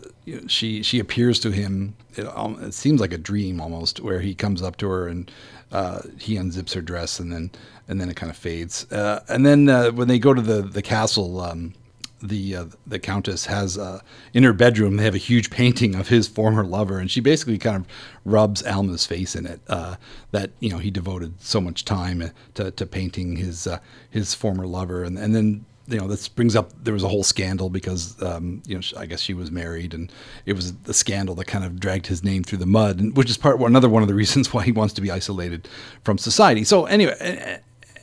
she 0.46 0.82
she 0.82 0.98
appears 0.98 1.38
to 1.40 1.50
him. 1.50 1.94
It, 2.16 2.26
um, 2.36 2.58
it 2.62 2.74
seems 2.74 3.00
like 3.00 3.12
a 3.12 3.18
dream 3.18 3.60
almost, 3.60 4.00
where 4.00 4.20
he 4.20 4.34
comes 4.34 4.62
up 4.62 4.76
to 4.78 4.88
her 4.88 5.06
and 5.08 5.30
uh, 5.72 6.00
he 6.18 6.34
unzips 6.36 6.74
her 6.74 6.80
dress 6.80 7.20
and 7.20 7.32
then 7.32 7.50
and 7.88 8.00
then 8.00 8.08
it 8.08 8.16
kind 8.16 8.30
of 8.30 8.36
fades. 8.36 8.90
Uh, 8.92 9.22
and 9.28 9.44
then 9.46 9.68
uh, 9.68 9.90
when 9.92 10.08
they 10.08 10.18
go 10.18 10.34
to 10.34 10.42
the 10.42 10.62
the 10.62 10.82
castle. 10.82 11.40
Um, 11.40 11.74
the 12.22 12.56
uh, 12.56 12.64
the 12.87 12.98
countess 12.98 13.46
has 13.46 13.78
uh, 13.78 14.00
in 14.35 14.42
her 14.42 14.52
bedroom 14.52 14.96
they 14.96 15.04
have 15.04 15.14
a 15.14 15.18
huge 15.18 15.50
painting 15.50 15.94
of 15.94 16.09
his 16.09 16.28
former 16.28 16.64
lover 16.64 16.98
and 16.98 17.11
she 17.11 17.20
basically 17.20 17.59
kind 17.59 17.76
of 17.76 17.87
rubs 18.24 18.62
Alma's 18.62 19.06
face 19.06 19.35
in 19.35 19.46
it 19.46 19.61
uh, 19.68 19.96
that 20.30 20.50
you 20.61 20.70
know 20.70 20.78
he 20.78 20.90
devoted 20.90 21.40
so 21.40 21.61
much 21.61 21.85
time 21.85 22.30
to, 22.54 22.70
to 22.70 22.87
painting 22.87 23.37
his 23.37 23.66
uh, 23.66 23.78
his 24.09 24.35
former 24.35 24.66
lover. 24.66 25.02
And 25.02 25.18
and 25.18 25.35
then 25.35 25.64
you 25.88 25.98
know 25.98 26.06
this 26.06 26.28
brings 26.28 26.54
up 26.54 26.70
there 26.83 26.94
was 26.94 27.02
a 27.02 27.09
whole 27.09 27.24
scandal 27.24 27.70
because 27.70 28.20
um, 28.22 28.62
you 28.66 28.76
know 28.76 28.83
I 28.96 29.06
guess 29.06 29.20
she 29.20 29.35
was 29.35 29.50
married 29.50 29.94
and 29.94 30.12
it 30.46 30.54
was 30.54 30.72
the 30.72 30.94
scandal 30.94 31.35
that 31.37 31.46
kind 31.46 31.64
of 31.64 31.80
dragged 31.80 32.06
his 32.06 32.22
name 32.22 32.44
through 32.44 32.59
the 32.59 32.66
mud 32.66 33.00
and 33.00 33.16
which 33.16 33.30
is 33.30 33.37
part 33.37 33.61
another 33.61 33.88
one 33.88 34.02
of 34.02 34.09
the 34.09 34.14
reasons 34.22 34.52
why 34.52 34.64
he 34.64 34.72
wants 34.72 34.94
to 34.94 35.00
be 35.00 35.11
isolated 35.11 35.68
from 36.04 36.18
society. 36.18 36.64
So 36.64 36.87
anyway 36.87 37.61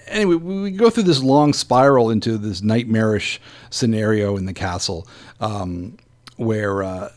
anyway, 0.08 0.36
we 0.36 0.72
go 0.72 0.90
through 0.90 1.04
this 1.04 1.22
long 1.22 1.54
spiral 1.54 2.10
into 2.10 2.38
this 2.38 2.62
nightmarish 2.62 3.40
scenario 3.70 4.38
in 4.38 4.46
the 4.46 4.54
castle, 4.54 5.08
um, 5.40 5.98
where 6.38 6.84
uh, 6.84 7.10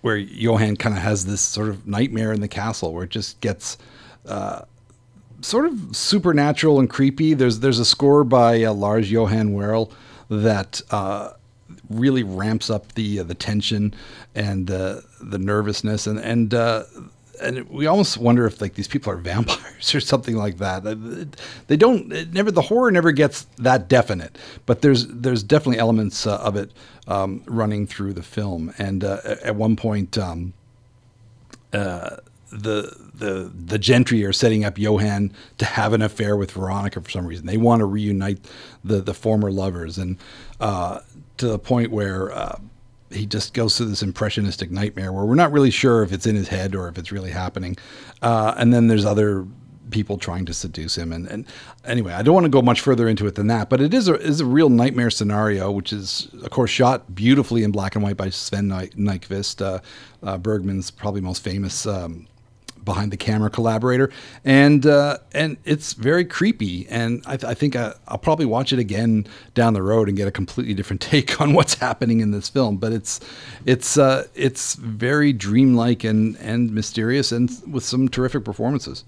where 0.00 0.16
Johan 0.16 0.76
kind 0.76 0.96
of 0.96 1.02
has 1.02 1.26
this 1.26 1.40
sort 1.40 1.68
of 1.68 1.86
nightmare 1.86 2.32
in 2.32 2.40
the 2.40 2.48
castle, 2.48 2.92
where 2.92 3.04
it 3.04 3.10
just 3.10 3.40
gets 3.40 3.78
uh, 4.26 4.62
sort 5.40 5.66
of 5.66 5.96
supernatural 5.96 6.78
and 6.80 6.88
creepy. 6.88 7.34
There's 7.34 7.60
there's 7.60 7.78
a 7.78 7.84
score 7.84 8.24
by 8.24 8.62
uh, 8.64 8.72
Lars 8.72 9.10
Johan 9.10 9.54
Werle 9.54 9.90
that. 10.28 10.80
Uh, 10.90 11.32
really 11.88 12.22
ramps 12.22 12.70
up 12.70 12.92
the 12.94 13.20
uh, 13.20 13.22
the 13.22 13.34
tension 13.34 13.92
and 14.34 14.70
uh, 14.70 15.00
the 15.20 15.38
nervousness 15.38 16.06
and 16.06 16.18
and 16.20 16.54
uh, 16.54 16.84
and 17.42 17.68
we 17.70 17.86
almost 17.86 18.18
wonder 18.18 18.46
if 18.46 18.60
like 18.60 18.74
these 18.74 18.88
people 18.88 19.12
are 19.12 19.16
vampires 19.32 19.94
or 19.94 20.00
something 20.00 20.36
like 20.36 20.58
that. 20.58 20.86
Uh, 20.86 20.96
They 21.68 21.76
don't 21.76 22.08
never 22.32 22.50
the 22.50 22.62
horror 22.62 22.90
never 22.90 23.12
gets 23.12 23.44
that 23.58 23.88
definite, 23.88 24.38
but 24.66 24.82
there's 24.82 25.06
there's 25.08 25.42
definitely 25.42 25.78
elements 25.78 26.26
uh, 26.26 26.38
of 26.38 26.56
it 26.56 26.72
um, 27.08 27.42
running 27.46 27.86
through 27.86 28.14
the 28.14 28.22
film. 28.22 28.72
And 28.78 29.04
uh, 29.04 29.20
at 29.42 29.56
one 29.56 29.76
point, 29.76 30.18
um, 30.18 30.54
uh, 31.72 32.16
the 32.50 32.96
the 33.14 33.52
the 33.54 33.78
gentry 33.78 34.24
are 34.24 34.32
setting 34.32 34.64
up 34.64 34.78
Johan 34.78 35.32
to 35.58 35.64
have 35.64 35.92
an 35.92 36.02
affair 36.02 36.36
with 36.36 36.52
Veronica 36.52 37.00
for 37.00 37.10
some 37.10 37.26
reason. 37.26 37.46
They 37.46 37.56
want 37.58 37.80
to 37.80 37.86
reunite 37.86 38.40
the 38.84 39.00
the 39.02 39.14
former 39.14 39.52
lovers, 39.52 39.98
and 39.98 40.18
uh, 40.60 41.00
to 41.38 41.48
the 41.48 41.58
point 41.58 41.90
where. 41.90 42.32
He 43.10 43.26
just 43.26 43.54
goes 43.54 43.76
through 43.76 43.86
this 43.86 44.02
impressionistic 44.02 44.70
nightmare 44.70 45.12
where 45.12 45.24
we're 45.24 45.34
not 45.34 45.52
really 45.52 45.70
sure 45.70 46.02
if 46.02 46.12
it's 46.12 46.26
in 46.26 46.36
his 46.36 46.48
head 46.48 46.74
or 46.74 46.88
if 46.88 46.96
it's 46.96 47.10
really 47.10 47.30
happening. 47.30 47.76
Uh, 48.22 48.54
and 48.56 48.72
then 48.72 48.86
there's 48.86 49.04
other 49.04 49.46
people 49.90 50.16
trying 50.16 50.46
to 50.46 50.54
seduce 50.54 50.96
him. 50.96 51.12
And, 51.12 51.26
and 51.26 51.44
anyway, 51.84 52.12
I 52.12 52.22
don't 52.22 52.34
want 52.34 52.44
to 52.44 52.50
go 52.50 52.62
much 52.62 52.80
further 52.80 53.08
into 53.08 53.26
it 53.26 53.34
than 53.34 53.48
that, 53.48 53.68
but 53.68 53.80
it 53.80 53.92
is 53.92 54.08
a, 54.08 54.14
is 54.14 54.40
a 54.40 54.46
real 54.46 54.68
nightmare 54.68 55.10
scenario, 55.10 55.70
which 55.70 55.92
is, 55.92 56.28
of 56.42 56.50
course, 56.50 56.70
shot 56.70 57.14
beautifully 57.14 57.62
in 57.62 57.70
black 57.70 57.94
and 57.94 58.04
white 58.04 58.16
by 58.16 58.30
Sven 58.30 58.68
Nykvist, 58.68 59.64
uh, 59.64 59.80
uh, 60.22 60.38
Bergman's 60.38 60.90
probably 60.90 61.20
most 61.20 61.42
famous 61.42 61.86
um, 61.86 62.26
behind 62.84 63.12
the 63.12 63.16
camera 63.16 63.50
collaborator, 63.50 64.10
and 64.44 64.86
uh, 64.86 65.18
and 65.32 65.56
it's 65.64 65.92
very 65.94 66.24
creepy. 66.24 66.86
And 66.88 67.22
I, 67.26 67.36
th- 67.36 67.50
I 67.50 67.54
think 67.54 67.76
I, 67.76 67.94
will 68.10 68.18
probably 68.18 68.46
watch 68.46 68.72
it 68.72 68.78
again 68.78 69.26
down 69.54 69.74
the 69.74 69.82
road 69.82 70.08
and 70.08 70.16
get 70.16 70.28
a 70.28 70.30
completely 70.30 70.74
different 70.74 71.00
take 71.12 71.40
on 71.40 71.52
what's 71.52 71.74
happening 71.74 72.20
in 72.20 72.30
this 72.30 72.48
film. 72.48 72.76
But 72.76 72.92
it's 72.92 73.20
it's 73.66 73.98
uh, 73.98 74.26
it's 74.34 74.74
very 74.74 75.32
dreamlike 75.32 76.04
and 76.04 76.36
and 76.38 76.72
mysterious, 76.72 77.32
and 77.32 77.50
with 77.66 77.84
some 77.84 78.08
terrific 78.08 78.44
performances. 78.44 79.04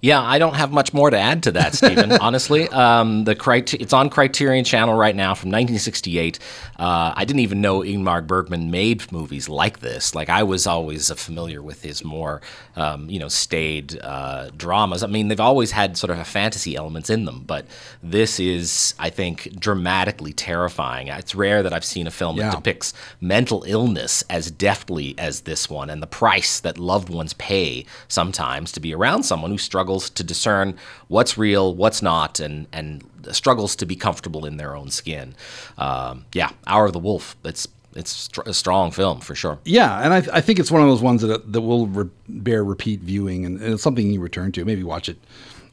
Yeah, 0.00 0.22
I 0.22 0.38
don't 0.38 0.54
have 0.54 0.72
much 0.72 0.92
more 0.92 1.10
to 1.10 1.18
add 1.18 1.42
to 1.44 1.52
that, 1.52 1.74
Stephen. 1.74 2.12
honestly, 2.20 2.68
um, 2.68 3.24
the 3.24 3.34
criter- 3.34 3.80
it's 3.80 3.92
on 3.92 4.10
Criterion 4.10 4.64
Channel 4.64 4.94
right 4.94 5.14
now 5.14 5.34
from 5.34 5.48
1968. 5.50 6.38
Uh, 6.78 7.12
I 7.16 7.24
didn't 7.24 7.40
even 7.40 7.60
know 7.60 7.80
Ingmar 7.80 8.26
Bergman 8.26 8.70
made 8.70 9.10
movies 9.10 9.48
like 9.48 9.80
this. 9.80 10.14
Like 10.14 10.28
I 10.28 10.42
was 10.42 10.66
always 10.66 11.10
familiar 11.10 11.62
with 11.62 11.82
his 11.82 12.04
more 12.04 12.40
um, 12.76 13.08
you 13.16 13.20
know 13.20 13.28
staid 13.28 13.98
uh, 14.02 14.50
dramas. 14.58 15.02
I 15.02 15.06
mean, 15.06 15.28
they've 15.28 15.40
always 15.40 15.70
had 15.70 15.96
sort 15.96 16.10
of 16.10 16.18
a 16.18 16.24
fantasy 16.24 16.76
elements 16.76 17.08
in 17.08 17.24
them, 17.24 17.44
but 17.46 17.64
this 18.02 18.38
is, 18.38 18.94
I 18.98 19.08
think, 19.08 19.58
dramatically 19.58 20.34
terrifying. 20.34 21.08
It's 21.08 21.34
rare 21.34 21.62
that 21.62 21.72
I've 21.72 21.82
seen 21.82 22.06
a 22.06 22.10
film 22.10 22.36
yeah. 22.36 22.50
that 22.50 22.56
depicts 22.56 22.92
mental 23.22 23.64
illness 23.66 24.22
as 24.28 24.50
deftly 24.50 25.14
as 25.16 25.40
this 25.40 25.70
one, 25.70 25.88
and 25.88 26.02
the 26.02 26.06
price 26.06 26.60
that 26.60 26.76
loved 26.76 27.08
ones 27.08 27.32
pay 27.32 27.86
sometimes 28.06 28.70
to 28.72 28.80
be 28.80 28.94
around 28.94 29.22
someone 29.22 29.50
who 29.50 29.56
struggles 29.56 30.10
to 30.10 30.22
discern 30.22 30.76
what's 31.08 31.38
real, 31.38 31.74
what's 31.74 32.02
not, 32.02 32.38
and 32.38 32.66
and 32.70 33.02
struggles 33.32 33.74
to 33.76 33.86
be 33.86 33.96
comfortable 33.96 34.44
in 34.44 34.58
their 34.58 34.76
own 34.76 34.90
skin. 34.90 35.34
Um, 35.78 36.26
yeah, 36.34 36.50
Hour 36.66 36.84
of 36.84 36.92
the 36.92 36.98
Wolf. 36.98 37.34
It's 37.44 37.66
it's 37.96 38.28
a 38.44 38.54
strong 38.54 38.90
film 38.90 39.20
for 39.20 39.34
sure. 39.34 39.58
Yeah, 39.64 40.00
and 40.00 40.12
I, 40.12 40.36
I 40.36 40.40
think 40.40 40.58
it's 40.58 40.70
one 40.70 40.82
of 40.82 40.88
those 40.88 41.02
ones 41.02 41.22
that 41.22 41.52
that 41.52 41.60
will 41.60 41.86
re- 41.86 42.10
bear 42.28 42.62
repeat 42.64 43.00
viewing, 43.00 43.44
and, 43.44 43.60
and, 43.60 43.74
it's 43.74 43.82
something 43.82 44.12
you 44.12 44.20
return 44.20 44.52
to. 44.52 44.64
Maybe 44.64 44.82
watch 44.82 45.08
it 45.08 45.18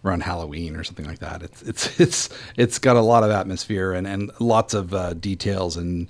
around 0.06 0.24
Halloween 0.24 0.76
or 0.76 0.84
something 0.84 1.06
like 1.06 1.20
that. 1.20 1.44
It's 1.44 1.62
it's 1.64 2.00
it's 2.00 2.30
it's 2.58 2.80
got 2.80 2.96
a 2.96 3.02
lot 3.02 3.24
of 3.24 3.32
atmosphere 3.32 3.94
and 3.94 4.08
and 4.08 4.32
lots 4.40 4.74
of 4.74 4.94
uh, 4.94 5.14
details 5.14 5.78
and 5.78 6.08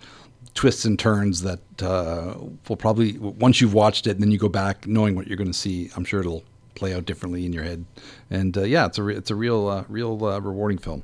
twists 0.54 0.86
and 0.86 1.00
turns 1.00 1.42
that 1.42 1.60
uh, 1.82 2.36
will 2.70 2.76
probably 2.76 3.18
once 3.18 3.60
you've 3.60 3.74
watched 3.74 4.08
it 4.08 4.12
and 4.12 4.22
then 4.22 4.32
you 4.32 4.38
go 4.38 4.50
back 4.50 4.86
knowing 4.88 5.16
what 5.16 5.28
you're 5.28 5.38
going 5.38 5.52
to 5.52 5.58
see. 5.58 5.90
I'm 5.96 6.06
sure 6.06 6.20
it'll 6.20 6.44
play 6.76 6.94
out 6.94 7.06
differently 7.06 7.46
in 7.46 7.54
your 7.54 7.64
head. 7.64 7.86
And 8.30 8.58
uh, 8.58 8.64
yeah, 8.64 8.86
it's 8.86 8.98
a 8.98 9.04
re- 9.04 9.16
it's 9.16 9.30
a 9.30 9.36
real 9.36 9.68
uh, 9.68 9.84
real 9.88 10.24
uh, 10.26 10.40
rewarding 10.40 10.78
film. 10.78 11.04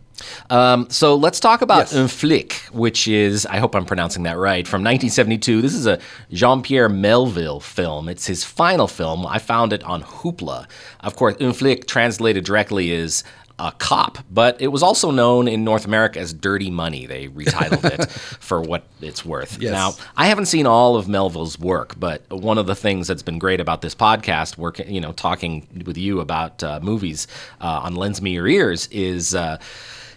Um, 0.50 0.90
so 0.90 1.16
let's 1.16 1.40
talk 1.40 1.62
about 1.62 1.92
yes. 1.92 1.96
Un 1.96 2.08
Flic, 2.08 2.54
which 2.72 3.08
is 3.08 3.46
I 3.46 3.58
hope 3.58 3.76
I'm 3.76 3.86
pronouncing 3.86 4.24
that 4.24 4.38
right 4.38 4.68
from 4.68 4.82
1972. 4.82 5.62
This 5.62 5.74
is 5.74 5.86
a 5.86 6.00
Jean-Pierre 6.32 6.90
Melville 6.90 7.60
film. 7.60 8.10
It's 8.10 8.28
his 8.28 8.44
final 8.44 8.88
film. 8.88 9.26
I 9.26 9.40
found 9.40 9.72
it 9.74 9.84
on 9.84 10.04
Hoopla. 10.04 10.68
Of 11.02 11.16
course, 11.16 11.36
Un 11.40 11.52
Flic 11.52 11.86
translated 11.88 12.44
directly 12.44 12.92
is 12.92 13.24
a 13.60 13.72
cop, 13.74 14.20
but 14.32 14.60
it 14.62 14.68
was 14.68 14.82
also 14.82 15.12
known 15.12 15.48
in 15.48 15.64
North 15.64 15.86
America 15.86 16.20
as 16.20 16.34
Dirty 16.34 16.72
Money. 16.72 17.06
They 17.06 17.28
retitled 17.28 17.86
it 17.86 18.10
for 18.40 18.62
what 18.62 18.84
it's 19.02 19.26
worth. 19.26 19.62
Yes. 19.62 19.72
Now, 19.72 19.94
I 20.16 20.28
haven't 20.28 20.46
seen 20.46 20.66
all 20.66 20.96
of 20.96 21.08
Melville's 21.08 21.60
work, 21.60 22.00
but 22.00 22.28
one 22.30 22.58
of 22.58 22.68
the 22.68 22.76
things 22.76 23.08
that's 23.08 23.22
been 23.22 23.38
great 23.38 23.60
about 23.60 23.82
this 23.82 23.94
podcast, 23.94 24.58
working, 24.58 24.90
you 24.90 25.02
know, 25.02 25.12
talking 25.12 25.68
with 25.86 25.98
you 25.98 26.22
about 26.22 26.64
uh, 26.64 26.80
movies 26.82 27.28
uh, 27.62 27.82
on 27.84 27.96
Lens 27.96 28.22
Me 28.22 28.32
Your 28.32 28.48
Ears, 28.48 28.88
is. 28.88 29.36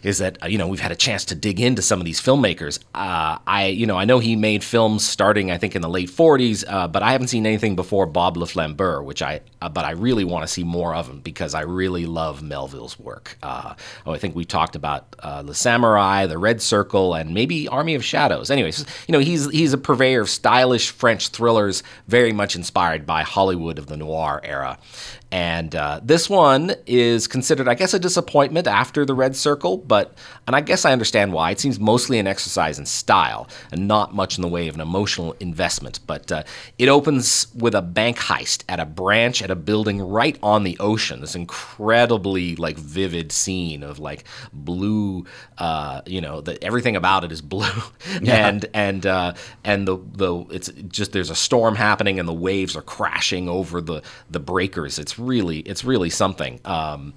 Is 0.02 0.18
that 0.18 0.42
uh, 0.42 0.46
you 0.46 0.58
know 0.58 0.68
we've 0.68 0.80
had 0.80 0.92
a 0.92 0.96
chance 0.96 1.24
to 1.26 1.34
dig 1.34 1.60
into 1.60 1.82
some 1.82 2.00
of 2.00 2.04
these 2.04 2.20
filmmakers. 2.20 2.78
Uh, 2.94 3.38
I 3.46 3.66
you 3.66 3.86
know 3.86 3.96
I 3.96 4.04
know 4.04 4.18
he 4.18 4.36
made 4.36 4.64
films 4.64 5.06
starting 5.06 5.50
I 5.50 5.58
think 5.58 5.76
in 5.76 5.82
the 5.82 5.88
late 5.88 6.10
40s, 6.10 6.64
uh, 6.66 6.88
but 6.88 7.02
I 7.02 7.12
haven't 7.12 7.28
seen 7.28 7.46
anything 7.46 7.76
before 7.76 8.06
Bob 8.06 8.36
Le 8.36 8.46
Flambeur, 8.46 9.02
which 9.02 9.22
I 9.22 9.40
uh, 9.60 9.68
but 9.68 9.84
I 9.84 9.92
really 9.92 10.24
want 10.24 10.42
to 10.42 10.48
see 10.48 10.64
more 10.64 10.94
of 10.94 11.08
him 11.08 11.20
because 11.20 11.54
I 11.54 11.62
really 11.62 12.06
love 12.06 12.42
Melville's 12.42 12.98
work. 12.98 13.38
Uh, 13.42 13.74
oh, 14.06 14.12
I 14.12 14.18
think 14.18 14.34
we 14.34 14.44
talked 14.44 14.76
about 14.76 15.14
uh, 15.20 15.42
The 15.42 15.54
Samurai, 15.54 16.26
The 16.26 16.38
Red 16.38 16.60
Circle, 16.60 17.14
and 17.14 17.32
maybe 17.32 17.68
Army 17.68 17.94
of 17.94 18.04
Shadows. 18.04 18.50
Anyways, 18.50 18.84
you 19.06 19.12
know 19.12 19.20
he's 19.20 19.50
he's 19.50 19.72
a 19.72 19.78
purveyor 19.78 20.22
of 20.22 20.30
stylish 20.30 20.90
French 20.90 21.28
thrillers, 21.28 21.82
very 22.08 22.32
much 22.32 22.56
inspired 22.56 23.06
by 23.06 23.22
Hollywood 23.22 23.78
of 23.78 23.86
the 23.86 23.96
noir 23.96 24.40
era. 24.42 24.78
And 25.32 25.74
uh, 25.74 26.00
this 26.04 26.28
one 26.28 26.74
is 26.86 27.26
considered, 27.26 27.66
I 27.66 27.72
guess, 27.72 27.94
a 27.94 27.98
disappointment 27.98 28.66
after 28.66 29.06
the 29.06 29.14
Red 29.14 29.34
Circle, 29.34 29.78
but, 29.78 30.14
and 30.46 30.54
I 30.54 30.60
guess 30.60 30.84
I 30.84 30.92
understand 30.92 31.32
why. 31.32 31.52
It 31.52 31.58
seems 31.58 31.80
mostly 31.80 32.18
an 32.18 32.26
exercise 32.26 32.78
in 32.78 32.84
style 32.84 33.48
and 33.72 33.88
not 33.88 34.14
much 34.14 34.36
in 34.36 34.42
the 34.42 34.48
way 34.48 34.68
of 34.68 34.74
an 34.74 34.82
emotional 34.82 35.34
investment. 35.40 36.00
But 36.06 36.30
uh, 36.30 36.42
it 36.78 36.90
opens 36.90 37.46
with 37.54 37.74
a 37.74 37.80
bank 37.80 38.18
heist 38.18 38.64
at 38.68 38.78
a 38.78 38.84
branch 38.84 39.40
at 39.42 39.50
a 39.50 39.56
building 39.56 40.02
right 40.02 40.38
on 40.42 40.64
the 40.64 40.76
ocean. 40.78 41.22
This 41.22 41.34
incredibly, 41.34 42.54
like, 42.56 42.76
vivid 42.76 43.32
scene 43.32 43.82
of, 43.82 43.98
like, 43.98 44.24
blue, 44.52 45.24
uh, 45.56 46.02
you 46.04 46.20
know, 46.20 46.42
the, 46.42 46.62
everything 46.62 46.94
about 46.94 47.24
it 47.24 47.32
is 47.32 47.40
blue. 47.40 47.62
Yeah. 48.20 48.48
and, 48.48 48.66
and, 48.74 49.06
uh, 49.06 49.34
and 49.64 49.88
the, 49.88 49.96
the, 49.96 50.44
it's 50.50 50.68
just, 50.88 51.12
there's 51.12 51.30
a 51.30 51.34
storm 51.34 51.74
happening 51.74 52.18
and 52.18 52.28
the 52.28 52.32
waves 52.34 52.76
are 52.76 52.82
crashing 52.82 53.48
over 53.48 53.80
the, 53.80 54.02
the 54.30 54.38
breakers. 54.38 54.98
It's 54.98 55.18
really 55.26 55.58
it's 55.60 55.84
really 55.84 56.10
something. 56.10 56.60
Um, 56.64 57.14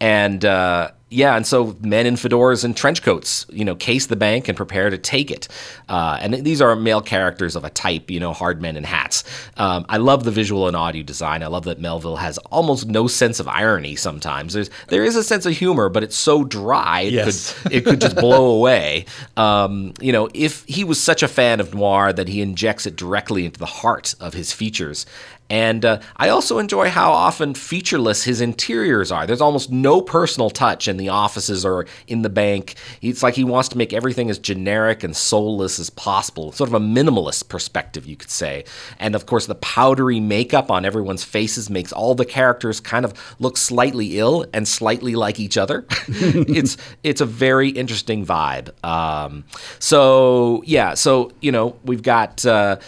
and 0.00 0.44
uh, 0.44 0.90
yeah, 1.10 1.36
and 1.36 1.46
so 1.46 1.76
men 1.80 2.06
in 2.06 2.14
fedoras 2.14 2.64
and 2.64 2.76
trench 2.76 3.02
coats, 3.02 3.46
you 3.50 3.64
know, 3.64 3.76
case 3.76 4.06
the 4.06 4.16
bank 4.16 4.48
and 4.48 4.56
prepare 4.56 4.90
to 4.90 4.98
take 4.98 5.30
it. 5.30 5.46
Uh, 5.88 6.18
and 6.20 6.34
these 6.34 6.60
are 6.60 6.74
male 6.74 7.02
characters 7.02 7.54
of 7.54 7.64
a 7.64 7.70
type, 7.70 8.10
you 8.10 8.18
know, 8.18 8.32
hard 8.32 8.62
men 8.62 8.76
in 8.76 8.82
hats. 8.82 9.22
Um, 9.58 9.84
I 9.88 9.98
love 9.98 10.24
the 10.24 10.30
visual 10.30 10.66
and 10.66 10.76
audio 10.76 11.02
design. 11.02 11.42
I 11.42 11.46
love 11.46 11.64
that 11.64 11.78
Melville 11.78 12.16
has 12.16 12.38
almost 12.50 12.88
no 12.88 13.06
sense 13.06 13.38
of 13.40 13.46
irony. 13.46 13.94
Sometimes 13.94 14.54
there's 14.54 14.70
there 14.88 15.04
is 15.04 15.14
a 15.14 15.22
sense 15.22 15.46
of 15.46 15.52
humor, 15.56 15.88
but 15.88 16.02
it's 16.02 16.16
so 16.16 16.44
dry 16.44 17.02
it 17.02 17.12
yes. 17.12 17.52
could 17.62 17.72
it 17.72 17.84
could 17.84 18.00
just 18.00 18.16
blow 18.16 18.46
away. 18.46 19.04
Um, 19.36 19.92
you 20.00 20.12
know, 20.12 20.30
if 20.34 20.64
he 20.64 20.82
was 20.82 21.00
such 21.00 21.22
a 21.22 21.28
fan 21.28 21.60
of 21.60 21.74
noir 21.74 22.12
that 22.12 22.28
he 22.28 22.40
injects 22.40 22.86
it 22.86 22.96
directly 22.96 23.44
into 23.44 23.58
the 23.58 23.66
heart 23.66 24.14
of 24.18 24.34
his 24.34 24.52
features. 24.52 25.06
And 25.52 25.84
uh, 25.84 26.00
I 26.16 26.30
also 26.30 26.58
enjoy 26.58 26.88
how 26.88 27.12
often 27.12 27.52
featureless 27.52 28.24
his 28.24 28.40
interiors 28.40 29.12
are. 29.12 29.26
There's 29.26 29.42
almost 29.42 29.70
no 29.70 30.00
personal 30.00 30.48
touch 30.48 30.88
in 30.88 30.96
the 30.96 31.10
offices 31.10 31.62
or 31.62 31.84
in 32.08 32.22
the 32.22 32.30
bank. 32.30 32.76
It's 33.02 33.22
like 33.22 33.34
he 33.34 33.44
wants 33.44 33.68
to 33.68 33.76
make 33.76 33.92
everything 33.92 34.30
as 34.30 34.38
generic 34.38 35.04
and 35.04 35.14
soulless 35.14 35.78
as 35.78 35.90
possible. 35.90 36.52
Sort 36.52 36.70
of 36.70 36.74
a 36.74 36.80
minimalist 36.80 37.50
perspective, 37.50 38.06
you 38.06 38.16
could 38.16 38.30
say. 38.30 38.64
And 38.98 39.14
of 39.14 39.26
course, 39.26 39.44
the 39.44 39.56
powdery 39.56 40.20
makeup 40.20 40.70
on 40.70 40.86
everyone's 40.86 41.22
faces 41.22 41.68
makes 41.68 41.92
all 41.92 42.14
the 42.14 42.24
characters 42.24 42.80
kind 42.80 43.04
of 43.04 43.12
look 43.38 43.58
slightly 43.58 44.18
ill 44.18 44.46
and 44.54 44.66
slightly 44.66 45.16
like 45.16 45.38
each 45.38 45.58
other. 45.58 45.84
it's 46.08 46.78
it's 47.02 47.20
a 47.20 47.26
very 47.26 47.68
interesting 47.68 48.24
vibe. 48.24 48.72
Um, 48.82 49.44
so 49.78 50.62
yeah, 50.64 50.94
so 50.94 51.30
you 51.42 51.52
know 51.52 51.76
we've 51.84 52.02
got. 52.02 52.46
Uh, 52.46 52.78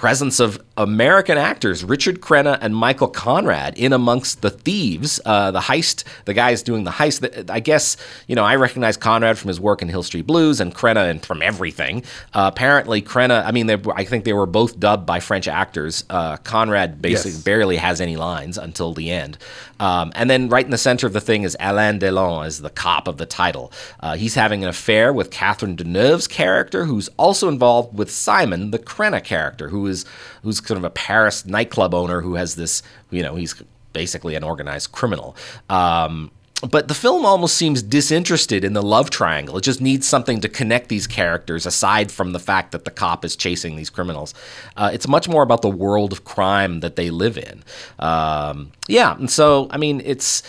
presence 0.00 0.40
of 0.40 0.58
American 0.78 1.36
actors 1.36 1.84
Richard 1.84 2.22
Crenna 2.22 2.56
and 2.62 2.74
Michael 2.74 3.06
Conrad 3.06 3.76
in 3.76 3.92
amongst 3.92 4.40
the 4.40 4.48
thieves. 4.48 5.20
Uh, 5.26 5.50
the 5.50 5.60
heist, 5.60 6.04
the 6.24 6.32
guys 6.32 6.62
doing 6.62 6.84
the 6.84 6.90
heist. 6.90 7.50
I 7.50 7.60
guess 7.60 7.98
you 8.26 8.34
know 8.34 8.42
I 8.42 8.56
recognize 8.56 8.96
Conrad 8.96 9.36
from 9.36 9.48
his 9.48 9.60
work 9.60 9.82
in 9.82 9.90
Hill 9.90 10.02
Street 10.02 10.26
Blues 10.26 10.58
and 10.58 10.74
Crenna 10.74 11.10
and 11.10 11.22
from 11.22 11.42
everything. 11.42 12.02
Uh, 12.32 12.50
apparently, 12.50 13.02
Crenna. 13.02 13.44
I 13.44 13.52
mean, 13.52 13.66
they, 13.66 13.76
I 13.94 14.04
think 14.04 14.24
they 14.24 14.32
were 14.32 14.46
both 14.46 14.80
dubbed 14.80 15.04
by 15.04 15.20
French 15.20 15.46
actors. 15.46 16.02
Uh, 16.08 16.38
Conrad 16.38 17.02
basically 17.02 17.32
yes. 17.32 17.42
barely 17.42 17.76
has 17.76 18.00
any 18.00 18.16
lines 18.16 18.56
until 18.56 18.94
the 18.94 19.10
end. 19.10 19.36
Um, 19.80 20.12
and 20.14 20.30
then 20.30 20.48
right 20.48 20.64
in 20.64 20.70
the 20.70 20.78
center 20.78 21.06
of 21.06 21.12
the 21.12 21.20
thing 21.20 21.42
is 21.42 21.56
Alain 21.58 21.98
Delon 21.98 22.46
as 22.46 22.60
the 22.60 22.70
cop 22.70 23.08
of 23.08 23.16
the 23.16 23.26
title. 23.26 23.72
Uh, 23.98 24.14
he's 24.14 24.36
having 24.36 24.62
an 24.62 24.68
affair 24.68 25.12
with 25.12 25.30
Catherine 25.30 25.74
Deneuve's 25.76 26.28
character, 26.28 26.84
who's 26.84 27.08
also 27.16 27.48
involved 27.48 27.98
with 27.98 28.10
Simon, 28.10 28.70
the 28.70 28.78
Crenna 28.78 29.24
character, 29.24 29.70
who 29.70 29.86
is 29.86 30.04
who's 30.42 30.64
sort 30.64 30.78
of 30.78 30.84
a 30.84 30.90
Paris 30.90 31.46
nightclub 31.46 31.94
owner 31.94 32.20
who 32.20 32.34
has 32.34 32.54
this, 32.54 32.82
you 33.10 33.22
know, 33.22 33.34
he's 33.34 33.60
basically 33.92 34.34
an 34.34 34.44
organized 34.44 34.92
criminal. 34.92 35.34
Um, 35.68 36.30
but 36.60 36.88
the 36.88 36.94
film 36.94 37.24
almost 37.24 37.56
seems 37.56 37.82
disinterested 37.82 38.64
in 38.64 38.72
the 38.72 38.82
love 38.82 39.10
triangle. 39.10 39.56
It 39.56 39.62
just 39.62 39.80
needs 39.80 40.06
something 40.06 40.40
to 40.40 40.48
connect 40.48 40.88
these 40.88 41.06
characters 41.06 41.66
aside 41.66 42.10
from 42.10 42.32
the 42.32 42.38
fact 42.38 42.72
that 42.72 42.84
the 42.84 42.90
cop 42.90 43.24
is 43.24 43.36
chasing 43.36 43.76
these 43.76 43.90
criminals. 43.90 44.34
Uh, 44.76 44.90
it's 44.92 45.08
much 45.08 45.28
more 45.28 45.42
about 45.42 45.62
the 45.62 45.70
world 45.70 46.12
of 46.12 46.24
crime 46.24 46.80
that 46.80 46.96
they 46.96 47.10
live 47.10 47.38
in. 47.38 47.62
Um, 47.98 48.72
yeah, 48.88 49.16
and 49.16 49.30
so 49.30 49.68
I 49.70 49.78
mean, 49.78 50.02
it's 50.04 50.42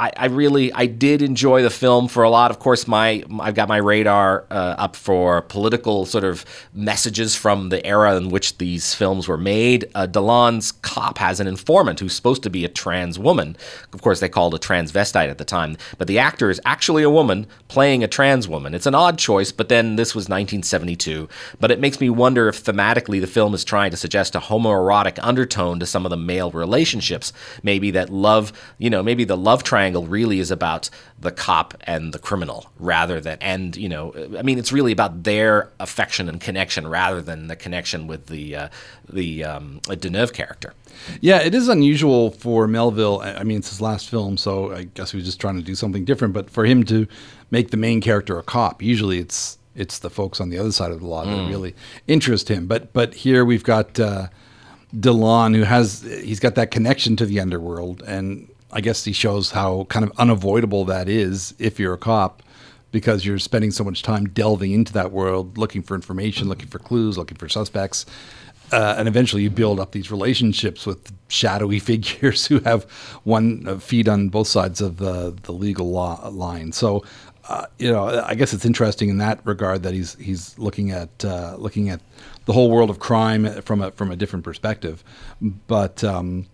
I, 0.00 0.12
I 0.16 0.26
really 0.26 0.72
I 0.72 0.86
did 0.86 1.22
enjoy 1.22 1.62
the 1.62 1.70
film 1.70 2.06
for 2.06 2.22
a 2.22 2.30
lot. 2.30 2.50
Of 2.50 2.60
course, 2.60 2.86
my 2.86 3.24
I've 3.40 3.54
got 3.54 3.68
my 3.68 3.78
radar 3.78 4.46
uh, 4.50 4.76
up 4.78 4.94
for 4.94 5.42
political 5.42 6.06
sort 6.06 6.24
of 6.24 6.44
messages 6.72 7.34
from 7.34 7.70
the 7.70 7.84
era 7.84 8.16
in 8.16 8.28
which 8.28 8.58
these 8.58 8.94
films 8.94 9.26
were 9.26 9.36
made. 9.36 9.90
Uh, 9.96 10.06
Delon's 10.06 10.70
cop 10.70 11.18
has 11.18 11.40
an 11.40 11.48
informant 11.48 11.98
who's 11.98 12.14
supposed 12.14 12.44
to 12.44 12.50
be 12.50 12.64
a 12.64 12.68
trans 12.68 13.18
woman. 13.18 13.56
Of 13.92 14.02
course, 14.02 14.20
they 14.20 14.28
called 14.28 14.54
a 14.54 14.58
transvestite 14.58 15.30
at 15.30 15.38
the 15.38 15.44
time, 15.44 15.76
but 15.98 16.06
the 16.06 16.20
actor 16.20 16.48
is 16.48 16.60
actually 16.64 17.02
a 17.02 17.10
woman 17.10 17.46
playing 17.66 18.04
a 18.04 18.08
trans 18.08 18.46
woman. 18.46 18.74
It's 18.74 18.86
an 18.86 18.94
odd 18.94 19.18
choice, 19.18 19.50
but 19.50 19.68
then 19.68 19.96
this 19.96 20.14
was 20.14 20.24
1972. 20.24 21.28
But 21.58 21.72
it 21.72 21.80
makes 21.80 22.00
me 22.00 22.08
wonder 22.08 22.48
if 22.48 22.62
thematically 22.62 23.20
the 23.20 23.26
film 23.26 23.52
is 23.52 23.64
trying 23.64 23.90
to 23.90 23.96
suggest 23.96 24.36
a 24.36 24.40
homoerotic 24.40 25.18
undertone 25.22 25.80
to 25.80 25.86
some 25.86 26.06
of 26.06 26.10
the 26.10 26.16
male 26.16 26.52
relationships. 26.52 27.32
Maybe 27.64 27.90
that 27.92 28.10
love, 28.10 28.52
you 28.78 28.90
know, 28.90 29.02
maybe 29.02 29.24
the 29.24 29.36
love 29.48 29.62
triangle 29.62 30.06
really 30.06 30.38
is 30.38 30.50
about 30.50 30.90
the 31.18 31.32
cop 31.32 31.74
and 31.84 32.12
the 32.12 32.18
criminal 32.18 32.66
rather 32.78 33.18
than 33.20 33.38
and 33.40 33.76
you 33.76 33.88
know 33.88 34.12
I 34.38 34.42
mean 34.42 34.58
it's 34.58 34.72
really 34.72 34.92
about 34.92 35.22
their 35.24 35.70
affection 35.80 36.28
and 36.28 36.38
connection 36.38 36.86
rather 36.86 37.22
than 37.22 37.48
the 37.48 37.56
connection 37.56 38.06
with 38.06 38.26
the 38.26 38.56
uh, 38.56 38.68
the 39.08 39.44
um, 39.44 39.80
Deneuve 39.86 40.32
character. 40.32 40.74
Yeah, 41.20 41.40
it 41.40 41.54
is 41.54 41.68
unusual 41.68 42.30
for 42.30 42.66
Melville. 42.66 43.20
I 43.20 43.44
mean, 43.44 43.58
it's 43.58 43.70
his 43.70 43.80
last 43.80 44.10
film, 44.10 44.36
so 44.36 44.72
I 44.72 44.84
guess 44.84 45.12
he 45.12 45.16
was 45.16 45.24
just 45.24 45.40
trying 45.40 45.56
to 45.56 45.62
do 45.62 45.74
something 45.74 46.04
different. 46.04 46.34
But 46.34 46.50
for 46.50 46.64
him 46.64 46.84
to 46.84 47.06
make 47.50 47.70
the 47.70 47.76
main 47.76 48.00
character 48.00 48.38
a 48.38 48.42
cop, 48.42 48.82
usually 48.82 49.18
it's 49.18 49.58
it's 49.74 50.00
the 50.00 50.10
folks 50.10 50.40
on 50.40 50.50
the 50.50 50.58
other 50.58 50.72
side 50.72 50.90
of 50.90 51.00
the 51.00 51.06
law 51.06 51.24
mm. 51.24 51.34
that 51.36 51.48
really 51.48 51.74
interest 52.06 52.50
him. 52.50 52.66
But 52.66 52.92
but 52.92 53.14
here 53.14 53.44
we've 53.44 53.64
got 53.64 53.98
uh, 53.98 54.28
Delon, 54.94 55.54
who 55.54 55.62
has 55.62 56.02
he's 56.02 56.40
got 56.40 56.54
that 56.56 56.70
connection 56.70 57.16
to 57.16 57.26
the 57.26 57.40
underworld, 57.40 58.02
and 58.06 58.48
I 58.72 58.80
guess 58.80 59.04
he 59.04 59.12
shows 59.12 59.50
how 59.52 59.84
kind 59.88 60.04
of 60.04 60.12
unavoidable 60.18 60.84
that 60.86 61.08
is 61.08 61.54
if 61.58 61.80
you're 61.80 61.94
a 61.94 61.98
cop 61.98 62.42
because 62.90 63.24
you're 63.24 63.38
spending 63.38 63.70
so 63.70 63.84
much 63.84 64.02
time 64.02 64.28
delving 64.30 64.72
into 64.72 64.92
that 64.94 65.12
world, 65.12 65.58
looking 65.58 65.82
for 65.82 65.94
information, 65.94 66.48
looking 66.48 66.68
for 66.68 66.78
clues, 66.78 67.18
looking 67.18 67.36
for 67.36 67.48
suspects. 67.48 68.06
Uh, 68.70 68.94
and 68.98 69.08
eventually 69.08 69.42
you 69.42 69.50
build 69.50 69.80
up 69.80 69.92
these 69.92 70.10
relationships 70.10 70.84
with 70.84 71.12
shadowy 71.28 71.78
figures 71.90 72.46
who 72.46 72.60
have 72.60 72.84
one 73.24 73.66
uh, 73.66 73.78
feet 73.78 74.08
on 74.08 74.28
both 74.28 74.46
sides 74.46 74.80
of 74.80 74.98
the, 74.98 75.34
the 75.42 75.52
legal 75.52 75.90
law 75.90 76.28
line. 76.28 76.72
So, 76.72 77.04
uh, 77.48 77.64
you 77.78 77.90
know, 77.90 78.22
I 78.26 78.34
guess 78.34 78.52
it's 78.52 78.66
interesting 78.66 79.08
in 79.08 79.18
that 79.18 79.40
regard 79.44 79.82
that 79.84 79.94
he's 79.94 80.16
he's 80.16 80.58
looking 80.58 80.90
at 80.90 81.24
uh, 81.24 81.56
looking 81.56 81.88
at 81.88 82.02
the 82.44 82.52
whole 82.52 82.70
world 82.70 82.90
of 82.90 82.98
crime 82.98 83.62
from 83.62 83.80
a 83.80 83.90
from 83.92 84.10
a 84.10 84.16
different 84.16 84.44
perspective. 84.44 85.02
But 85.40 86.04
um, 86.04 86.46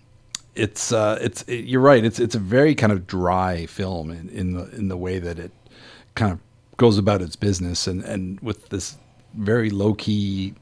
it's 0.54 0.92
uh, 0.92 1.18
it's 1.20 1.42
it, 1.42 1.64
you're 1.64 1.80
right. 1.80 2.04
It's 2.04 2.18
it's 2.20 2.34
a 2.34 2.40
very 2.40 2.74
kind 2.74 2.92
of 2.92 3.06
dry 3.06 3.66
film 3.66 4.10
in, 4.10 4.28
in 4.30 4.52
the 4.54 4.64
in 4.76 4.88
the 4.88 4.96
way 4.96 5.18
that 5.18 5.38
it 5.38 5.52
kind 6.14 6.32
of 6.32 6.38
goes 6.76 6.98
about 6.98 7.22
its 7.22 7.36
business 7.36 7.86
and 7.86 8.02
and 8.04 8.40
with 8.40 8.68
this 8.68 8.96
very 9.34 9.70
low 9.70 9.94
key 9.94 10.54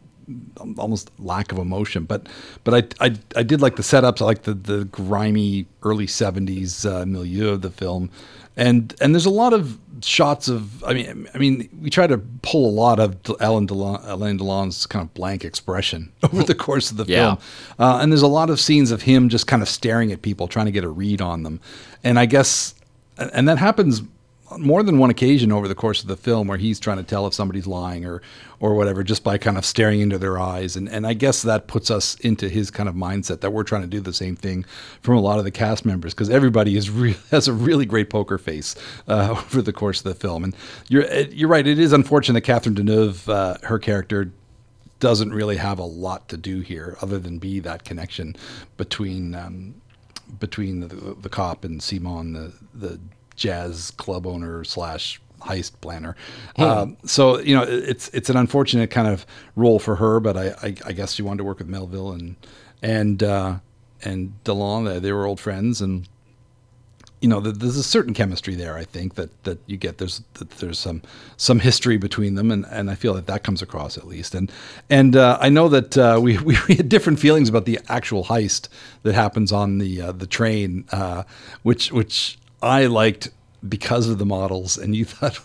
almost 0.79 1.11
lack 1.19 1.53
of 1.53 1.59
emotion. 1.59 2.05
But 2.05 2.29
but 2.65 2.95
I, 3.01 3.07
I 3.07 3.17
I 3.37 3.43
did 3.43 3.61
like 3.61 3.77
the 3.77 3.83
setups. 3.83 4.23
I 4.23 4.25
like 4.25 4.43
the 4.43 4.55
the 4.55 4.85
grimy 4.87 5.67
early 5.83 6.07
70s 6.07 6.89
uh, 6.89 7.05
milieu 7.07 7.51
of 7.51 7.63
the 7.63 7.71
film 7.71 8.11
and 8.57 8.95
and 9.01 9.15
there's 9.15 9.27
a 9.27 9.31
lot 9.31 9.53
of 9.53 9.79
shots 10.03 10.49
of 10.49 10.83
I 10.85 10.95
mean 10.95 11.29
I 11.35 11.39
mean 11.39 11.69
we 11.81 11.91
try 11.91 12.07
to 12.07 12.19
pull 12.43 12.69
a 12.69 12.75
lot 12.75 12.99
of 12.99 13.17
Alain 13.41 13.67
Delon, 13.67 14.07
Alain 14.07 14.39
Delon's 14.39 14.87
kind 14.87 15.05
of 15.05 15.15
blank 15.15 15.45
expression 15.45 16.13
over 16.23 16.43
the 16.43 16.55
course 16.55 16.91
of 16.91 16.97
the 16.97 17.05
yeah. 17.05 17.37
film, 17.37 17.39
uh, 17.79 17.99
and 18.03 18.13
there's 18.13 18.23
a 18.23 18.27
lot 18.29 18.51
of 18.51 18.61
scenes 18.61 18.91
of 18.91 19.03
him 19.03 19.29
just 19.29 19.47
kind 19.47 19.63
of 19.63 19.69
staring 19.69 20.13
at 20.13 20.23
people, 20.23 20.49
trying 20.49 20.67
to 20.67 20.73
get 20.73 20.85
a 20.85 20.89
read 20.89 21.21
on 21.21 21.43
them, 21.43 21.61
and 22.05 22.19
I 22.19 22.27
guess 22.27 22.75
and 23.19 23.49
that 23.49 23.59
happens 23.59 24.03
more 24.59 24.83
than 24.83 24.99
one 24.99 25.11
occasion 25.11 25.53
over 25.53 25.69
the 25.69 25.75
course 25.75 26.03
of 26.03 26.09
the 26.09 26.17
film 26.17 26.49
where 26.49 26.59
he's 26.59 26.81
trying 26.81 26.99
to 26.99 27.03
tell 27.03 27.27
if 27.27 27.35
somebody's 27.35 27.67
lying 27.67 28.05
or 28.05 28.23
or 28.61 28.75
whatever 28.75 29.03
just 29.03 29.25
by 29.25 29.39
kind 29.39 29.59
of 29.59 29.65
staring 29.65 30.01
into 30.01 30.19
their 30.19 30.39
eyes. 30.39 30.77
And 30.77 30.89
and 30.89 31.07
I 31.07 31.15
guess 31.15 31.43
that 31.43 31.67
puts 31.67 31.91
us 31.91 32.15
into 32.17 32.49
his 32.49 32.71
kind 32.71 32.89
of 32.89 32.95
mindset 32.95 33.41
that 33.41 33.53
we're 33.53 33.65
trying 33.65 33.83
to 33.83 33.89
do 33.89 34.01
the 34.01 34.13
same 34.13 34.37
thing 34.37 34.65
from 35.01 35.17
a 35.17 35.21
lot 35.21 35.39
of 35.39 35.45
the 35.45 35.51
cast 35.51 35.85
members 35.85 36.15
because 36.15 36.31
everybody 36.31 36.77
is 36.77 36.91
re- 36.91 37.17
has 37.31 37.49
a 37.49 37.53
really 37.53 37.87
great 37.87 38.11
poker 38.11 38.39
face 38.39 38.75
uh, 39.09 39.29
over 39.39 39.63
the 39.63 39.73
course 39.73 39.99
of 39.99 40.05
the 40.05 40.15
film. 40.15 40.45
And 40.45 40.57
you're 40.89 41.11
you're 41.25 41.49
right. 41.49 41.67
It 41.67 41.79
is 41.79 41.93
unfortunate 41.93 42.35
that 42.35 42.47
Catherine 42.47 42.75
Deneuve 42.75 43.29
uh, 43.29 43.59
her 43.67 43.79
character 43.79 44.33
doesn't 45.03 45.35
really 45.35 45.57
have 45.57 45.81
a 45.81 45.85
lot 45.85 46.29
to 46.29 46.37
do 46.37 46.61
here 46.61 46.97
other 47.03 47.19
than 47.19 47.39
be 47.39 47.59
that 47.59 47.85
connection 47.85 48.37
between 48.77 49.35
um, 49.35 49.75
between 50.39 50.81
the, 50.81 50.87
the, 50.87 51.29
cop 51.29 51.65
and 51.65 51.83
Simon 51.83 52.33
the 52.33 52.53
the 52.73 53.01
jazz 53.37 53.91
club 53.93 54.27
owner 54.27 54.65
slash 54.65 55.21
heist 55.41 55.73
planner. 55.81 56.17
Hmm. 56.57 56.63
Um, 56.63 56.97
so 57.05 57.39
you 57.41 57.55
know, 57.55 57.63
it's 57.63 58.09
it's 58.09 58.31
an 58.31 58.37
unfortunate 58.37 58.91
kind 58.91 59.09
of 59.09 59.27
role 59.57 59.79
for 59.79 59.97
her, 59.97 60.21
but 60.21 60.37
I, 60.37 60.49
I, 60.63 60.75
I 60.87 60.93
guess 60.93 61.15
she 61.15 61.23
wanted 61.23 61.39
to 61.39 61.45
work 61.45 61.59
with 61.59 61.69
Melville 61.69 62.13
and 62.13 62.37
and 62.83 63.23
uh, 63.23 63.59
and 64.03 64.33
Delon. 64.45 65.01
They 65.01 65.13
were 65.13 65.27
old 65.27 65.41
friends, 65.41 65.81
and 65.81 66.09
you 67.21 67.29
know, 67.29 67.39
there's 67.39 67.77
a 67.77 67.85
certain 67.85 68.15
chemistry 68.15 68.57
there. 68.57 68.77
I 68.77 68.85
think 68.85 69.15
that 69.15 69.45
that 69.45 69.61
you 69.67 69.77
get 69.77 69.99
there's 69.99 70.23
that 70.35 70.51
there's 70.51 70.79
some 70.79 71.03
some 71.37 71.61
history 71.61 71.97
between 71.97 72.35
them, 72.35 72.51
and, 72.51 72.67
and 72.67 72.91
I 72.91 72.97
feel 72.97 73.15
that 73.15 73.27
that 73.27 73.45
comes 73.45 73.63
across 73.63 73.97
at 73.97 74.09
least. 74.09 74.35
And 74.35 74.51
and 74.91 75.15
uh, 75.15 75.39
I 75.41 75.49
know 75.49 75.69
that 75.69 75.97
uh, 75.97 76.19
we 76.23 76.39
we 76.39 76.55
had 76.55 76.89
different 76.89 77.21
feelings 77.21 77.49
about 77.49 77.65
the 77.65 77.79
actual 77.89 78.25
heist 78.25 78.69
that 79.05 79.15
happens 79.15 79.53
on 79.53 79.79
the 79.79 80.03
uh, 80.03 80.13
the 80.13 80.27
train, 80.27 80.85
uh, 80.91 81.23
which 81.63 81.93
which 81.93 82.39
I 82.63 82.87
liked 82.87 83.31
because 83.69 84.09
of 84.09 84.19
the 84.19 84.27
models, 84.27 84.77
and 84.77 84.95
you 84.95 85.05
thought, 85.07 85.39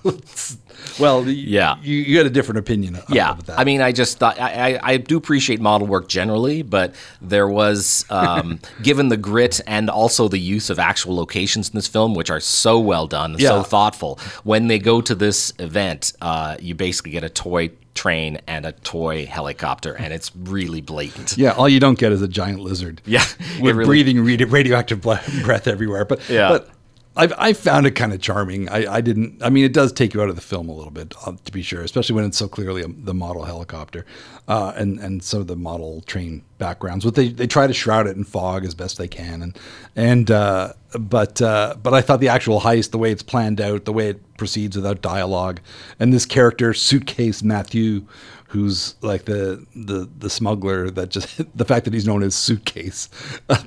well, 1.00 1.28
yeah, 1.28 1.76
you, 1.82 1.98
you, 1.98 2.18
had 2.18 2.26
a 2.26 2.32
different 2.32 2.60
opinion. 2.60 3.00
yeah, 3.10 3.38
I 3.50 3.64
mean, 3.64 3.82
I 3.82 3.92
just 3.92 4.18
thought 4.18 4.40
I, 4.40 4.80
I, 4.82 4.98
do 4.98 5.18
appreciate 5.18 5.62
model 5.62 5.88
work 5.88 6.08
generally, 6.08 6.64
but 6.64 6.96
there 7.22 7.48
was, 7.48 8.06
um, 8.10 8.60
given 8.82 9.10
the 9.10 9.18
grit 9.18 9.62
and 9.68 9.90
also 9.90 10.28
the 10.28 10.40
use 10.40 10.70
of 10.70 10.80
actual 10.80 11.16
locations 11.16 11.70
in 11.70 11.76
this 11.76 11.88
film, 11.88 12.16
which 12.16 12.30
are 12.30 12.40
so 12.40 12.80
well 12.80 13.08
done, 13.08 13.36
yeah. 13.38 13.50
so 13.50 13.64
thoughtful. 13.64 14.20
When 14.44 14.68
they 14.68 14.80
go 14.80 15.02
to 15.02 15.14
this 15.14 15.54
event, 15.60 16.14
uh, 16.22 16.58
you 16.60 16.74
basically 16.74 17.12
get 17.12 17.24
a 17.24 17.30
toy 17.30 17.72
train 17.94 18.40
and 18.48 18.66
a 18.66 18.72
toy 18.72 19.26
helicopter, 19.26 19.94
and 19.94 20.14
it's 20.14 20.36
really 20.36 20.82
blatant. 20.82 21.38
Yeah, 21.38 21.52
all 21.52 21.68
you 21.68 21.80
don't 21.80 21.98
get 21.98 22.12
is 22.12 22.22
a 22.22 22.28
giant 22.28 22.60
lizard. 22.60 23.02
Yeah, 23.06 23.26
with 23.60 23.76
really, 23.76 24.04
breathing 24.04 24.50
radioactive 24.50 25.02
breath 25.02 25.68
everywhere. 25.68 26.06
But 26.06 26.28
yeah. 26.30 26.50
but 26.50 26.70
I've 27.18 27.34
I 27.38 27.54
found 27.54 27.88
it 27.88 27.92
kind 27.92 28.14
of 28.14 28.22
charming. 28.22 28.70
I, 28.70 28.96
I 28.96 29.02
didn't. 29.02 29.42
I 29.44 29.50
mean, 29.50 29.66
it 29.66 29.74
does 29.74 29.92
take 29.92 30.14
you 30.14 30.22
out 30.22 30.30
of 30.30 30.36
the 30.36 30.42
film 30.42 30.70
a 30.70 30.74
little 30.74 30.92
bit, 30.92 31.14
uh, 31.26 31.34
to 31.44 31.52
be 31.52 31.62
sure, 31.62 31.82
especially 31.82 32.16
when 32.16 32.26
it's 32.26 32.38
so 32.38 32.48
clearly 32.48 32.84
a, 32.84 32.88
the 32.88 33.14
model 33.14 33.44
helicopter, 33.44 34.06
uh, 34.48 34.74
and 34.76 35.00
and 35.00 35.24
some 35.24 35.42
of 35.42 35.48
the 35.48 35.56
model 35.56 36.02
train 36.02 36.44
backgrounds. 36.60 37.04
But 37.04 37.16
they, 37.16 37.30
they 37.30 37.48
try 37.48 37.68
to 37.68 37.74
shroud 37.74 38.08
it 38.08 38.16
in 38.16 38.24
fog 38.24 38.64
as 38.66 38.76
best 38.76 38.98
they 38.98 39.08
can, 39.08 39.42
and 39.42 39.60
and 39.96 40.30
uh, 40.30 40.74
but 41.00 41.42
uh, 41.42 41.76
but 41.82 41.94
I 41.94 42.02
thought 42.02 42.20
the 42.20 42.30
actual 42.30 42.62
heist, 42.62 42.92
the 42.92 42.98
way 42.98 43.12
it's 43.12 43.24
planned 43.24 43.60
out, 43.60 43.86
the 43.86 43.94
way 43.94 44.10
it 44.10 44.38
proceeds 44.38 44.76
without 44.76 45.02
dialogue, 45.02 45.60
and 46.00 46.14
this 46.14 46.26
character 46.26 46.74
suitcase 46.74 47.42
Mathieu, 47.42 48.06
who's 48.50 48.96
like 49.02 49.26
the 49.26 49.66
the 49.76 50.10
the 50.18 50.30
smuggler 50.30 50.90
that 50.90 51.10
just 51.10 51.42
the 51.58 51.66
fact 51.66 51.86
that 51.86 51.94
he's 51.94 52.08
known 52.08 52.24
as 52.24 52.34
suitcase 52.34 53.10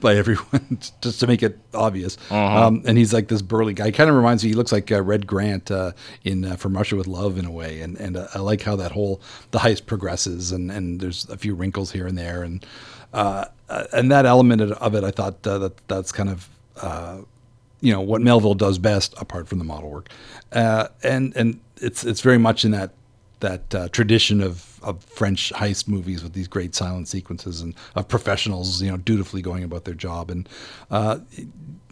by 0.00 0.16
everyone 0.16 0.78
just 1.00 1.20
to 1.20 1.26
make 1.26 1.42
it 1.42 1.58
obvious. 1.74 2.16
Uh-huh. 2.30 2.66
Um, 2.66 2.82
and 2.86 2.96
he's 2.96 3.12
like 3.12 3.28
this 3.28 3.42
burly 3.42 3.74
guy. 3.74 3.90
Kind 3.90 4.08
of 4.08 4.16
reminds 4.16 4.42
me. 4.42 4.50
He 4.50 4.54
looks 4.54 4.72
like 4.72 4.90
uh, 4.90 5.02
Red 5.02 5.26
Grant 5.26 5.70
uh, 5.70 5.92
in 6.24 6.44
uh, 6.44 6.56
From 6.56 6.76
Russia 6.76 6.96
with 6.96 7.06
Love 7.06 7.38
in 7.38 7.44
a 7.44 7.50
way. 7.50 7.80
And 7.80 7.96
and 7.98 8.16
uh, 8.16 8.28
I 8.34 8.38
like 8.38 8.62
how 8.62 8.76
that 8.76 8.92
whole 8.92 9.20
the 9.50 9.58
heist 9.58 9.86
progresses 9.86 10.52
and 10.52 10.70
and 10.70 11.00
there's 11.00 11.28
a 11.28 11.36
few 11.36 11.54
wrinkles 11.54 11.92
here 11.92 12.06
and 12.06 12.16
there 12.16 12.42
and 12.42 12.64
uh, 13.12 13.44
uh, 13.68 13.84
and 13.92 14.10
that 14.10 14.24
element 14.24 14.62
of 14.62 14.94
it 14.94 15.04
I 15.04 15.10
thought 15.10 15.42
that 15.42 15.72
that's 15.88 16.12
kind 16.12 16.28
of 16.30 16.48
you 17.82 17.92
know 17.92 18.00
what 18.00 18.20
Melville 18.20 18.54
does 18.54 18.78
best 18.78 19.14
apart 19.18 19.48
from 19.48 19.58
the 19.58 19.64
model 19.64 19.90
work. 19.90 20.08
uh, 20.52 20.88
and 21.02 21.34
and 21.36 21.60
it's 21.80 22.04
it's 22.04 22.20
very 22.20 22.38
much 22.38 22.64
in 22.64 22.70
that 22.72 22.92
that 23.40 23.74
uh, 23.74 23.88
tradition 23.88 24.40
of, 24.40 24.78
of 24.82 25.02
French 25.04 25.52
heist 25.54 25.88
movies 25.88 26.22
with 26.22 26.32
these 26.32 26.48
great 26.48 26.74
silent 26.74 27.08
sequences 27.08 27.60
and 27.60 27.74
of 27.94 28.08
professionals, 28.08 28.80
you 28.82 28.90
know, 28.90 28.96
dutifully 28.96 29.42
going 29.42 29.64
about 29.64 29.84
their 29.84 29.94
job. 29.94 30.30
And 30.30 30.48
uh, 30.90 31.18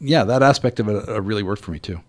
yeah, 0.01 0.25
that 0.25 0.43
aspect 0.43 0.79
of 0.81 0.89
it 0.89 1.09
uh, 1.09 1.21
really 1.21 1.43
worked 1.43 1.63
for 1.65 1.73
me 1.73 1.79
too. 1.79 2.01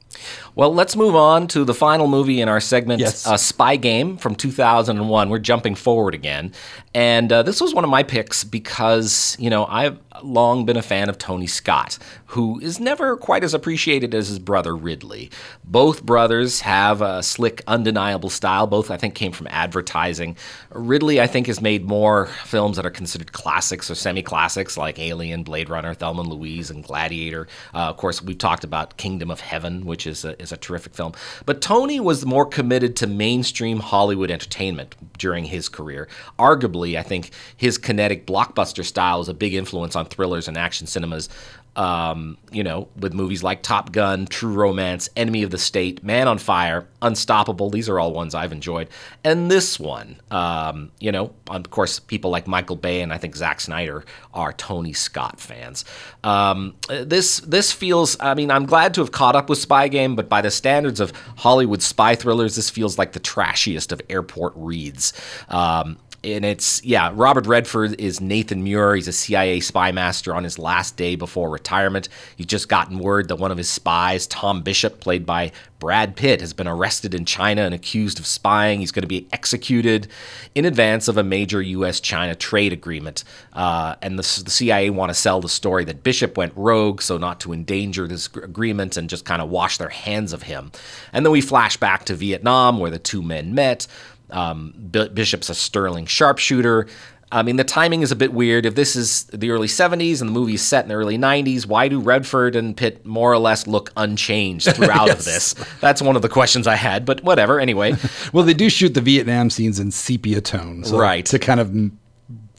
Well, 0.55 0.73
let's 0.73 0.95
move 0.95 1.15
on 1.15 1.47
to 1.49 1.63
the 1.63 1.73
final 1.73 2.07
movie 2.07 2.41
in 2.41 2.49
our 2.49 2.59
segment, 2.59 2.99
Yes. 2.99 3.25
uh, 3.25 3.37
Spy 3.37 3.75
Game 3.77 4.17
from 4.17 4.35
2001. 4.35 5.29
We're 5.29 5.39
jumping 5.39 5.75
forward 5.75 6.13
again. 6.13 6.51
And 6.93 7.31
uh, 7.31 7.43
this 7.43 7.61
was 7.61 7.73
one 7.73 7.83
of 7.83 7.89
my 7.89 8.03
picks 8.03 8.43
because, 8.43 9.37
you 9.39 9.49
know, 9.49 9.65
I've 9.65 9.97
long 10.23 10.65
been 10.65 10.77
a 10.77 10.81
fan 10.81 11.09
of 11.09 11.17
Tony 11.17 11.47
Scott, 11.47 11.97
who 12.27 12.59
is 12.59 12.79
never 12.79 13.17
quite 13.17 13.43
as 13.43 13.53
appreciated 13.53 14.13
as 14.13 14.27
his 14.27 14.39
brother 14.39 14.75
Ridley. 14.75 15.29
Both 15.63 16.03
brothers 16.03 16.61
have 16.61 17.01
a 17.01 17.23
slick, 17.23 17.61
undeniable 17.67 18.29
style. 18.29 18.67
Both, 18.67 18.91
I 18.91 18.97
think, 18.97 19.15
came 19.15 19.31
from 19.31 19.47
advertising. 19.49 20.35
Ridley, 20.71 21.19
I 21.21 21.27
think, 21.27 21.47
has 21.47 21.61
made 21.61 21.85
more 21.85 22.27
films 22.45 22.77
that 22.77 22.85
are 22.85 22.91
considered 22.91 23.31
classics 23.31 23.89
or 23.89 23.95
semi 23.95 24.21
classics 24.21 24.77
like 24.77 24.99
Alien, 24.99 25.43
Blade 25.43 25.69
Runner, 25.69 25.93
Thelma 25.93 26.21
and 26.21 26.29
Louise, 26.29 26.69
and 26.69 26.83
Gladiator. 26.83 27.47
Uh, 27.73 27.89
of 27.89 27.97
course, 27.97 28.21
we've 28.21 28.37
talked 28.37 28.63
about 28.63 28.97
Kingdom 28.97 29.31
of 29.31 29.39
Heaven, 29.39 29.85
which 29.85 30.05
is 30.05 30.25
a, 30.25 30.39
is 30.41 30.51
a 30.51 30.57
terrific 30.57 30.93
film. 30.93 31.13
But 31.45 31.61
Tony 31.61 31.99
was 31.99 32.25
more 32.25 32.45
committed 32.45 32.95
to 32.97 33.07
mainstream 33.07 33.79
Hollywood 33.79 34.31
entertainment 34.31 34.95
during 35.17 35.45
his 35.45 35.69
career. 35.69 36.07
Arguably, 36.37 36.97
I 36.97 37.03
think 37.03 37.31
his 37.55 37.77
kinetic 37.77 38.25
blockbuster 38.25 38.83
style 38.83 39.21
is 39.21 39.29
a 39.29 39.33
big 39.33 39.53
influence 39.53 39.95
on 39.95 40.05
thrillers 40.09 40.47
and 40.47 40.57
action 40.57 40.87
cinemas. 40.87 41.29
Um, 41.75 42.37
you 42.51 42.63
know, 42.63 42.89
with 42.97 43.13
movies 43.13 43.41
like 43.41 43.61
Top 43.61 43.93
Gun, 43.93 44.25
True 44.25 44.51
Romance, 44.51 45.07
Enemy 45.15 45.43
of 45.43 45.51
the 45.51 45.57
State, 45.57 46.03
Man 46.03 46.27
on 46.27 46.37
Fire, 46.37 46.87
Unstoppable. 47.01 47.69
These 47.69 47.87
are 47.87 47.99
all 47.99 48.11
ones 48.11 48.35
I've 48.35 48.51
enjoyed. 48.51 48.89
And 49.23 49.49
this 49.49 49.79
one, 49.79 50.19
um, 50.29 50.91
you 50.99 51.11
know, 51.11 51.31
of 51.47 51.69
course, 51.69 51.99
people 51.99 52.31
like 52.31 52.47
Michael 52.47 52.75
Bay 52.75 53.01
and 53.01 53.13
I 53.13 53.17
think 53.17 53.35
Zack 53.35 53.61
Snyder 53.61 54.03
are 54.33 54.51
Tony 54.51 54.91
Scott 54.91 55.39
fans. 55.39 55.85
Um, 56.23 56.75
this 56.89 57.39
this 57.41 57.71
feels. 57.71 58.17
I 58.19 58.33
mean, 58.33 58.51
I'm 58.51 58.65
glad 58.65 58.93
to 58.95 59.01
have 59.01 59.11
caught 59.11 59.37
up 59.37 59.47
with 59.47 59.59
Spy 59.59 59.87
Game, 59.87 60.15
but 60.15 60.27
by 60.27 60.41
the 60.41 60.51
standards 60.51 60.99
of 60.99 61.13
Hollywood 61.37 61.81
spy 61.81 62.15
thrillers, 62.15 62.55
this 62.57 62.69
feels 62.69 62.97
like 62.97 63.13
the 63.13 63.21
trashiest 63.21 63.93
of 63.93 64.01
airport 64.09 64.53
reads. 64.55 65.13
Um, 65.47 65.97
and 66.23 66.43
it's 66.43 66.83
yeah 66.83 67.11
robert 67.13 67.47
redford 67.47 67.99
is 67.99 68.19
nathan 68.19 68.63
muir. 68.63 68.95
He's 68.95 69.07
a 69.07 69.13
cia 69.13 69.59
spy 69.59 69.91
master 69.91 70.35
on 70.35 70.43
his 70.43 70.59
last 70.59 70.97
day 70.97 71.15
before 71.15 71.49
retirement. 71.49 72.09
He's 72.35 72.45
just 72.45 72.67
gotten 72.67 72.99
word 72.99 73.27
that 73.29 73.37
one 73.37 73.51
of 73.51 73.57
his 73.57 73.69
spies 73.69 74.27
tom 74.27 74.61
bishop 74.61 74.99
played 74.99 75.25
by 75.25 75.51
brad 75.79 76.17
pitt 76.17 76.41
has 76.41 76.51
been 76.51 76.67
arrested 76.67 77.13
in 77.13 77.23
china 77.23 77.61
and 77.61 77.73
accused 77.73 78.19
of 78.19 78.25
spying. 78.25 78.81
He's 78.81 78.91
going 78.91 79.03
to 79.03 79.07
be 79.07 79.27
executed 79.31 80.07
in 80.55 80.65
advance 80.65 81.07
of 81.07 81.17
a 81.17 81.23
major 81.23 81.61
us-china 81.61 82.35
trade 82.35 82.73
agreement. 82.73 83.23
Uh, 83.53 83.95
and 84.01 84.19
the, 84.19 84.43
the 84.43 84.51
cia 84.51 84.89
want 84.89 85.09
to 85.09 85.13
sell 85.13 85.39
the 85.39 85.49
story 85.49 85.85
that 85.85 86.03
bishop 86.03 86.37
went 86.37 86.53
rogue 86.55 87.01
so 87.01 87.17
not 87.17 87.39
to 87.41 87.53
endanger 87.53 88.07
this 88.07 88.27
agreement 88.27 88.97
and 88.97 89.09
just 89.09 89.23
kind 89.23 89.41
of 89.41 89.49
wash 89.49 89.77
their 89.77 89.89
hands 89.89 90.33
of 90.33 90.43
him. 90.43 90.71
And 91.13 91.25
then 91.25 91.31
we 91.31 91.41
flash 91.41 91.77
back 91.77 92.03
to 92.05 92.15
vietnam 92.15 92.79
where 92.79 92.91
the 92.91 92.99
two 92.99 93.21
men 93.21 93.55
met 93.55 93.87
um, 94.31 94.73
Bishop's 94.91 95.49
a 95.49 95.55
sterling 95.55 96.05
sharpshooter. 96.05 96.87
I 97.31 97.43
mean, 97.43 97.57
the 97.57 97.63
timing 97.63 98.01
is 98.01 98.11
a 98.11 98.15
bit 98.15 98.33
weird. 98.33 98.65
If 98.65 98.73
this 98.73 98.95
is 98.95 99.25
the 99.25 99.51
early 99.51 99.67
70s 99.67 100.19
and 100.19 100.29
the 100.29 100.33
movie 100.33 100.55
is 100.55 100.63
set 100.63 100.83
in 100.85 100.89
the 100.89 100.95
early 100.95 101.15
90s, 101.15 101.67
why 101.67 101.87
do 101.87 101.99
Redford 101.99 102.55
and 102.55 102.75
Pitt 102.75 103.05
more 103.05 103.31
or 103.31 103.37
less 103.37 103.67
look 103.67 103.91
unchanged 103.95 104.67
throughout 104.75 105.11
of 105.11 105.23
this? 105.25 105.53
That's 105.79 106.01
one 106.01 106.15
of 106.15 106.23
the 106.23 106.29
questions 106.29 106.65
I 106.65 106.75
had, 106.75 107.05
but 107.05 107.23
whatever. 107.23 107.59
Anyway, 107.59 107.93
Well, 108.33 108.45
they 108.45 108.55
do 108.55 108.67
shoot 108.67 108.95
the 108.95 109.01
Vietnam 109.01 109.51
scenes 109.51 109.79
in 109.79 109.91
sepia 109.91 110.41
tone, 110.41 110.83
so 110.83 110.97
Right. 110.97 111.23
To 111.27 111.37
kind 111.37 111.59
of, 111.59 111.71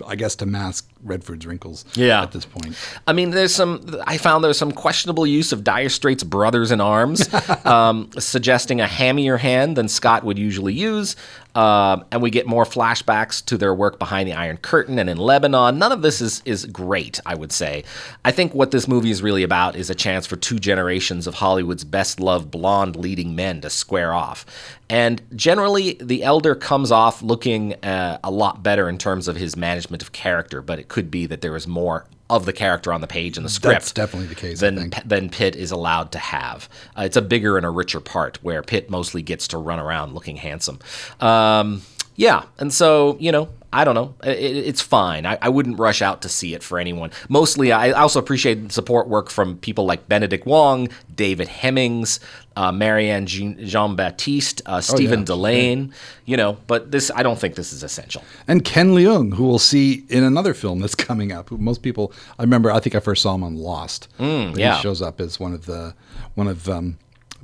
I 0.06 0.14
guess, 0.14 0.36
to 0.36 0.46
mask 0.46 0.88
Redford's 1.02 1.46
wrinkles. 1.46 1.84
Yeah. 1.94 2.22
At 2.22 2.30
this 2.32 2.44
point, 2.44 2.76
I 3.08 3.12
mean, 3.12 3.30
there's 3.30 3.54
some. 3.54 3.84
I 4.06 4.18
found 4.18 4.44
there's 4.44 4.58
some 4.58 4.70
questionable 4.72 5.26
use 5.26 5.52
of 5.52 5.64
Dire 5.64 5.88
Straits' 5.88 6.22
brothers 6.22 6.70
in 6.70 6.80
arms, 6.80 7.28
um, 7.64 8.10
suggesting 8.18 8.80
a 8.80 8.86
hammier 8.86 9.38
hand 9.38 9.76
than 9.76 9.88
Scott 9.88 10.22
would 10.24 10.38
usually 10.38 10.74
use. 10.74 11.16
Um, 11.54 12.04
and 12.12 12.22
we 12.22 12.30
get 12.30 12.46
more 12.46 12.64
flashbacks 12.64 13.44
to 13.46 13.58
their 13.58 13.74
work 13.74 13.98
behind 13.98 14.28
the 14.28 14.34
Iron 14.34 14.56
Curtain 14.56 14.98
and 14.98 15.10
in 15.10 15.16
Lebanon. 15.16 15.78
None 15.78 15.92
of 15.92 16.02
this 16.02 16.20
is 16.20 16.42
is 16.44 16.64
great, 16.66 17.20
I 17.26 17.34
would 17.34 17.52
say. 17.52 17.84
I 18.24 18.30
think 18.30 18.54
what 18.54 18.70
this 18.70 18.86
movie 18.86 19.10
is 19.10 19.22
really 19.22 19.42
about 19.42 19.76
is 19.76 19.90
a 19.90 19.94
chance 19.94 20.26
for 20.26 20.36
two 20.36 20.58
generations 20.58 21.26
of 21.26 21.34
Hollywood's 21.34 21.84
best 21.84 22.20
loved 22.20 22.50
blonde 22.50 22.96
leading 22.96 23.34
men 23.34 23.60
to 23.62 23.70
square 23.70 24.12
off. 24.12 24.46
And 24.88 25.22
generally, 25.36 25.94
the 26.00 26.22
elder 26.22 26.54
comes 26.54 26.90
off 26.90 27.22
looking 27.22 27.74
uh, 27.84 28.18
a 28.22 28.30
lot 28.30 28.62
better 28.62 28.88
in 28.88 28.98
terms 28.98 29.28
of 29.28 29.36
his 29.36 29.56
management 29.56 30.02
of 30.02 30.12
character, 30.12 30.62
but 30.62 30.78
it 30.78 30.88
could 30.88 31.10
be 31.10 31.26
that 31.26 31.40
there 31.40 31.56
is 31.56 31.66
more 31.66 32.06
of 32.30 32.46
the 32.46 32.52
character 32.52 32.92
on 32.92 33.00
the 33.00 33.06
page 33.06 33.36
in 33.36 33.42
the 33.42 33.48
script. 33.48 33.74
That's 33.74 33.92
definitely 33.92 34.28
the 34.28 34.34
case, 34.34 34.62
I 34.62 34.70
Than, 34.70 34.92
than 35.04 35.30
Pitt 35.30 35.56
is 35.56 35.70
allowed 35.70 36.12
to 36.12 36.18
have. 36.18 36.68
Uh, 36.96 37.02
it's 37.02 37.16
a 37.16 37.22
bigger 37.22 37.56
and 37.56 37.66
a 37.66 37.70
richer 37.70 38.00
part 38.00 38.38
where 38.42 38.62
Pitt 38.62 38.88
mostly 38.88 39.20
gets 39.22 39.48
to 39.48 39.58
run 39.58 39.78
around 39.78 40.14
looking 40.14 40.36
handsome. 40.36 40.78
Um, 41.20 41.82
yeah, 42.20 42.44
and 42.58 42.70
so 42.72 43.16
you 43.18 43.32
know, 43.32 43.48
I 43.72 43.84
don't 43.84 43.94
know. 43.94 44.14
It, 44.22 44.38
it- 44.38 44.66
it's 44.70 44.82
fine. 44.82 45.24
I, 45.26 45.38
I 45.40 45.48
wouldn't 45.48 45.78
rush 45.78 46.02
out 46.02 46.20
to 46.22 46.28
see 46.28 46.54
it 46.54 46.62
for 46.62 46.78
anyone. 46.78 47.10
Mostly, 47.28 47.72
I 47.72 47.92
also 47.92 48.18
appreciate 48.18 48.72
support 48.72 49.08
work 49.08 49.30
from 49.30 49.56
people 49.58 49.84
like 49.86 50.06
Benedict 50.08 50.44
Wong, 50.46 50.88
David 51.14 51.48
Hemmings, 51.48 52.20
uh, 52.56 52.72
Marianne 52.72 53.26
Jean 53.26 53.96
Baptiste, 53.96 54.60
uh, 54.66 54.80
Stephen 54.82 55.20
yeah, 55.20 55.24
Dillane. 55.26 55.92
You 56.26 56.36
know, 56.36 56.58
but 56.66 56.90
this 56.90 57.10
I 57.14 57.22
don't 57.22 57.38
think 57.38 57.54
this 57.54 57.72
is 57.72 57.82
essential. 57.82 58.22
and 58.46 58.64
Ken 58.64 58.90
Leung, 58.94 59.32
who 59.34 59.44
we'll 59.48 59.58
see 59.58 60.04
in 60.10 60.22
another 60.24 60.52
film 60.52 60.80
that's 60.80 60.94
coming 61.08 61.32
up. 61.32 61.48
Who 61.48 61.56
most 61.56 61.82
people, 61.82 62.12
I 62.38 62.42
remember, 62.42 62.70
I 62.70 62.80
think 62.80 62.94
I 62.94 63.00
first 63.00 63.22
saw 63.22 63.34
him 63.34 63.42
on 63.44 63.56
Lost. 63.56 64.08
Mm, 64.18 64.56
yeah. 64.58 64.76
he 64.76 64.82
shows 64.82 65.00
up 65.00 65.20
as 65.20 65.40
one 65.40 65.54
of 65.54 65.64
the 65.64 65.94
one 66.34 66.48
of 66.48 66.68
um, 66.68 66.98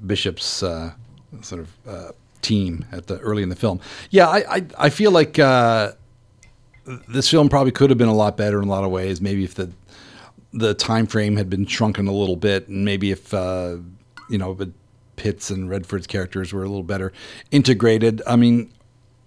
Bishop's 0.06 0.62
uh, 0.62 0.92
sort 1.40 1.60
of 1.62 1.68
uh, 1.88 2.12
team 2.42 2.84
at 2.92 3.06
the 3.06 3.18
early 3.18 3.42
in 3.42 3.48
the 3.48 3.56
film. 3.56 3.80
Yeah, 4.10 4.28
I 4.28 4.56
I, 4.56 4.66
I 4.78 4.90
feel 4.90 5.10
like. 5.10 5.38
Uh, 5.38 5.92
this 7.08 7.28
film 7.28 7.48
probably 7.48 7.72
could 7.72 7.90
have 7.90 7.98
been 7.98 8.06
a 8.06 8.14
lot 8.14 8.36
better 8.36 8.62
in 8.62 8.68
a 8.68 8.70
lot 8.70 8.84
of 8.84 8.90
ways. 8.90 9.20
Maybe 9.20 9.42
if 9.42 9.56
the 9.56 9.72
the 10.52 10.74
time 10.74 11.06
frame 11.06 11.36
had 11.36 11.50
been 11.50 11.66
shrunken 11.66 12.06
a 12.06 12.12
little 12.12 12.36
bit, 12.36 12.68
and 12.68 12.84
maybe 12.84 13.10
if 13.10 13.34
uh, 13.34 13.76
you 14.30 14.38
know, 14.38 14.54
but 14.54 14.70
Pitt's 15.16 15.50
and 15.50 15.68
Redford's 15.68 16.06
characters 16.06 16.52
were 16.52 16.62
a 16.62 16.68
little 16.68 16.82
better 16.82 17.12
integrated. 17.50 18.22
I 18.26 18.36
mean, 18.36 18.72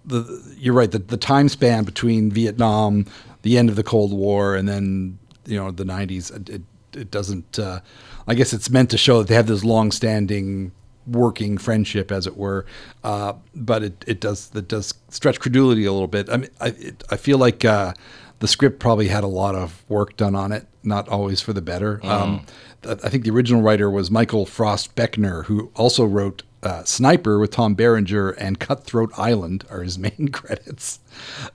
the 0.04 0.54
you're 0.58 0.74
right. 0.74 0.90
The 0.90 0.98
the 0.98 1.16
time 1.16 1.48
span 1.48 1.84
between 1.84 2.30
Vietnam, 2.30 3.06
the 3.42 3.58
end 3.58 3.68
of 3.68 3.76
the 3.76 3.82
Cold 3.82 4.12
War, 4.12 4.56
and 4.56 4.68
then 4.68 5.18
you 5.46 5.56
know 5.56 5.70
the 5.70 5.84
'90s, 5.84 6.34
it 6.50 6.62
it, 6.96 7.10
doesn't. 7.10 7.58
Uh, 7.58 7.80
I 8.26 8.34
guess 8.34 8.52
it's 8.52 8.70
meant 8.70 8.90
to 8.90 8.98
show 8.98 9.18
that 9.18 9.28
they 9.28 9.34
have 9.34 9.46
this 9.46 9.64
long-standing 9.64 10.72
working 11.10 11.58
friendship, 11.58 12.10
as 12.12 12.26
it 12.26 12.36
were. 12.36 12.64
Uh, 13.04 13.34
but 13.54 13.82
it, 13.82 14.04
it 14.06 14.20
does 14.20 14.48
that 14.50 14.68
does 14.68 14.94
stretch 15.08 15.40
credulity 15.40 15.84
a 15.84 15.92
little 15.92 16.08
bit. 16.08 16.30
I 16.30 16.36
mean, 16.38 16.50
I 16.60 16.68
it, 16.68 17.04
I 17.10 17.16
feel 17.16 17.38
like 17.38 17.64
uh, 17.64 17.94
the 18.40 18.48
script 18.48 18.78
probably 18.78 19.08
had 19.08 19.24
a 19.24 19.28
lot 19.28 19.54
of 19.54 19.84
work 19.88 20.16
done 20.16 20.34
on 20.34 20.52
it, 20.52 20.66
not 20.82 21.08
always 21.08 21.40
for 21.40 21.52
the 21.52 21.62
better. 21.62 22.00
Um, 22.02 22.46
th- 22.82 22.98
I 23.04 23.08
think 23.08 23.24
the 23.24 23.30
original 23.30 23.62
writer 23.62 23.90
was 23.90 24.10
Michael 24.10 24.46
Frost 24.46 24.94
Beckner, 24.96 25.44
who 25.44 25.70
also 25.76 26.04
wrote. 26.04 26.42
Uh, 26.62 26.84
Sniper 26.84 27.38
with 27.38 27.52
Tom 27.52 27.72
Berenger 27.72 28.32
and 28.32 28.60
Cutthroat 28.60 29.10
Island 29.18 29.64
are 29.70 29.80
his 29.82 29.98
main 30.06 30.28
credits. 30.30 31.00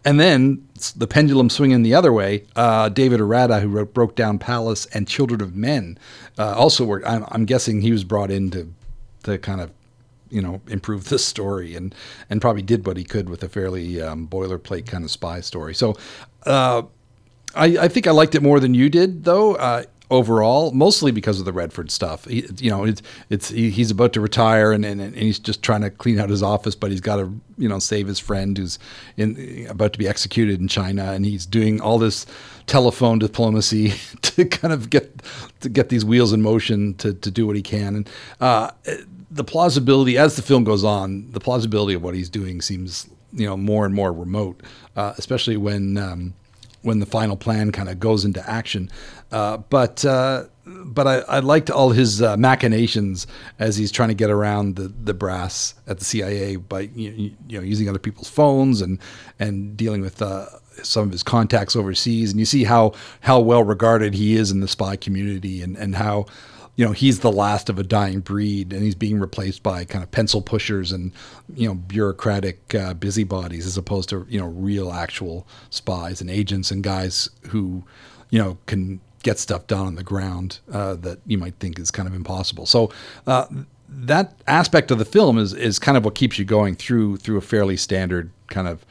And 0.03 0.19
then 0.19 0.67
the 0.95 1.05
pendulum 1.05 1.51
swinging 1.51 1.83
the 1.83 1.93
other 1.93 2.11
way, 2.11 2.45
uh, 2.55 2.89
David 2.89 3.19
Arata, 3.19 3.61
who 3.61 3.67
wrote 3.67 3.93
Broke 3.93 4.15
Down 4.15 4.39
Palace 4.39 4.87
and 4.87 5.07
Children 5.07 5.41
of 5.41 5.55
Men, 5.55 5.99
uh, 6.39 6.55
also 6.55 6.85
worked. 6.85 7.05
I'm, 7.05 7.23
I'm 7.27 7.45
guessing 7.45 7.81
he 7.81 7.91
was 7.91 8.03
brought 8.03 8.31
in 8.31 8.49
to, 8.49 8.73
to 9.25 9.37
kind 9.37 9.61
of, 9.61 9.71
you 10.29 10.41
know, 10.41 10.61
improve 10.67 11.09
the 11.09 11.19
story 11.19 11.75
and, 11.75 11.93
and 12.29 12.41
probably 12.41 12.61
did 12.61 12.85
what 12.85 12.97
he 12.97 13.03
could 13.03 13.29
with 13.29 13.43
a 13.43 13.49
fairly 13.49 14.01
um, 14.01 14.27
boilerplate 14.27 14.87
kind 14.87 15.03
of 15.03 15.11
spy 15.11 15.41
story. 15.41 15.75
So 15.75 15.95
uh, 16.45 16.83
I, 17.53 17.65
I 17.77 17.87
think 17.87 18.07
I 18.07 18.11
liked 18.11 18.35
it 18.35 18.41
more 18.41 18.59
than 18.59 18.73
you 18.73 18.89
did, 18.89 19.23
though. 19.23 19.55
Uh, 19.55 19.83
overall, 20.11 20.71
mostly 20.71 21.11
because 21.11 21.39
of 21.39 21.45
the 21.45 21.53
Redford 21.53 21.89
stuff. 21.89 22.25
He, 22.25 22.47
you 22.57 22.69
know, 22.69 22.85
it's 22.85 23.01
it's 23.29 23.49
he, 23.49 23.69
he's 23.69 23.91
about 23.91 24.13
to 24.13 24.21
retire 24.21 24.71
and, 24.71 24.85
and 24.85 25.01
and 25.01 25.15
he's 25.15 25.39
just 25.39 25.63
trying 25.63 25.81
to 25.81 25.89
clean 25.89 26.19
out 26.19 26.29
his 26.29 26.43
office, 26.43 26.75
but 26.75 26.91
he's 26.91 27.01
got 27.01 27.17
to 27.17 27.33
you 27.57 27.69
know 27.69 27.79
save 27.79 28.07
his 28.07 28.19
friend 28.19 28.57
who's 28.57 28.79
in 29.17 29.67
about 29.69 29.93
to 29.93 29.99
be 29.99 30.07
executed 30.07 30.59
in 30.59 30.67
China, 30.67 31.11
and 31.11 31.25
he's 31.25 31.45
doing 31.45 31.81
all 31.81 31.97
this 31.97 32.25
telephone 32.67 33.19
diplomacy 33.19 33.93
to 34.21 34.45
kind 34.45 34.73
of 34.73 34.89
get 34.89 35.21
to 35.61 35.69
get 35.69 35.89
these 35.89 36.05
wheels 36.05 36.33
in 36.33 36.41
motion 36.41 36.93
to 36.95 37.13
to 37.13 37.31
do 37.31 37.47
what 37.47 37.55
he 37.55 37.61
can. 37.61 37.95
And 37.95 38.09
uh, 38.39 38.71
the 39.35 39.43
plausibility 39.43 40.17
as 40.17 40.35
the 40.35 40.41
film 40.41 40.63
goes 40.63 40.83
on, 40.83 41.29
the 41.31 41.39
plausibility 41.39 41.93
of 41.93 42.01
what 42.01 42.15
he's 42.15 42.29
doing 42.29 42.61
seems 42.61 43.07
you 43.33 43.45
know 43.45 43.57
more 43.57 43.85
and 43.85 43.93
more 43.93 44.11
remote, 44.11 44.63
uh, 44.95 45.13
especially 45.17 45.57
when. 45.57 45.97
Um, 45.97 46.33
when 46.81 46.99
the 46.99 47.05
final 47.07 47.35
plan 47.35 47.71
kind 47.71 47.89
of 47.89 47.99
goes 47.99 48.25
into 48.25 48.47
action. 48.47 48.91
Uh, 49.31 49.57
but 49.57 50.05
uh, 50.05 50.43
but 50.65 51.07
I, 51.07 51.15
I 51.21 51.39
liked 51.39 51.71
all 51.71 51.89
his 51.89 52.21
uh, 52.21 52.37
machinations 52.37 53.25
as 53.57 53.75
he's 53.75 53.91
trying 53.91 54.09
to 54.09 54.15
get 54.15 54.29
around 54.29 54.75
the, 54.75 54.89
the 54.89 55.15
brass 55.15 55.73
at 55.87 55.97
the 55.97 56.05
CIA 56.05 56.57
by 56.57 56.81
you, 56.81 57.33
you 57.47 57.57
know 57.57 57.63
using 57.63 57.89
other 57.89 57.97
people's 57.97 58.29
phones 58.29 58.81
and 58.81 58.99
and 59.39 59.75
dealing 59.75 60.01
with 60.01 60.21
uh, 60.21 60.45
some 60.83 61.05
of 61.05 61.11
his 61.11 61.23
contacts 61.23 61.75
overseas. 61.75 62.29
And 62.29 62.39
you 62.39 62.45
see 62.45 62.65
how 62.65 62.93
how 63.21 63.39
well 63.39 63.63
regarded 63.63 64.13
he 64.13 64.35
is 64.35 64.51
in 64.51 64.59
the 64.59 64.67
spy 64.67 64.95
community 64.95 65.63
and 65.63 65.75
and 65.77 65.95
how 65.95 66.27
you 66.75 66.85
know 66.85 66.91
he's 66.91 67.19
the 67.19 67.31
last 67.31 67.69
of 67.69 67.79
a 67.79 67.83
dying 67.83 68.19
breed 68.19 68.73
and 68.73 68.83
he's 68.83 68.95
being 68.95 69.19
replaced 69.19 69.63
by 69.63 69.85
kind 69.85 70.03
of 70.03 70.11
pencil 70.11 70.41
pushers 70.41 70.91
and 70.91 71.11
you 71.53 71.67
know 71.67 71.75
bureaucratic 71.75 72.75
uh, 72.75 72.93
busybodies 72.93 73.65
as 73.65 73.77
opposed 73.77 74.09
to 74.09 74.25
you 74.29 74.39
know 74.39 74.47
real 74.47 74.91
actual 74.91 75.47
spies 75.69 76.21
and 76.21 76.29
agents 76.29 76.71
and 76.71 76.83
guys 76.83 77.29
who 77.49 77.83
you 78.29 78.39
know 78.39 78.57
can 78.65 78.99
get 79.25 79.39
stuff 79.39 79.65
done 79.65 79.87
on 79.87 79.95
the 79.95 80.03
ground 80.03 80.59
uh, 80.71 80.93
that 80.93 81.19
you 81.25 81.35
might 81.35 81.55
think 81.55 81.79
is 81.79 81.89
kind 81.89 82.07
of 82.07 82.13
impossible. 82.13 82.67
So 82.67 82.91
uh, 83.25 83.47
that 83.89 84.35
aspect 84.45 84.91
of 84.91 84.99
the 84.99 85.05
film 85.05 85.39
is 85.39 85.51
is 85.53 85.79
kind 85.79 85.97
of 85.97 86.05
what 86.05 86.13
keeps 86.13 86.37
you 86.37 86.45
going 86.45 86.75
through 86.75 87.17
through 87.17 87.37
a 87.37 87.41
fairly 87.41 87.75
standard 87.75 88.31
kind 88.47 88.67
of 88.67 88.85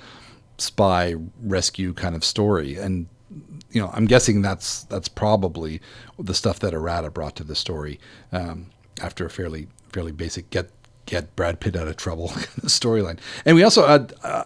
spy 0.59 1.14
rescue 1.41 1.93
kind 1.95 2.16
of 2.16 2.24
story. 2.24 2.76
And 2.76 3.07
you 3.75 3.81
know 3.81 3.91
i'm 3.93 4.07
guessing 4.07 4.41
that's 4.41 4.85
that's 4.85 5.09
probably 5.09 5.81
the 6.18 6.35
stuff 6.35 6.61
that 6.61 6.72
Arata 6.72 7.12
brought 7.12 7.37
to 7.37 7.45
the 7.45 7.55
story 7.55 8.01
um, 8.33 8.70
after 9.03 9.27
a 9.27 9.31
fairly 9.31 9.66
fairly 9.93 10.12
basic 10.12 10.49
get 10.51 10.70
get 11.07 11.35
brad 11.37 11.61
pitt 11.61 11.77
out 11.77 11.89
of 11.89 11.97
trouble 11.97 12.29
storyline 12.62 13.18
and 13.45 13.57
we 13.57 13.62
also 13.62 13.87
had 13.87 14.14
uh, 14.22 14.45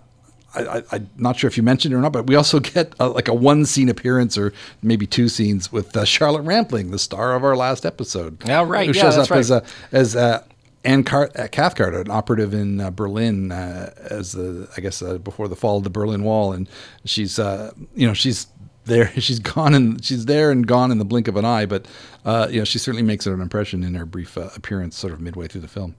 I, 0.55 0.83
am 0.93 1.11
not 1.17 1.37
sure 1.37 1.47
if 1.47 1.57
you 1.57 1.63
mentioned 1.63 1.93
it 1.93 1.99
or 1.99 2.01
not, 2.01 2.13
but 2.13 2.27
we 2.27 2.35
also 2.35 2.59
get 2.75 2.95
a, 2.99 3.09
like 3.09 3.29
a 3.29 3.35
one 3.35 3.65
scene 3.67 3.89
appearance 3.89 4.37
or 4.39 4.53
maybe 4.83 5.07
two 5.07 5.29
scenes 5.29 5.71
with 5.71 5.97
uh, 5.97 6.05
Charlotte 6.05 6.43
Rampling, 6.43 6.91
the 6.91 6.99
star 6.99 7.37
of 7.37 7.45
our 7.45 7.55
last 7.55 7.85
episode. 7.85 8.43
Yeah, 8.47 8.65
right. 8.67 8.89
Who 8.89 8.95
yeah, 8.95 9.03
shows 9.03 9.19
up 9.19 9.31
right. 9.31 9.39
as 9.39 9.51
a, 9.51 9.63
as 9.93 10.15
a, 10.15 10.45
Anne 10.85 11.05
Car- 11.05 11.31
uh, 11.37 11.49
Cathcart, 11.49 11.95
an 11.95 12.11
operative 12.11 12.55
in 12.55 12.81
uh, 12.81 12.91
Berlin, 12.91 13.53
uh, 13.53 13.93
as 14.11 14.33
the 14.33 14.69
I 14.77 14.81
guess 14.81 15.03
uh, 15.03 15.19
before 15.19 15.49
the 15.49 15.57
fall 15.57 15.79
of 15.79 15.85
the 15.85 15.91
Berlin 15.91 16.23
Wall, 16.23 16.53
and 16.53 16.69
she's 17.05 17.39
uh, 17.39 17.73
you 17.95 18.07
know 18.07 18.15
she's 18.15 18.47
there, 18.89 19.09
she's 19.21 19.39
gone 19.39 19.75
and 19.75 20.05
she's 20.05 20.27
there 20.27 20.51
and 20.51 20.67
gone 20.67 20.91
in 20.91 20.99
the 20.99 21.05
blink 21.05 21.29
of 21.29 21.37
an 21.37 21.45
eye, 21.45 21.67
but 21.67 21.87
uh, 22.25 22.49
you 22.51 22.59
know 22.59 22.65
she 22.65 22.79
certainly 22.79 23.03
makes 23.03 23.27
an 23.27 23.41
impression 23.41 23.85
in 23.85 23.95
her 23.95 24.05
brief 24.05 24.37
uh, 24.37 24.51
appearance, 24.57 24.97
sort 24.99 25.13
of 25.13 25.21
midway 25.21 25.47
through 25.47 25.61
the 25.61 25.69
film. 25.69 25.95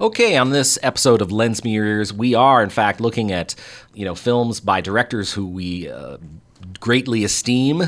Okay, 0.00 0.36
on 0.36 0.50
this 0.50 0.78
episode 0.82 1.20
of 1.20 1.32
Lens 1.32 1.64
Ears, 1.64 2.12
we 2.12 2.32
are 2.32 2.62
in 2.62 2.70
fact 2.70 3.00
looking 3.00 3.32
at 3.32 3.54
you 3.94 4.04
know 4.04 4.14
films 4.14 4.60
by 4.60 4.80
directors 4.80 5.32
who 5.32 5.46
we 5.46 5.88
uh, 5.90 6.18
greatly 6.80 7.24
esteem, 7.24 7.82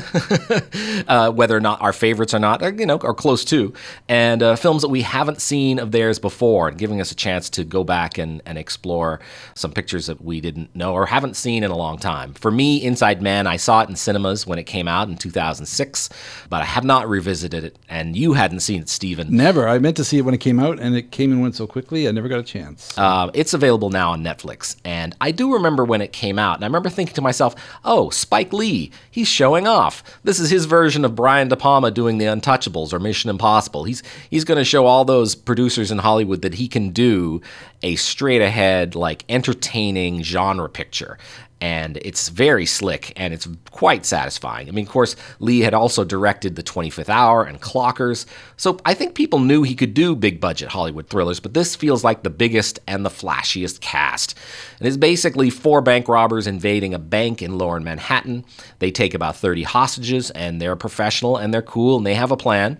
uh, 1.07 1.31
whether 1.31 1.55
or 1.55 1.59
not 1.59 1.81
our 1.81 1.93
favorites 1.93 2.33
or 2.33 2.39
not, 2.39 2.61
or, 2.61 2.71
you 2.71 2.85
know, 2.85 2.97
are 2.97 3.13
close 3.13 3.45
to, 3.45 3.73
and 4.07 4.43
uh, 4.43 4.55
films 4.55 4.81
that 4.81 4.89
we 4.89 5.01
haven't 5.01 5.41
seen 5.41 5.79
of 5.79 5.91
theirs 5.91 6.19
before, 6.19 6.67
and 6.67 6.77
giving 6.77 6.99
us 6.99 7.11
a 7.11 7.15
chance 7.15 7.49
to 7.49 7.63
go 7.63 7.83
back 7.83 8.17
and, 8.17 8.41
and 8.45 8.57
explore 8.57 9.19
some 9.55 9.71
pictures 9.71 10.07
that 10.07 10.23
we 10.23 10.41
didn't 10.41 10.75
know 10.75 10.93
or 10.93 11.05
haven't 11.05 11.35
seen 11.35 11.63
in 11.63 11.71
a 11.71 11.77
long 11.77 11.97
time. 11.97 12.33
For 12.33 12.51
me, 12.51 12.77
Inside 12.83 13.21
Man, 13.21 13.47
I 13.47 13.57
saw 13.57 13.81
it 13.81 13.89
in 13.89 13.95
cinemas 13.95 14.45
when 14.45 14.59
it 14.59 14.65
came 14.65 14.87
out 14.87 15.07
in 15.07 15.17
2006, 15.17 16.09
but 16.49 16.61
I 16.61 16.65
have 16.65 16.83
not 16.83 17.09
revisited 17.09 17.63
it, 17.63 17.79
and 17.89 18.15
you 18.15 18.33
hadn't 18.33 18.59
seen 18.59 18.81
it, 18.81 18.89
Stephen. 18.89 19.35
Never. 19.35 19.67
I 19.67 19.79
meant 19.79 19.97
to 19.97 20.03
see 20.03 20.17
it 20.17 20.21
when 20.21 20.33
it 20.33 20.39
came 20.39 20.59
out, 20.59 20.79
and 20.79 20.95
it 20.95 21.11
came 21.11 21.31
and 21.31 21.41
went 21.41 21.55
so 21.55 21.67
quickly. 21.67 22.07
I 22.07 22.11
never 22.11 22.27
got 22.27 22.39
a 22.39 22.43
chance. 22.43 22.97
Uh, 22.97 23.29
it's 23.33 23.53
available 23.53 23.89
now 23.89 24.11
on 24.11 24.23
Netflix. 24.23 24.75
And 24.83 25.15
I 25.21 25.31
do 25.31 25.53
remember 25.53 25.85
when 25.85 26.01
it 26.01 26.11
came 26.11 26.37
out, 26.37 26.55
and 26.55 26.63
I 26.63 26.67
remember 26.67 26.89
thinking 26.89 27.15
to 27.15 27.21
myself, 27.21 27.55
oh, 27.83 28.09
Spike 28.09 28.53
Lee, 28.53 28.60
he's 28.69 29.27
showing 29.27 29.67
off. 29.67 30.03
This 30.23 30.39
is 30.39 30.49
his 30.49 30.65
version 30.65 31.05
of 31.05 31.15
Brian 31.15 31.47
De 31.47 31.55
Palma 31.55 31.91
doing 31.91 32.17
The 32.17 32.25
Untouchables 32.25 32.93
or 32.93 32.99
Mission 32.99 33.29
Impossible. 33.29 33.83
He's, 33.83 34.03
he's 34.29 34.45
going 34.45 34.57
to 34.57 34.65
show 34.65 34.85
all 34.85 35.05
those 35.05 35.35
producers 35.35 35.91
in 35.91 35.99
Hollywood 35.99 36.41
that 36.41 36.55
he 36.55 36.67
can 36.67 36.89
do 36.89 37.41
a 37.83 37.95
straight 37.95 38.41
ahead, 38.41 38.95
like 38.95 39.25
entertaining 39.29 40.23
genre 40.23 40.69
picture 40.69 41.17
and 41.61 41.97
it's 41.97 42.29
very 42.29 42.65
slick 42.65 43.13
and 43.15 43.33
it's 43.33 43.47
quite 43.69 44.05
satisfying. 44.05 44.67
I 44.67 44.71
mean, 44.71 44.85
of 44.85 44.91
course, 44.91 45.15
Lee 45.39 45.59
had 45.59 45.73
also 45.73 46.03
directed 46.03 46.55
The 46.55 46.63
25th 46.63 47.09
Hour 47.09 47.43
and 47.43 47.61
Clockers, 47.61 48.25
so 48.57 48.79
I 48.83 48.93
think 48.93 49.13
people 49.13 49.39
knew 49.39 49.63
he 49.63 49.75
could 49.75 49.93
do 49.93 50.15
big 50.15 50.39
budget 50.39 50.69
Hollywood 50.69 51.07
thrillers, 51.07 51.39
but 51.39 51.53
this 51.53 51.75
feels 51.75 52.03
like 52.03 52.23
the 52.23 52.29
biggest 52.29 52.79
and 52.87 53.05
the 53.05 53.09
flashiest 53.09 53.79
cast. 53.79 54.37
And 54.79 54.87
It 54.87 54.89
is 54.89 54.97
basically 54.97 55.49
four 55.49 55.81
bank 55.81 56.07
robbers 56.07 56.47
invading 56.47 56.93
a 56.93 56.99
bank 56.99 57.41
in 57.41 57.57
lower 57.57 57.79
Manhattan. 57.79 58.43
They 58.79 58.91
take 58.91 59.13
about 59.13 59.37
30 59.37 59.63
hostages, 59.63 60.31
and 60.31 60.61
they're 60.61 60.75
professional 60.75 61.37
and 61.37 61.53
they're 61.53 61.61
cool 61.61 61.97
and 61.97 62.05
they 62.05 62.15
have 62.15 62.31
a 62.31 62.37
plan. 62.37 62.77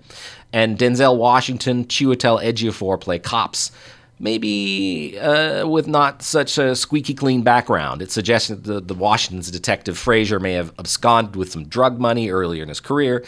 And 0.53 0.77
Denzel 0.77 1.17
Washington, 1.17 1.85
Chiwetel 1.85 2.43
Ejiofor 2.43 2.99
play 2.99 3.19
cops 3.19 3.71
maybe 4.21 5.19
uh, 5.19 5.67
with 5.67 5.87
not 5.87 6.21
such 6.21 6.57
a 6.57 6.75
squeaky 6.75 7.13
clean 7.13 7.41
background. 7.41 8.01
It 8.01 8.11
suggests 8.11 8.49
that 8.49 8.63
the, 8.63 8.79
the 8.79 8.93
Washington's 8.93 9.51
detective 9.51 9.97
Frazier 9.97 10.39
may 10.39 10.53
have 10.53 10.71
absconded 10.77 11.35
with 11.35 11.51
some 11.51 11.67
drug 11.67 11.99
money 11.99 12.29
earlier 12.29 12.63
in 12.63 12.69
his 12.69 12.79
career. 12.79 13.25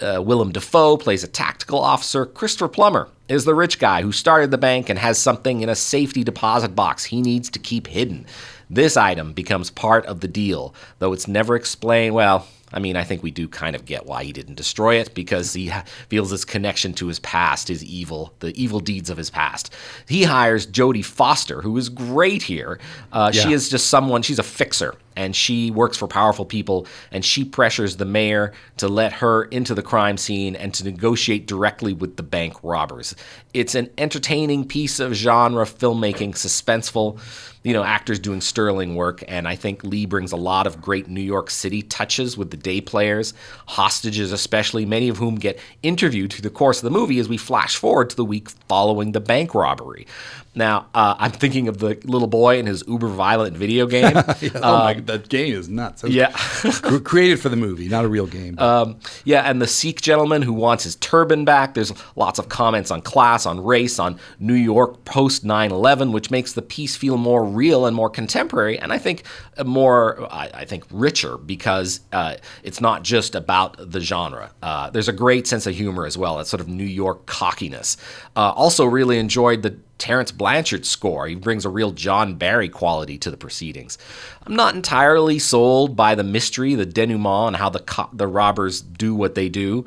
Uh, 0.00 0.20
Willem 0.20 0.52
Dafoe 0.52 0.96
plays 0.96 1.22
a 1.22 1.28
tactical 1.28 1.78
officer. 1.78 2.26
Christopher 2.26 2.68
Plummer 2.68 3.08
is 3.28 3.44
the 3.44 3.54
rich 3.54 3.78
guy 3.78 4.02
who 4.02 4.10
started 4.10 4.50
the 4.50 4.58
bank 4.58 4.88
and 4.88 4.98
has 4.98 5.18
something 5.18 5.60
in 5.60 5.68
a 5.68 5.74
safety 5.74 6.24
deposit 6.24 6.74
box 6.74 7.04
he 7.04 7.22
needs 7.22 7.48
to 7.50 7.58
keep 7.58 7.86
hidden. 7.86 8.26
This 8.68 8.96
item 8.96 9.32
becomes 9.32 9.70
part 9.70 10.04
of 10.06 10.20
the 10.20 10.28
deal, 10.28 10.74
though 10.98 11.12
it's 11.12 11.28
never 11.28 11.54
explained. 11.54 12.14
Well, 12.14 12.48
I 12.72 12.78
mean, 12.78 12.96
I 12.96 13.04
think 13.04 13.22
we 13.22 13.30
do 13.30 13.48
kind 13.48 13.76
of 13.76 13.84
get 13.84 14.06
why 14.06 14.24
he 14.24 14.32
didn't 14.32 14.54
destroy 14.56 14.96
it 14.96 15.14
because 15.14 15.52
he 15.52 15.70
feels 16.08 16.30
this 16.30 16.44
connection 16.44 16.94
to 16.94 17.06
his 17.08 17.18
past, 17.20 17.68
his 17.68 17.84
evil, 17.84 18.32
the 18.40 18.48
evil 18.60 18.80
deeds 18.80 19.10
of 19.10 19.16
his 19.16 19.30
past. 19.30 19.72
He 20.08 20.24
hires 20.24 20.66
Jodie 20.66 21.04
Foster, 21.04 21.62
who 21.62 21.76
is 21.76 21.88
great 21.88 22.42
here. 22.42 22.78
Uh, 23.12 23.30
Yeah. 23.34 23.42
She 23.42 23.52
is 23.52 23.68
just 23.68 23.88
someone, 23.88 24.22
she's 24.22 24.38
a 24.38 24.42
fixer 24.44 24.94
and 25.16 25.34
she 25.34 25.70
works 25.70 25.96
for 25.96 26.06
powerful 26.06 26.44
people 26.44 26.86
and 27.10 27.24
she 27.24 27.44
pressures 27.44 27.96
the 27.96 28.04
mayor 28.04 28.52
to 28.76 28.88
let 28.88 29.12
her 29.14 29.44
into 29.44 29.74
the 29.74 29.82
crime 29.82 30.16
scene 30.16 30.56
and 30.56 30.72
to 30.74 30.84
negotiate 30.84 31.46
directly 31.46 31.92
with 31.92 32.16
the 32.16 32.22
bank 32.22 32.54
robbers. 32.62 33.14
It's 33.54 33.74
an 33.74 33.90
entertaining 33.98 34.66
piece 34.66 35.00
of 35.00 35.12
genre 35.14 35.64
filmmaking, 35.64 36.32
suspenseful, 36.32 37.18
you 37.62 37.72
know, 37.72 37.84
actors 37.84 38.18
doing 38.18 38.40
sterling 38.40 38.94
work 38.96 39.22
and 39.28 39.46
I 39.46 39.54
think 39.56 39.84
Lee 39.84 40.06
brings 40.06 40.32
a 40.32 40.36
lot 40.36 40.66
of 40.66 40.80
great 40.80 41.08
New 41.08 41.20
York 41.20 41.50
City 41.50 41.82
touches 41.82 42.36
with 42.36 42.50
the 42.50 42.56
day 42.56 42.80
players, 42.80 43.34
hostages 43.66 44.32
especially, 44.32 44.84
many 44.84 45.08
of 45.08 45.18
whom 45.18 45.36
get 45.36 45.58
interviewed 45.82 46.32
through 46.32 46.42
the 46.42 46.50
course 46.50 46.78
of 46.78 46.84
the 46.84 46.90
movie 46.90 47.18
as 47.18 47.28
we 47.28 47.36
flash 47.36 47.76
forward 47.76 48.10
to 48.10 48.16
the 48.16 48.24
week 48.24 48.50
following 48.68 49.12
the 49.12 49.20
bank 49.20 49.54
robbery. 49.54 50.06
Now, 50.54 50.86
uh, 50.94 51.14
I'm 51.18 51.30
thinking 51.30 51.68
of 51.68 51.78
the 51.78 51.98
little 52.04 52.28
boy 52.28 52.58
and 52.58 52.68
his 52.68 52.84
uber 52.86 53.08
violent 53.08 53.56
video 53.56 53.86
game. 53.86 54.02
Yeah, 54.42 54.50
oh 54.56 54.78
my, 54.78 54.94
that 54.94 55.28
game 55.28 55.54
is 55.54 55.68
nuts. 55.68 56.02
Yeah. 56.02 56.32
cr- 56.32 56.98
created 56.98 57.38
for 57.38 57.48
the 57.48 57.56
movie, 57.56 57.88
not 57.88 58.04
a 58.04 58.08
real 58.08 58.26
game. 58.26 58.58
Um, 58.72 58.98
yeah, 59.24 59.42
and 59.42 59.60
the 59.60 59.66
Sikh 59.66 60.00
gentleman 60.00 60.40
who 60.40 60.52
wants 60.52 60.84
his 60.84 60.96
turban 60.96 61.44
back. 61.44 61.74
There's 61.74 61.92
lots 62.16 62.38
of 62.38 62.48
comments 62.48 62.90
on 62.90 63.02
class, 63.02 63.44
on 63.44 63.62
race, 63.62 63.98
on 63.98 64.18
New 64.38 64.54
York 64.54 65.04
post 65.04 65.44
9 65.44 65.70
11, 65.70 66.12
which 66.12 66.30
makes 66.30 66.52
the 66.52 66.62
piece 66.62 66.96
feel 66.96 67.16
more 67.16 67.44
real 67.44 67.86
and 67.86 67.94
more 67.94 68.08
contemporary, 68.08 68.78
and 68.78 68.92
I 68.92 68.98
think 68.98 69.24
more, 69.64 70.26
I, 70.32 70.50
I 70.54 70.64
think, 70.64 70.84
richer 70.90 71.36
because 71.36 72.00
uh, 72.12 72.36
it's 72.62 72.80
not 72.80 73.02
just 73.02 73.34
about 73.34 73.76
the 73.78 74.00
genre. 74.00 74.52
Uh, 74.62 74.90
there's 74.90 75.08
a 75.08 75.12
great 75.12 75.46
sense 75.46 75.66
of 75.66 75.74
humor 75.74 76.06
as 76.06 76.16
well, 76.16 76.38
that 76.38 76.46
sort 76.46 76.60
of 76.60 76.68
New 76.68 76.84
York 76.84 77.26
cockiness. 77.26 77.96
Uh, 78.36 78.52
also, 78.54 78.84
really 78.86 79.18
enjoyed 79.18 79.62
the 79.62 79.76
Terence 80.02 80.32
Blanchard 80.32 80.84
score. 80.84 81.28
He 81.28 81.36
brings 81.36 81.64
a 81.64 81.68
real 81.68 81.92
John 81.92 82.34
Barry 82.34 82.68
quality 82.68 83.18
to 83.18 83.30
the 83.30 83.36
proceedings. 83.36 83.98
I'm 84.44 84.56
not 84.56 84.74
entirely 84.74 85.38
sold 85.38 85.94
by 85.94 86.16
the 86.16 86.24
mystery, 86.24 86.74
the 86.74 86.84
denouement, 86.84 87.46
and 87.46 87.56
how 87.56 87.68
the 87.68 87.78
co- 87.78 88.10
the 88.12 88.26
robbers 88.26 88.80
do 88.80 89.14
what 89.14 89.36
they 89.36 89.48
do. 89.48 89.84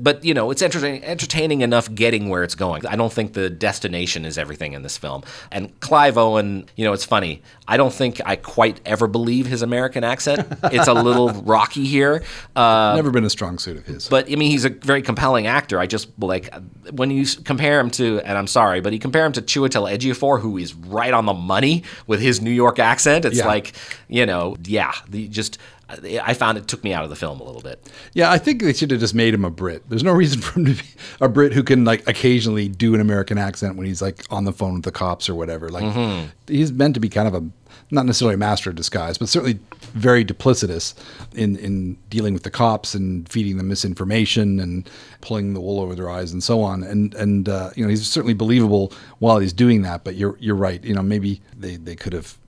But 0.00 0.24
you 0.24 0.34
know, 0.34 0.50
it's 0.50 0.62
entertaining, 0.62 1.04
entertaining 1.04 1.60
enough 1.60 1.92
getting 1.94 2.28
where 2.28 2.42
it's 2.42 2.54
going. 2.54 2.86
I 2.86 2.96
don't 2.96 3.12
think 3.12 3.32
the 3.34 3.48
destination 3.50 4.24
is 4.24 4.38
everything 4.38 4.72
in 4.72 4.82
this 4.82 4.96
film. 4.98 5.22
And 5.50 5.78
Clive 5.80 6.18
Owen, 6.18 6.66
you 6.76 6.84
know, 6.84 6.92
it's 6.92 7.04
funny. 7.04 7.42
I 7.68 7.76
don't 7.76 7.92
think 7.92 8.20
I 8.26 8.36
quite 8.36 8.80
ever 8.84 9.06
believe 9.06 9.46
his 9.46 9.62
American 9.62 10.04
accent. 10.04 10.46
It's 10.64 10.88
a 10.88 10.94
little 10.94 11.28
rocky 11.44 11.84
here. 11.84 12.22
Uh, 12.56 12.92
Never 12.96 13.10
been 13.10 13.24
a 13.24 13.30
strong 13.30 13.58
suit 13.58 13.76
of 13.76 13.86
his. 13.86 14.08
but 14.08 14.30
I 14.30 14.36
mean, 14.36 14.50
he's 14.50 14.64
a 14.64 14.70
very 14.70 15.02
compelling 15.02 15.46
actor. 15.46 15.78
I 15.78 15.86
just 15.86 16.08
like 16.18 16.52
when 16.90 17.10
you 17.10 17.24
compare 17.44 17.78
him 17.80 17.90
to, 17.92 18.20
and 18.20 18.36
I'm 18.36 18.46
sorry, 18.48 18.80
but 18.80 18.92
you 18.92 18.98
compare 18.98 19.24
him 19.24 19.32
to 19.32 19.42
Chiwetel 19.42 19.90
Ejiofor, 19.96 20.40
who 20.40 20.58
is 20.58 20.74
right 20.74 21.12
on 21.14 21.26
the 21.26 21.34
money 21.34 21.84
with 22.06 22.20
his 22.20 22.40
New 22.40 22.50
York 22.50 22.78
accent. 22.78 23.24
It's 23.24 23.38
Yeah. 23.38 23.46
like, 23.46 23.72
you 24.08 24.26
know, 24.26 24.56
yeah, 24.64 24.92
the, 25.08 25.28
just 25.28 25.58
I 26.22 26.34
found 26.34 26.58
it 26.58 26.66
took 26.68 26.82
me 26.84 26.92
out 26.92 27.04
of 27.04 27.10
the 27.10 27.16
film 27.16 27.40
a 27.40 27.44
little 27.44 27.60
bit. 27.62 27.90
Yeah, 28.14 28.30
I 28.30 28.38
think 28.38 28.62
they 28.62 28.72
should 28.72 28.90
have 28.90 29.00
just 29.00 29.14
made 29.14 29.34
him 29.34 29.44
a 29.44 29.50
Brit. 29.50 29.82
There's 29.88 30.04
no 30.04 30.12
reason 30.12 30.40
for 30.42 30.58
him 30.60 30.66
to 30.66 30.72
be 30.74 30.88
a 31.20 31.28
Brit 31.28 31.52
who 31.52 31.62
can 31.62 31.84
like 31.84 32.06
occasionally 32.08 32.68
do 32.68 32.94
an 32.94 33.00
American 33.00 33.38
accent 33.38 33.76
when 33.76 33.86
he's 33.86 34.00
like 34.02 34.24
on 34.30 34.44
the 34.44 34.52
phone 34.52 34.74
with 34.74 34.84
the 34.84 34.92
cops 34.92 35.28
or 35.28 35.34
whatever. 35.34 35.68
Like 35.68 35.84
Mm-hmm. 35.84 36.28
he's 36.46 36.72
meant 36.72 36.94
to 36.94 37.00
be 37.00 37.08
kind 37.08 37.28
of 37.28 37.34
a 37.34 37.44
not 37.90 38.06
necessarily 38.06 38.34
a 38.34 38.38
master 38.38 38.70
of 38.70 38.76
disguise, 38.76 39.18
but 39.18 39.28
certainly 39.28 39.58
very 39.92 40.24
duplicitous 40.24 40.94
in 41.34 41.56
in 41.56 41.98
dealing 42.08 42.32
with 42.32 42.42
the 42.42 42.50
cops 42.50 42.94
and 42.94 43.28
feeding 43.28 43.58
them 43.58 43.68
misinformation 43.68 44.60
and 44.60 44.88
pulling 45.20 45.52
the 45.52 45.60
wool 45.60 45.78
over 45.80 45.94
their 45.94 46.08
eyes 46.08 46.32
and 46.32 46.42
so 46.42 46.62
on. 46.62 46.82
And 46.82 47.14
and 47.14 47.48
uh, 47.48 47.70
you 47.76 47.82
know 47.84 47.90
he's 47.90 48.06
certainly 48.06 48.34
believable 48.34 48.92
while 49.18 49.38
he's 49.40 49.52
doing 49.52 49.82
that. 49.82 50.04
But 50.04 50.14
you're 50.14 50.36
you're 50.40 50.56
right. 50.56 50.82
You 50.82 50.94
know 50.94 51.02
maybe 51.02 51.42
they 51.56 51.76
they 51.76 51.96
could 51.96 52.12
have 52.14 52.38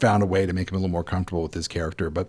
found 0.00 0.22
a 0.22 0.26
way 0.26 0.46
to 0.46 0.52
make 0.52 0.70
him 0.70 0.76
a 0.76 0.78
little 0.78 0.90
more 0.90 1.04
comfortable 1.04 1.42
with 1.42 1.54
his 1.54 1.66
character, 1.68 2.08
but 2.08 2.28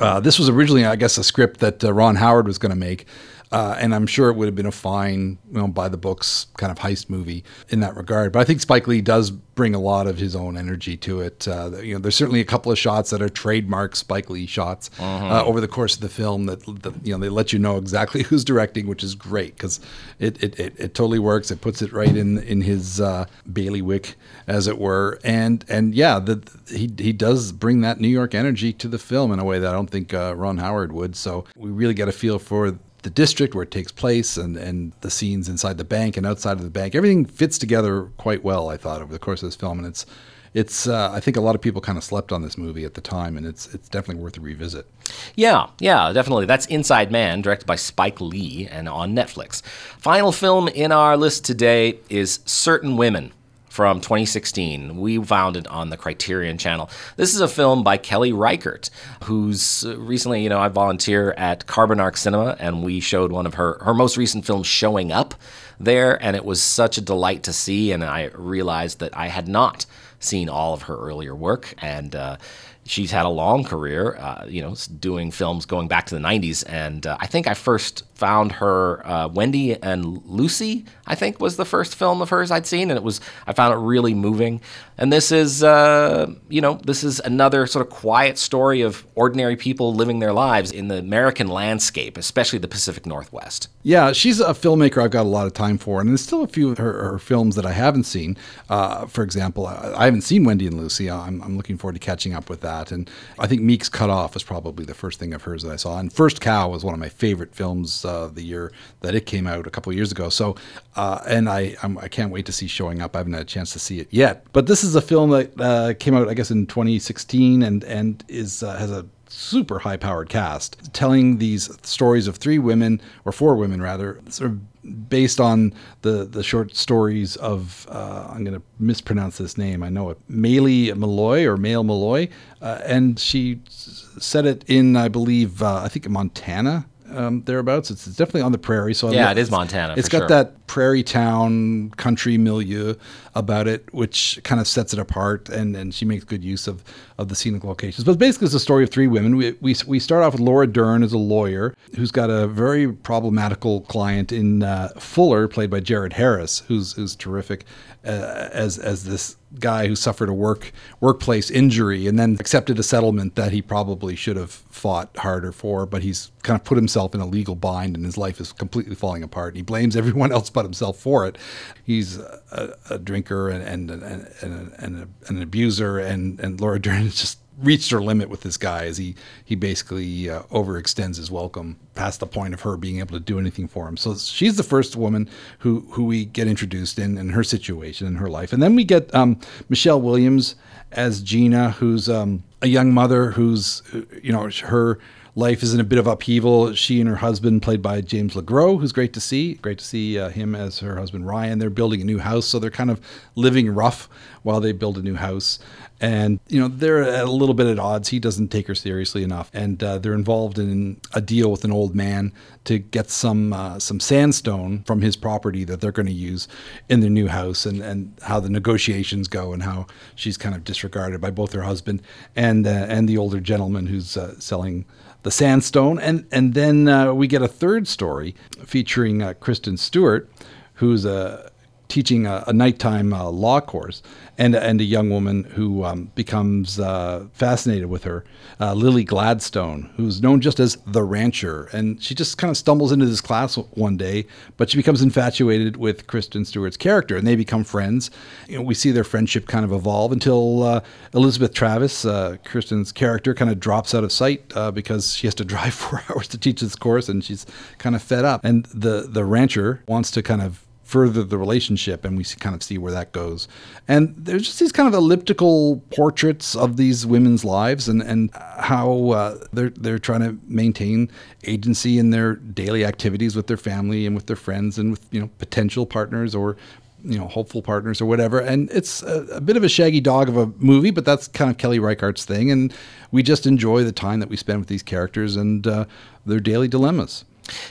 Uh, 0.00 0.20
this 0.20 0.38
was 0.38 0.48
originally, 0.48 0.84
I 0.84 0.96
guess, 0.96 1.18
a 1.18 1.24
script 1.24 1.60
that 1.60 1.82
uh, 1.82 1.92
Ron 1.92 2.16
Howard 2.16 2.46
was 2.46 2.58
going 2.58 2.70
to 2.70 2.76
make. 2.76 3.06
Uh, 3.52 3.76
and 3.78 3.94
I'm 3.94 4.06
sure 4.06 4.28
it 4.28 4.34
would 4.34 4.46
have 4.46 4.54
been 4.54 4.66
a 4.66 4.72
fine, 4.72 5.38
you 5.50 5.58
know, 5.58 5.68
by 5.68 5.88
the 5.88 5.96
books 5.96 6.46
kind 6.56 6.70
of 6.72 6.78
heist 6.78 7.08
movie 7.08 7.44
in 7.68 7.80
that 7.80 7.96
regard. 7.96 8.32
But 8.32 8.40
I 8.40 8.44
think 8.44 8.60
Spike 8.60 8.88
Lee 8.88 9.00
does 9.00 9.30
bring 9.30 9.74
a 9.74 9.78
lot 9.80 10.06
of 10.06 10.18
his 10.18 10.36
own 10.36 10.56
energy 10.56 10.96
to 10.98 11.20
it. 11.20 11.46
Uh, 11.48 11.70
you 11.80 11.94
know, 11.94 12.00
there's 12.00 12.14
certainly 12.14 12.40
a 12.40 12.44
couple 12.44 12.70
of 12.70 12.78
shots 12.78 13.10
that 13.10 13.22
are 13.22 13.28
trademark 13.28 13.96
Spike 13.96 14.28
Lee 14.28 14.46
shots 14.46 14.90
uh, 15.00 15.44
over 15.44 15.60
the 15.60 15.68
course 15.68 15.94
of 15.94 16.00
the 16.00 16.08
film 16.08 16.46
that, 16.46 16.60
that 16.82 16.94
you 17.06 17.12
know 17.12 17.18
they 17.18 17.28
let 17.28 17.52
you 17.52 17.58
know 17.58 17.76
exactly 17.78 18.22
who's 18.24 18.44
directing, 18.44 18.86
which 18.86 19.04
is 19.04 19.14
great 19.14 19.54
because 19.54 19.80
it, 20.18 20.42
it, 20.42 20.58
it, 20.58 20.74
it 20.78 20.94
totally 20.94 21.18
works. 21.18 21.50
It 21.50 21.60
puts 21.60 21.82
it 21.82 21.92
right 21.92 22.14
in 22.14 22.38
in 22.38 22.60
his 22.60 23.00
uh, 23.00 23.26
bailiwick, 23.52 24.16
as 24.46 24.66
it 24.66 24.78
were, 24.78 25.18
and 25.24 25.64
and 25.68 25.94
yeah, 25.94 26.18
the, 26.18 26.42
he 26.68 26.92
he 26.98 27.12
does 27.12 27.52
bring 27.52 27.80
that 27.82 28.00
New 28.00 28.08
York 28.08 28.34
energy 28.34 28.72
to 28.74 28.88
the 28.88 28.98
film 28.98 29.32
in 29.32 29.38
a 29.38 29.44
way 29.44 29.58
that 29.58 29.68
I 29.68 29.72
don't 29.72 29.90
think 29.90 30.12
uh, 30.12 30.34
Ron 30.36 30.58
Howard 30.58 30.92
would. 30.92 31.16
So 31.16 31.44
we 31.56 31.70
really 31.70 31.94
get 31.94 32.08
a 32.08 32.12
feel 32.12 32.38
for 32.38 32.76
the 33.06 33.10
district 33.10 33.54
where 33.54 33.62
it 33.62 33.70
takes 33.70 33.92
place 33.92 34.36
and, 34.36 34.56
and 34.56 34.92
the 35.00 35.10
scenes 35.12 35.48
inside 35.48 35.78
the 35.78 35.84
bank 35.84 36.16
and 36.16 36.26
outside 36.26 36.54
of 36.54 36.64
the 36.64 36.70
bank. 36.70 36.92
Everything 36.92 37.24
fits 37.24 37.56
together 37.56 38.10
quite 38.16 38.42
well, 38.42 38.68
I 38.68 38.76
thought, 38.76 39.00
over 39.00 39.12
the 39.12 39.20
course 39.20 39.44
of 39.44 39.46
this 39.46 39.54
film. 39.54 39.78
And 39.78 39.86
it's, 39.86 40.06
it's 40.54 40.88
uh, 40.88 41.12
I 41.12 41.20
think 41.20 41.36
a 41.36 41.40
lot 41.40 41.54
of 41.54 41.60
people 41.60 41.80
kind 41.80 41.96
of 41.96 42.02
slept 42.02 42.32
on 42.32 42.42
this 42.42 42.58
movie 42.58 42.84
at 42.84 42.94
the 42.94 43.00
time, 43.00 43.36
and 43.36 43.46
it's, 43.46 43.72
it's 43.72 43.88
definitely 43.88 44.24
worth 44.24 44.38
a 44.38 44.40
revisit. 44.40 44.90
Yeah, 45.36 45.68
yeah, 45.78 46.12
definitely. 46.12 46.46
That's 46.46 46.66
Inside 46.66 47.12
Man, 47.12 47.42
directed 47.42 47.66
by 47.66 47.76
Spike 47.76 48.20
Lee 48.20 48.66
and 48.68 48.88
on 48.88 49.14
Netflix. 49.14 49.62
Final 49.98 50.32
film 50.32 50.66
in 50.66 50.90
our 50.90 51.16
list 51.16 51.44
today 51.44 52.00
is 52.08 52.40
Certain 52.44 52.96
Women 52.96 53.32
from 53.76 54.00
2016. 54.00 54.96
We 54.96 55.22
found 55.22 55.54
it 55.54 55.66
on 55.66 55.90
the 55.90 55.98
Criterion 55.98 56.56
channel. 56.56 56.88
This 57.16 57.34
is 57.34 57.42
a 57.42 57.46
film 57.46 57.84
by 57.84 57.98
Kelly 57.98 58.32
Reichardt, 58.32 58.88
who's 59.24 59.84
uh, 59.84 59.98
recently, 59.98 60.42
you 60.42 60.48
know, 60.48 60.58
I 60.58 60.68
volunteer 60.68 61.32
at 61.36 61.66
Carbon 61.66 62.00
Arc 62.00 62.16
Cinema, 62.16 62.56
and 62.58 62.82
we 62.82 63.00
showed 63.00 63.32
one 63.32 63.44
of 63.44 63.52
her, 63.54 63.76
her 63.82 63.92
most 63.92 64.16
recent 64.16 64.46
films, 64.46 64.66
Showing 64.66 65.12
Up, 65.12 65.34
there, 65.78 66.16
and 66.24 66.34
it 66.34 66.46
was 66.46 66.62
such 66.62 66.96
a 66.96 67.02
delight 67.02 67.42
to 67.42 67.52
see, 67.52 67.92
and 67.92 68.02
I 68.02 68.30
realized 68.34 69.00
that 69.00 69.14
I 69.14 69.26
had 69.26 69.46
not 69.46 69.84
seen 70.20 70.48
all 70.48 70.72
of 70.72 70.82
her 70.82 70.96
earlier 70.96 71.34
work, 71.34 71.74
and 71.82 72.16
uh, 72.16 72.38
she's 72.86 73.10
had 73.10 73.26
a 73.26 73.28
long 73.28 73.64
career, 73.64 74.16
uh, 74.16 74.46
you 74.48 74.62
know, 74.62 74.74
doing 75.00 75.30
films 75.30 75.66
going 75.66 75.88
back 75.88 76.06
to 76.06 76.14
the 76.14 76.20
90s. 76.20 76.64
And 76.68 77.06
uh, 77.06 77.16
I 77.20 77.26
think 77.26 77.46
I 77.46 77.54
first 77.54 78.04
found 78.14 78.52
her 78.52 79.06
uh, 79.06 79.28
Wendy 79.28 79.80
and 79.82 80.24
Lucy, 80.26 80.86
I 81.06 81.14
think 81.14 81.40
was 81.40 81.56
the 81.56 81.64
first 81.64 81.94
film 81.94 82.22
of 82.22 82.30
hers 82.30 82.50
I'd 82.50 82.66
seen. 82.66 82.90
And 82.90 82.96
it 82.96 83.02
was, 83.02 83.20
I 83.46 83.52
found 83.52 83.74
it 83.74 83.78
really 83.78 84.14
moving. 84.14 84.60
And 84.98 85.12
this 85.12 85.30
is, 85.30 85.62
uh, 85.62 86.32
you 86.48 86.60
know, 86.60 86.80
this 86.84 87.04
is 87.04 87.20
another 87.20 87.66
sort 87.66 87.86
of 87.86 87.92
quiet 87.92 88.38
story 88.38 88.80
of 88.80 89.06
ordinary 89.14 89.56
people 89.56 89.94
living 89.94 90.20
their 90.20 90.32
lives 90.32 90.72
in 90.72 90.88
the 90.88 90.98
American 90.98 91.48
landscape, 91.48 92.16
especially 92.16 92.58
the 92.58 92.68
Pacific 92.68 93.04
Northwest. 93.04 93.68
Yeah, 93.82 94.12
she's 94.12 94.40
a 94.40 94.54
filmmaker 94.54 95.02
I've 95.02 95.10
got 95.10 95.22
a 95.22 95.28
lot 95.28 95.46
of 95.46 95.52
time 95.52 95.78
for, 95.78 96.00
and 96.00 96.08
there's 96.08 96.22
still 96.22 96.42
a 96.42 96.48
few 96.48 96.70
of 96.70 96.78
her, 96.78 97.10
her 97.10 97.18
films 97.18 97.56
that 97.56 97.66
I 97.66 97.72
haven't 97.72 98.04
seen. 98.04 98.36
Uh, 98.68 99.06
for 99.06 99.22
example, 99.22 99.66
I, 99.66 99.92
I, 99.96 100.04
haven't 100.06 100.22
seen 100.22 100.44
Wendy 100.44 100.66
and 100.66 100.76
Lucy. 100.76 101.10
I'm, 101.10 101.42
I'm, 101.42 101.56
looking 101.56 101.78
forward 101.78 101.94
to 101.94 101.98
catching 101.98 102.34
up 102.34 102.50
with 102.50 102.62
that. 102.62 102.75
And 102.84 103.10
I 103.38 103.46
think 103.46 103.62
Meek's 103.62 103.88
Cut 103.88 104.10
Off 104.10 104.34
was 104.34 104.42
probably 104.42 104.84
the 104.84 104.94
first 104.94 105.18
thing 105.18 105.34
of 105.34 105.42
hers 105.42 105.62
that 105.62 105.72
I 105.72 105.76
saw. 105.76 105.98
And 105.98 106.12
First 106.12 106.40
Cow 106.40 106.68
was 106.68 106.84
one 106.84 106.94
of 106.94 107.00
my 107.00 107.08
favorite 107.08 107.54
films 107.54 108.04
uh, 108.04 108.28
the 108.32 108.42
year 108.42 108.72
that 109.00 109.14
it 109.14 109.26
came 109.26 109.46
out 109.46 109.66
a 109.66 109.70
couple 109.70 109.90
of 109.90 109.96
years 109.96 110.12
ago. 110.12 110.28
So, 110.28 110.56
uh, 110.94 111.20
and 111.26 111.48
I 111.48 111.76
I'm, 111.82 111.98
I 111.98 112.08
can 112.08 112.24
not 112.26 112.32
wait 112.32 112.46
to 112.46 112.52
see 112.52 112.66
Showing 112.66 113.00
Up. 113.00 113.16
I 113.16 113.20
haven't 113.20 113.32
had 113.32 113.42
a 113.42 113.46
chance 113.46 113.72
to 113.72 113.78
see 113.78 114.00
it 114.00 114.08
yet, 114.10 114.46
but 114.52 114.66
this 114.66 114.84
is 114.84 114.94
a 114.94 115.02
film 115.02 115.30
that 115.30 115.60
uh, 115.60 115.94
came 115.94 116.14
out, 116.14 116.28
I 116.28 116.34
guess, 116.34 116.50
in 116.50 116.66
2016, 116.66 117.62
and 117.62 117.84
and 117.84 118.24
is 118.28 118.62
uh, 118.62 118.76
has 118.76 118.90
a 118.90 119.06
super 119.28 119.80
high 119.80 119.96
powered 119.96 120.28
cast 120.28 120.92
telling 120.92 121.38
these 121.38 121.70
stories 121.82 122.28
of 122.28 122.36
three 122.36 122.58
women 122.58 123.00
or 123.24 123.32
four 123.32 123.56
women 123.56 123.82
rather 123.82 124.20
sort 124.28 124.50
of 124.50 125.08
based 125.08 125.40
on 125.40 125.72
the 126.02 126.24
the 126.24 126.42
short 126.42 126.74
stories 126.76 127.36
of 127.36 127.86
uh, 127.90 128.28
I'm 128.30 128.44
going 128.44 128.58
to 128.58 128.62
mispronounce 128.78 129.38
this 129.38 129.58
name 129.58 129.82
I 129.82 129.88
know 129.88 130.10
it 130.10 130.18
Maile 130.28 130.94
Malloy 130.94 131.44
or 131.44 131.56
Maile 131.56 131.84
Malloy 131.84 132.28
uh, 132.62 132.80
and 132.84 133.18
she 133.18 133.60
said 133.68 134.46
it 134.46 134.64
in 134.68 134.96
I 134.96 135.08
believe 135.08 135.62
uh, 135.62 135.82
I 135.82 135.88
think 135.88 136.08
Montana 136.08 136.86
um, 137.10 137.42
thereabouts. 137.42 137.90
It's, 137.90 138.06
it's, 138.06 138.16
definitely 138.16 138.42
on 138.42 138.52
the 138.52 138.58
prairie. 138.58 138.94
So 138.94 139.10
yeah, 139.10 139.30
it 139.30 139.38
is 139.38 139.50
Montana. 139.50 139.94
It's 139.96 140.08
got 140.08 140.20
sure. 140.20 140.28
that 140.28 140.66
prairie 140.66 141.02
town 141.02 141.90
country 141.90 142.38
milieu 142.38 142.94
about 143.34 143.68
it, 143.68 143.92
which 143.92 144.40
kind 144.44 144.60
of 144.60 144.66
sets 144.66 144.92
it 144.92 144.98
apart. 144.98 145.48
And, 145.48 145.76
and 145.76 145.94
she 145.94 146.04
makes 146.04 146.24
good 146.24 146.42
use 146.42 146.66
of, 146.66 146.82
of 147.18 147.28
the 147.28 147.34
scenic 147.34 147.64
locations. 147.64 148.04
But 148.04 148.18
basically, 148.18 148.46
it's 148.46 148.54
a 148.54 148.60
story 148.60 148.84
of 148.84 148.90
three 148.90 149.06
women. 149.06 149.36
We, 149.36 149.52
we, 149.60 149.76
we 149.86 149.98
start 149.98 150.22
off 150.22 150.32
with 150.32 150.40
Laura 150.40 150.66
Dern 150.66 151.02
as 151.02 151.12
a 151.12 151.18
lawyer 151.18 151.74
who's 151.94 152.10
got 152.10 152.30
a 152.30 152.46
very 152.46 152.92
problematical 152.92 153.82
client 153.82 154.32
in 154.32 154.62
uh, 154.62 154.88
Fuller, 154.98 155.48
played 155.48 155.70
by 155.70 155.80
Jared 155.80 156.14
Harris, 156.14 156.60
who's 156.68 156.92
who's 156.94 157.14
terrific 157.14 157.64
Uh, 158.06 158.48
as 158.52 158.78
as 158.78 159.04
this 159.04 159.36
guy 159.58 159.88
who 159.88 159.96
suffered 159.96 160.28
a 160.28 160.32
work 160.32 160.70
workplace 161.00 161.50
injury 161.50 162.06
and 162.06 162.18
then 162.18 162.36
accepted 162.38 162.78
a 162.78 162.82
settlement 162.82 163.34
that 163.34 163.50
he 163.50 163.60
probably 163.60 164.14
should 164.14 164.36
have 164.36 164.50
fought 164.50 165.16
harder 165.16 165.50
for, 165.50 165.86
but 165.86 166.02
he's 166.02 166.30
kind 166.44 166.60
of 166.60 166.64
put 166.64 166.76
himself 166.76 167.16
in 167.16 167.20
a 167.20 167.26
legal 167.26 167.56
bind 167.56 167.96
and 167.96 168.04
his 168.04 168.16
life 168.16 168.38
is 168.40 168.52
completely 168.52 168.94
falling 168.94 169.24
apart. 169.24 169.54
And 169.54 169.56
he 169.56 169.62
blames 169.62 169.96
everyone 169.96 170.30
else 170.36 170.50
but 170.50 170.64
himself 170.64 170.98
for 170.98 171.26
it. 171.26 171.36
He's 171.82 172.18
a, 172.18 172.76
a 172.90 172.98
drinker 172.98 173.48
and 173.48 173.62
and, 173.62 173.90
and, 173.90 174.32
and, 174.40 174.72
and 174.78 175.14
an 175.26 175.42
abuser, 175.42 175.98
and 175.98 176.38
and 176.38 176.60
Laura 176.60 176.78
Dern 176.78 177.02
is 177.06 177.20
just 177.20 177.38
reached 177.58 177.90
her 177.90 178.00
limit 178.00 178.28
with 178.28 178.42
this 178.42 178.56
guy 178.56 178.84
as 178.84 178.96
he 178.98 179.14
he 179.44 179.54
basically 179.54 180.28
uh, 180.28 180.42
overextends 180.44 181.16
his 181.16 181.30
welcome 181.30 181.78
past 181.94 182.20
the 182.20 182.26
point 182.26 182.54
of 182.54 182.60
her 182.62 182.76
being 182.76 182.98
able 182.98 183.12
to 183.12 183.20
do 183.20 183.38
anything 183.38 183.66
for 183.68 183.88
him. 183.88 183.96
So 183.96 184.14
she's 184.14 184.56
the 184.56 184.62
first 184.62 184.96
woman 184.96 185.28
who 185.60 185.80
who 185.90 186.04
we 186.04 186.24
get 186.24 186.46
introduced 186.46 186.98
in 186.98 187.16
in 187.18 187.30
her 187.30 187.44
situation 187.44 188.06
in 188.06 188.16
her 188.16 188.28
life, 188.28 188.52
and 188.52 188.62
then 188.62 188.76
we 188.76 188.84
get 188.84 189.14
um, 189.14 189.40
Michelle 189.68 190.00
Williams 190.00 190.56
as 190.92 191.22
Gina, 191.22 191.72
who's 191.72 192.08
um, 192.08 192.44
a 192.62 192.68
young 192.68 192.92
mother 192.92 193.32
who's 193.32 193.82
you 194.22 194.32
know 194.32 194.50
her 194.64 194.98
life 195.36 195.62
is 195.62 195.74
in 195.74 195.80
a 195.80 195.84
bit 195.84 195.98
of 195.98 196.06
upheaval. 196.06 196.72
She 196.72 196.98
and 196.98 197.08
her 197.08 197.16
husband, 197.16 197.62
played 197.62 197.82
by 197.82 198.00
James 198.00 198.34
LeGros, 198.34 198.80
who's 198.80 198.90
great 198.90 199.12
to 199.12 199.20
see. 199.20 199.54
Great 199.54 199.78
to 199.78 199.84
see 199.84 200.18
uh, 200.18 200.30
him 200.30 200.54
as 200.54 200.78
her 200.78 200.96
husband 200.96 201.26
Ryan. 201.26 201.58
They're 201.58 201.70
building 201.70 202.00
a 202.00 202.04
new 202.04 202.18
house, 202.18 202.46
so 202.46 202.58
they're 202.58 202.70
kind 202.70 202.90
of 202.90 203.00
living 203.34 203.68
rough 203.68 204.08
while 204.42 204.60
they 204.60 204.72
build 204.72 204.96
a 204.96 205.02
new 205.02 205.14
house. 205.14 205.58
And 206.00 206.40
you 206.48 206.60
know 206.60 206.68
they're 206.68 207.02
a 207.02 207.24
little 207.24 207.54
bit 207.54 207.66
at 207.66 207.78
odds. 207.78 208.08
He 208.08 208.18
doesn't 208.18 208.48
take 208.48 208.66
her 208.66 208.74
seriously 208.74 209.22
enough, 209.22 209.50
and 209.54 209.82
uh, 209.82 209.98
they're 209.98 210.14
involved 210.14 210.58
in 210.58 211.00
a 211.14 211.20
deal 211.20 211.50
with 211.50 211.64
an 211.64 211.72
old 211.72 211.94
man 211.94 212.32
to 212.64 212.78
get 212.78 213.10
some 213.10 213.52
uh, 213.52 213.78
some 213.78 214.00
sandstone 214.00 214.82
from 214.84 215.00
his 215.00 215.16
property 215.16 215.64
that 215.64 215.80
they're 215.80 215.92
going 215.92 216.06
to 216.06 216.12
use 216.12 216.48
in 216.88 217.00
their 217.00 217.10
new 217.10 217.28
house, 217.28 217.64
and 217.64 217.80
and 217.82 218.12
how 218.22 218.40
the 218.40 218.50
negotiations 218.50 219.26
go, 219.26 219.54
and 219.54 219.62
how 219.62 219.86
she's 220.14 220.36
kind 220.36 220.54
of 220.54 220.64
disregarded 220.64 221.20
by 221.20 221.30
both 221.30 221.52
her 221.52 221.62
husband 221.62 222.02
and 222.34 222.66
and 222.66 223.08
the 223.08 223.16
older 223.16 223.40
gentleman 223.40 223.86
who's 223.86 224.18
uh, 224.18 224.38
selling 224.38 224.84
the 225.26 225.32
sandstone, 225.32 225.98
and 225.98 226.24
and 226.30 226.54
then 226.54 226.86
uh, 226.86 227.12
we 227.12 227.26
get 227.26 227.42
a 227.42 227.48
third 227.48 227.88
story 227.88 228.36
featuring 228.64 229.22
uh, 229.22 229.34
Kristen 229.34 229.76
Stewart, 229.76 230.30
who's 230.74 231.04
a 231.04 231.50
teaching 231.88 232.26
a, 232.26 232.44
a 232.46 232.52
nighttime 232.52 233.12
uh, 233.12 233.28
law 233.30 233.60
course, 233.60 234.02
and 234.38 234.54
and 234.54 234.80
a 234.80 234.84
young 234.84 235.10
woman 235.10 235.44
who 235.44 235.84
um, 235.84 236.10
becomes 236.14 236.78
uh, 236.78 237.26
fascinated 237.32 237.86
with 237.86 238.04
her, 238.04 238.24
uh, 238.60 238.74
Lily 238.74 239.04
Gladstone, 239.04 239.90
who's 239.96 240.22
known 240.22 240.40
just 240.40 240.60
as 240.60 240.76
the 240.86 241.02
Rancher, 241.02 241.64
and 241.72 242.02
she 242.02 242.14
just 242.14 242.38
kind 242.38 242.50
of 242.50 242.56
stumbles 242.56 242.92
into 242.92 243.06
this 243.06 243.20
class 243.20 243.56
one 243.56 243.96
day, 243.96 244.26
but 244.56 244.70
she 244.70 244.76
becomes 244.76 245.02
infatuated 245.02 245.76
with 245.76 246.06
Kristen 246.06 246.44
Stewart's 246.44 246.76
character, 246.76 247.16
and 247.16 247.26
they 247.26 247.36
become 247.36 247.64
friends. 247.64 248.10
You 248.48 248.56
know, 248.56 248.62
we 248.62 248.74
see 248.74 248.90
their 248.90 249.04
friendship 249.04 249.46
kind 249.46 249.64
of 249.64 249.72
evolve 249.72 250.12
until 250.12 250.62
uh, 250.62 250.80
Elizabeth 251.14 251.54
Travis, 251.54 252.04
uh, 252.04 252.36
Kristen's 252.44 252.92
character, 252.92 253.34
kind 253.34 253.50
of 253.50 253.60
drops 253.60 253.94
out 253.94 254.04
of 254.04 254.12
sight 254.12 254.52
uh, 254.54 254.70
because 254.70 255.14
she 255.14 255.26
has 255.26 255.34
to 255.36 255.44
drive 255.56 255.74
four 255.74 256.02
hours 256.10 256.28
to 256.28 256.38
teach 256.38 256.60
this 256.60 256.76
course, 256.76 257.08
and 257.08 257.24
she's 257.24 257.46
kind 257.78 257.96
of 257.96 258.02
fed 258.02 258.24
up. 258.24 258.44
And 258.44 258.66
the 258.66 259.06
the 259.08 259.24
Rancher 259.24 259.82
wants 259.86 260.10
to 260.12 260.22
kind 260.22 260.42
of 260.42 260.65
further 260.86 261.24
the 261.24 261.36
relationship 261.36 262.04
and 262.04 262.16
we 262.16 262.22
kind 262.22 262.54
of 262.54 262.62
see 262.62 262.78
where 262.78 262.92
that 262.92 263.10
goes. 263.10 263.48
And 263.88 264.14
there's 264.16 264.44
just 264.44 264.60
these 264.60 264.70
kind 264.70 264.86
of 264.86 264.94
elliptical 264.94 265.82
portraits 265.90 266.54
of 266.54 266.76
these 266.76 267.04
women's 267.04 267.44
lives 267.44 267.88
and 267.88 268.00
and 268.00 268.30
how 268.34 269.10
uh, 269.10 269.38
they're 269.52 269.70
they're 269.70 269.98
trying 269.98 270.20
to 270.20 270.38
maintain 270.46 271.10
agency 271.42 271.98
in 271.98 272.10
their 272.10 272.36
daily 272.36 272.84
activities 272.84 273.34
with 273.34 273.48
their 273.48 273.56
family 273.56 274.06
and 274.06 274.14
with 274.14 274.26
their 274.26 274.36
friends 274.36 274.78
and 274.78 274.92
with 274.92 275.04
you 275.10 275.20
know 275.20 275.28
potential 275.38 275.86
partners 275.86 276.36
or 276.36 276.56
you 277.02 277.18
know 277.18 277.26
hopeful 277.26 277.62
partners 277.62 278.00
or 278.00 278.06
whatever. 278.06 278.38
And 278.38 278.70
it's 278.70 279.02
a, 279.02 279.26
a, 279.32 279.40
bit 279.40 279.56
of 279.56 279.64
a 279.64 279.68
shaggy 279.68 280.00
dog 280.00 280.28
of 280.28 280.36
a 280.36 280.46
movie 280.58 280.92
but 280.92 281.04
that's 281.04 281.26
kind 281.26 281.50
of 281.50 281.58
kelly 281.58 281.80
reichardt's 281.80 282.24
thing. 282.24 282.52
And 282.52 282.72
we 283.10 283.24
just 283.24 283.44
enjoy 283.44 283.82
the 283.82 283.90
time 283.90 284.20
that 284.20 284.28
we 284.28 284.36
spend 284.36 284.60
with 284.60 284.68
these 284.68 284.84
characters 284.84 285.34
and 285.34 285.66
uh, 285.66 285.86
their 286.24 286.40
daily 286.40 286.68
dilemmas 286.68 287.24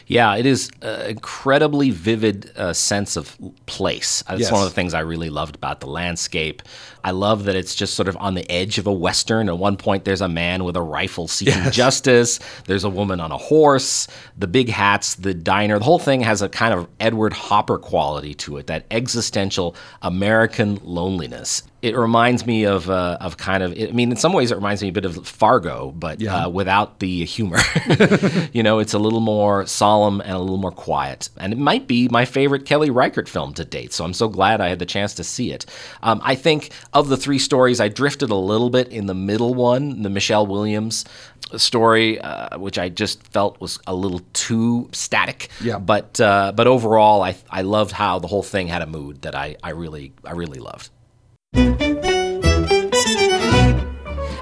yeah, 0.07 0.35
it 0.35 0.45
is 0.45 0.69
an 0.81 1.09
incredibly 1.09 1.89
vivid 1.89 2.51
uh, 2.57 2.73
sense 2.73 3.15
of 3.15 3.37
place. 3.65 4.23
That's 4.27 4.41
yes. 4.41 4.51
one 4.51 4.61
of 4.61 4.69
the 4.69 4.75
things 4.75 4.93
I 4.93 5.01
really 5.01 5.29
loved 5.29 5.55
about 5.55 5.79
the 5.79 5.87
landscape. 5.87 6.61
I 7.05 7.11
love 7.11 7.43
that 7.45 7.55
it's 7.55 7.75
just 7.75 7.93
sort 7.93 8.07
of 8.07 8.17
on 8.17 8.33
the 8.33 8.51
edge 8.51 8.79
of 8.79 8.87
a 8.87 8.91
western. 8.91 9.47
At 9.47 9.59
one 9.59 9.77
point, 9.77 10.05
there's 10.05 10.21
a 10.21 10.27
man 10.27 10.63
with 10.63 10.75
a 10.75 10.81
rifle 10.81 11.27
seeking 11.27 11.69
justice. 11.71 12.39
There's 12.65 12.83
a 12.83 12.89
woman 12.89 13.19
on 13.19 13.31
a 13.31 13.37
horse. 13.37 14.07
The 14.37 14.47
big 14.47 14.69
hats, 14.69 15.13
the 15.15 15.35
diner. 15.35 15.77
The 15.77 15.85
whole 15.85 15.99
thing 15.99 16.21
has 16.21 16.41
a 16.41 16.49
kind 16.49 16.73
of 16.73 16.87
Edward 16.99 17.31
Hopper 17.33 17.77
quality 17.77 18.33
to 18.33 18.57
it. 18.57 18.65
That 18.67 18.85
existential 18.89 19.75
American 20.01 20.79
loneliness. 20.83 21.61
It 21.83 21.95
reminds 21.95 22.47
me 22.47 22.63
of 22.65 22.89
uh, 22.89 23.17
of 23.21 23.37
kind 23.37 23.61
of. 23.61 23.71
I 23.73 23.91
mean, 23.91 24.09
in 24.09 24.17
some 24.17 24.33
ways, 24.33 24.49
it 24.49 24.55
reminds 24.55 24.81
me 24.81 24.89
a 24.89 24.91
bit 24.91 25.05
of 25.05 25.27
Fargo, 25.27 25.91
but 25.91 26.19
Yeah. 26.19 26.45
uh, 26.45 26.49
without 26.49 26.97
the 26.99 27.25
humor. 27.25 27.59
you 28.53 28.63
know, 28.63 28.79
it's 28.79 28.93
a 28.95 28.97
little 28.99 29.19
more 29.19 29.67
solemn 29.67 30.19
and 30.21 30.31
a 30.31 30.39
little 30.39 30.57
more 30.57 30.71
quiet. 30.71 31.29
And 31.37 31.53
it 31.53 31.59
might 31.59 31.85
be 31.87 32.07
my 32.09 32.25
favorite 32.25 32.65
Kelly 32.65 32.89
Reichardt 32.89 33.29
film 33.29 33.53
to 33.53 33.65
date. 33.65 33.93
So 33.93 34.03
I'm 34.03 34.13
so 34.13 34.27
glad 34.27 34.61
I 34.61 34.69
had 34.69 34.79
the 34.79 34.85
chance 34.87 35.13
to 35.15 35.23
see 35.23 35.51
it. 35.51 35.67
Um, 36.01 36.21
I 36.23 36.33
think 36.33 36.71
of 36.95 37.09
the 37.09 37.17
three 37.17 37.39
stories, 37.39 37.79
I 37.81 37.89
drifted 37.89 38.31
a 38.31 38.35
little 38.35 38.69
bit 38.69 38.87
in 38.87 39.05
the 39.05 39.13
middle 39.13 39.53
one, 39.53 40.01
the 40.01 40.09
Michelle 40.09 40.47
Williams 40.47 41.03
story, 41.57 42.19
uh, 42.19 42.57
which 42.57 42.79
I 42.79 42.89
just 42.89 43.21
felt 43.27 43.59
was 43.59 43.79
a 43.85 43.93
little 43.93 44.21
too 44.33 44.89
static. 44.93 45.49
Yeah. 45.61 45.77
But 45.77 46.19
uh, 46.19 46.53
but 46.55 46.67
overall, 46.67 47.21
I 47.21 47.35
I 47.49 47.61
loved 47.63 47.91
how 47.91 48.19
the 48.19 48.27
whole 48.27 48.43
thing 48.43 48.67
had 48.67 48.81
a 48.81 48.87
mood 48.87 49.21
that 49.23 49.35
I 49.35 49.57
I 49.61 49.71
really 49.71 50.13
I 50.23 50.31
really 50.31 50.59
loved. 50.59 50.89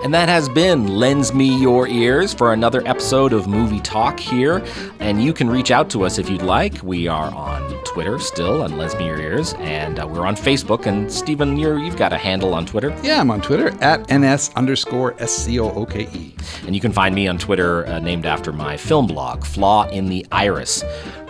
And 0.04 0.14
that 0.14 0.28
has 0.28 0.50
been 0.50 0.88
Lens 0.88 1.34
Me 1.34 1.60
Your 1.60 1.88
Ears 1.88 2.34
for 2.34 2.52
another 2.52 2.86
episode 2.86 3.32
of 3.32 3.48
Movie 3.48 3.80
Talk 3.80 4.20
here. 4.20 4.62
And 5.00 5.24
you 5.24 5.32
can 5.32 5.50
reach 5.50 5.72
out 5.72 5.90
to 5.92 6.04
us 6.04 6.20
if 6.20 6.30
you'd 6.30 6.42
like. 6.42 6.84
We 6.84 7.08
are 7.08 7.34
on 7.34 7.73
Twitter 7.94 8.18
still 8.18 8.68
Me 8.68 9.06
Your 9.06 9.20
Ears, 9.20 9.54
and 9.60 10.00
uh, 10.00 10.08
we're 10.08 10.26
on 10.26 10.36
Facebook. 10.36 10.88
And 10.88 11.12
Stephen, 11.12 11.58
you're, 11.58 11.78
you've 11.78 11.96
got 11.96 12.12
a 12.12 12.18
handle 12.18 12.56
on 12.56 12.66
Twitter. 12.66 12.90
Yeah, 13.04 13.20
I'm 13.20 13.30
on 13.30 13.40
Twitter 13.40 13.72
at 13.84 14.12
ns 14.12 14.50
underscore 14.56 15.16
s 15.20 15.32
c 15.32 15.60
o 15.60 15.70
o 15.70 15.86
k 15.86 16.10
e. 16.12 16.36
And 16.66 16.74
you 16.74 16.82
can 16.82 16.92
find 16.92 17.14
me 17.14 17.28
on 17.28 17.38
Twitter, 17.38 17.86
uh, 17.86 18.00
named 18.00 18.26
after 18.26 18.52
my 18.52 18.78
film 18.78 19.06
blog, 19.06 19.46
Flaw 19.46 19.88
in 19.90 20.08
the 20.08 20.26
Iris. 20.32 20.84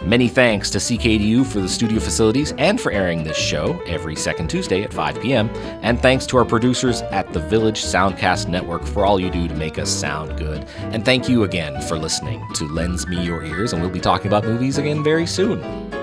Many 0.04 0.30
thanks 0.30 0.70
to 0.70 0.78
CKDU 0.78 1.46
for 1.46 1.60
the 1.60 1.68
studio 1.68 2.00
facilities 2.00 2.54
and 2.58 2.80
for 2.80 2.94
airing 2.94 3.26
this 3.26 3.38
show 3.38 3.78
every 3.86 4.16
second 4.16 4.50
Tuesday 4.50 4.84
at 4.84 4.94
5 4.94 5.22
p.m. 5.22 5.50
And 5.82 6.02
thanks 6.02 6.26
to 6.28 6.38
our 6.38 6.46
producers 6.46 7.02
at 7.04 7.34
the 7.34 7.40
Village 7.42 7.84
Soundcast 7.84 8.48
Network 8.48 8.86
for 8.86 9.06
all 9.06 9.20
you 9.20 9.30
do 9.30 9.50
to 9.50 9.56
make 9.56 9.78
us 9.80 9.90
sound 9.90 10.38
good. 10.38 10.66
And 10.78 11.04
thank 11.04 11.28
you 11.28 11.44
again 11.44 11.82
for 11.82 11.98
listening 11.98 12.42
to 12.54 12.66
Lens 12.70 13.06
Me 13.06 13.22
Your 13.22 13.44
Ears, 13.44 13.74
and 13.74 13.82
we'll 13.82 13.92
be 13.92 14.00
talking 14.00 14.28
about 14.28 14.46
movies 14.46 14.78
again 14.78 15.04
very 15.04 15.28
soon. 15.28 16.03